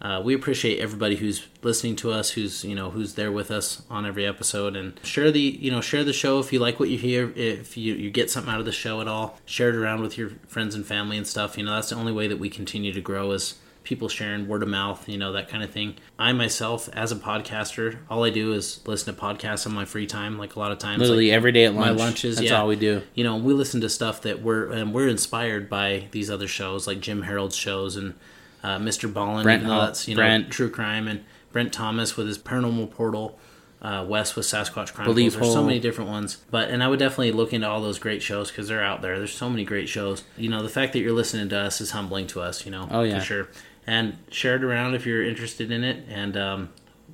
uh, 0.00 0.20
we 0.22 0.34
appreciate 0.34 0.78
everybody 0.78 1.16
who's 1.16 1.46
listening 1.62 1.96
to 1.96 2.12
us, 2.12 2.30
who's 2.30 2.64
you 2.64 2.74
know 2.74 2.90
who's 2.90 3.14
there 3.14 3.32
with 3.32 3.50
us 3.50 3.82
on 3.88 4.04
every 4.04 4.26
episode, 4.26 4.76
and 4.76 5.00
share 5.02 5.30
the 5.30 5.40
you 5.40 5.70
know 5.70 5.80
share 5.80 6.04
the 6.04 6.12
show 6.12 6.38
if 6.38 6.52
you 6.52 6.58
like 6.58 6.78
what 6.78 6.88
you 6.88 6.98
hear. 6.98 7.32
If 7.34 7.76
you 7.76 7.94
you 7.94 8.10
get 8.10 8.30
something 8.30 8.52
out 8.52 8.60
of 8.60 8.66
the 8.66 8.72
show 8.72 9.00
at 9.00 9.08
all, 9.08 9.38
share 9.46 9.70
it 9.70 9.74
around 9.74 10.02
with 10.02 10.18
your 10.18 10.30
friends 10.48 10.74
and 10.74 10.84
family 10.84 11.16
and 11.16 11.26
stuff. 11.26 11.56
You 11.56 11.64
know 11.64 11.74
that's 11.74 11.90
the 11.90 11.96
only 11.96 12.12
way 12.12 12.28
that 12.28 12.38
we 12.38 12.50
continue 12.50 12.92
to 12.92 13.00
grow 13.00 13.30
is 13.32 13.54
people 13.86 14.08
sharing 14.08 14.48
word 14.48 14.62
of 14.64 14.68
mouth, 14.68 15.08
you 15.08 15.16
know, 15.16 15.32
that 15.32 15.48
kind 15.48 15.62
of 15.62 15.70
thing. 15.70 15.94
I 16.18 16.32
myself, 16.32 16.88
as 16.92 17.12
a 17.12 17.16
podcaster, 17.16 17.98
all 18.10 18.24
I 18.24 18.30
do 18.30 18.52
is 18.52 18.80
listen 18.84 19.14
to 19.14 19.20
podcasts 19.20 19.64
on 19.64 19.72
my 19.72 19.84
free 19.84 20.06
time. 20.06 20.38
Like 20.38 20.56
a 20.56 20.58
lot 20.58 20.72
of 20.72 20.78
times, 20.78 21.00
Literally 21.00 21.28
like, 21.28 21.36
every 21.36 21.52
day 21.52 21.64
at 21.64 21.72
lunch, 21.72 21.84
my 21.84 21.88
lunch. 21.90 22.00
lunches. 22.00 22.36
That's 22.36 22.50
yeah. 22.50 22.60
all 22.60 22.66
we 22.66 22.76
do. 22.76 23.02
You 23.14 23.24
know, 23.24 23.36
we 23.36 23.54
listen 23.54 23.80
to 23.80 23.88
stuff 23.88 24.22
that 24.22 24.42
we're 24.42 24.70
and 24.72 24.92
we're 24.92 25.08
inspired 25.08 25.70
by 25.70 26.08
these 26.10 26.30
other 26.30 26.48
shows 26.48 26.86
like 26.86 27.00
Jim 27.00 27.22
Harold's 27.22 27.56
shows 27.56 27.96
and 27.96 28.14
uh, 28.66 28.78
Mr. 28.78 29.12
Ballen, 29.12 29.42
Brent 29.44 29.62
even 29.62 29.68
though 29.74 29.80
that's 29.86 30.08
you 30.08 30.14
know 30.14 30.20
Brent. 30.20 30.50
true 30.50 30.70
crime 30.70 31.06
and 31.08 31.24
Brent 31.52 31.72
Thomas 31.72 32.16
with 32.16 32.26
his 32.26 32.38
Paranormal 32.38 32.90
Portal. 32.90 33.38
Uh, 33.82 34.04
Wes 34.08 34.34
with 34.34 34.46
Sasquatch 34.46 34.92
Chronicles. 34.94 35.14
Believe 35.14 35.32
There's 35.34 35.52
so 35.52 35.62
many 35.62 35.78
different 35.78 36.10
ones, 36.10 36.38
but 36.50 36.70
and 36.70 36.82
I 36.82 36.88
would 36.88 36.98
definitely 36.98 37.30
look 37.32 37.52
into 37.52 37.68
all 37.68 37.82
those 37.82 37.98
great 37.98 38.22
shows 38.22 38.50
because 38.50 38.68
they're 38.68 38.82
out 38.82 39.02
there. 39.02 39.18
There's 39.18 39.34
so 39.34 39.50
many 39.50 39.64
great 39.64 39.88
shows. 39.88 40.24
You 40.36 40.48
know, 40.48 40.62
the 40.62 40.70
fact 40.70 40.94
that 40.94 41.00
you're 41.00 41.12
listening 41.12 41.50
to 41.50 41.58
us 41.58 41.80
is 41.80 41.90
humbling 41.92 42.26
to 42.28 42.40
us. 42.40 42.64
You 42.64 42.72
know, 42.72 42.88
Oh, 42.90 43.02
yeah. 43.02 43.18
for 43.18 43.24
sure. 43.24 43.48
And 43.86 44.16
share 44.30 44.56
it 44.56 44.64
around 44.64 44.94
if 44.94 45.04
you're 45.06 45.22
interested 45.22 45.70
in 45.70 45.84
it. 45.84 46.04
And 46.08 46.36
um, 46.36 46.70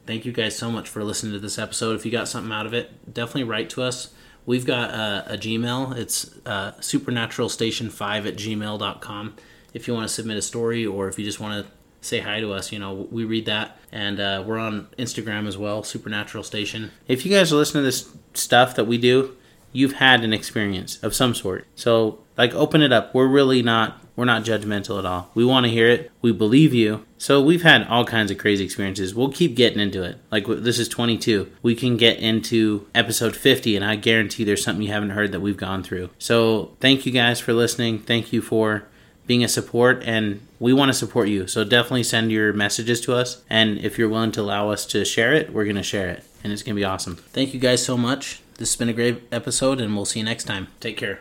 thank 0.06 0.24
you 0.24 0.32
guys 0.32 0.56
so 0.56 0.70
much 0.70 0.88
for 0.88 1.02
listening 1.04 1.32
to 1.32 1.40
this 1.40 1.58
episode. 1.58 1.96
If 1.96 2.06
you 2.06 2.12
got 2.12 2.28
something 2.28 2.52
out 2.52 2.64
of 2.64 2.72
it, 2.72 3.12
definitely 3.12 3.44
write 3.44 3.68
to 3.70 3.82
us. 3.82 4.14
We've 4.46 4.64
got 4.64 4.90
uh, 4.92 5.24
a 5.26 5.36
Gmail. 5.36 5.96
It's 5.96 6.30
uh, 6.46 6.72
supernaturalstation5 6.80 8.26
at 8.28 8.36
gmail.com. 8.36 9.34
If 9.72 9.88
you 9.88 9.94
want 9.94 10.08
to 10.08 10.14
submit 10.14 10.36
a 10.36 10.42
story 10.42 10.86
or 10.86 11.08
if 11.08 11.18
you 11.18 11.24
just 11.24 11.40
want 11.40 11.64
to 11.64 11.72
say 12.00 12.20
hi 12.20 12.40
to 12.40 12.52
us, 12.52 12.72
you 12.72 12.78
know, 12.78 13.08
we 13.10 13.24
read 13.24 13.46
that. 13.46 13.78
And 13.90 14.20
uh, 14.20 14.44
we're 14.46 14.58
on 14.58 14.88
Instagram 14.98 15.46
as 15.46 15.56
well, 15.56 15.82
Supernatural 15.82 16.44
Station. 16.44 16.90
If 17.08 17.24
you 17.24 17.32
guys 17.32 17.52
are 17.52 17.56
listening 17.56 17.82
to 17.82 17.86
this 17.86 18.10
stuff 18.34 18.74
that 18.76 18.86
we 18.86 18.98
do, 18.98 19.36
you've 19.72 19.94
had 19.94 20.24
an 20.24 20.32
experience 20.32 21.02
of 21.02 21.14
some 21.14 21.34
sort. 21.34 21.66
So, 21.74 22.18
like, 22.36 22.54
open 22.54 22.82
it 22.82 22.92
up. 22.92 23.14
We're 23.14 23.26
really 23.26 23.62
not 23.62 24.02
we're 24.14 24.24
not 24.26 24.44
judgmental 24.44 24.98
at 24.98 25.06
all. 25.06 25.30
We 25.34 25.44
want 25.44 25.64
to 25.64 25.72
hear 25.72 25.88
it. 25.88 26.10
We 26.20 26.32
believe 26.32 26.74
you. 26.74 27.06
So 27.16 27.40
we've 27.40 27.62
had 27.62 27.86
all 27.86 28.04
kinds 28.04 28.30
of 28.30 28.38
crazy 28.38 28.64
experiences. 28.64 29.14
We'll 29.14 29.32
keep 29.32 29.56
getting 29.56 29.80
into 29.80 30.02
it. 30.02 30.18
Like 30.30 30.44
this 30.46 30.78
is 30.78 30.88
22. 30.88 31.50
We 31.62 31.74
can 31.74 31.96
get 31.96 32.18
into 32.18 32.86
episode 32.94 33.34
50, 33.34 33.74
and 33.74 33.84
I 33.84 33.96
guarantee 33.96 34.44
there's 34.44 34.62
something 34.62 34.82
you 34.82 34.92
haven't 34.92 35.10
heard 35.10 35.32
that 35.32 35.40
we've 35.40 35.56
gone 35.56 35.82
through. 35.82 36.10
So 36.18 36.76
thank 36.80 37.06
you 37.06 37.12
guys 37.12 37.40
for 37.40 37.52
listening. 37.54 38.00
Thank 38.00 38.32
you 38.32 38.42
for 38.42 38.84
being 39.26 39.44
a 39.44 39.48
support 39.48 40.02
and 40.04 40.40
we 40.58 40.72
want 40.72 40.88
to 40.88 40.94
support 40.94 41.28
you 41.28 41.46
so 41.46 41.64
definitely 41.64 42.02
send 42.02 42.30
your 42.32 42.52
messages 42.52 43.00
to 43.00 43.14
us 43.14 43.42
and 43.48 43.78
if 43.78 43.98
you're 43.98 44.08
willing 44.08 44.32
to 44.32 44.40
allow 44.40 44.70
us 44.70 44.84
to 44.86 45.04
share 45.04 45.32
it 45.32 45.52
we're 45.52 45.64
going 45.64 45.76
to 45.76 45.82
share 45.82 46.08
it 46.08 46.24
and 46.42 46.52
it's 46.52 46.62
going 46.62 46.74
to 46.74 46.80
be 46.80 46.84
awesome 46.84 47.16
Thank 47.32 47.54
you 47.54 47.60
guys 47.60 47.84
so 47.84 47.96
much. 47.96 48.40
This 48.58 48.72
has 48.72 48.76
been 48.76 48.88
a 48.88 48.92
great 48.92 49.22
episode, 49.32 49.80
and 49.80 49.96
we'll 49.96 50.04
see 50.04 50.20
you 50.20 50.24
next 50.24 50.44
time. 50.44 50.68
Take 50.80 50.96
care. 50.96 51.20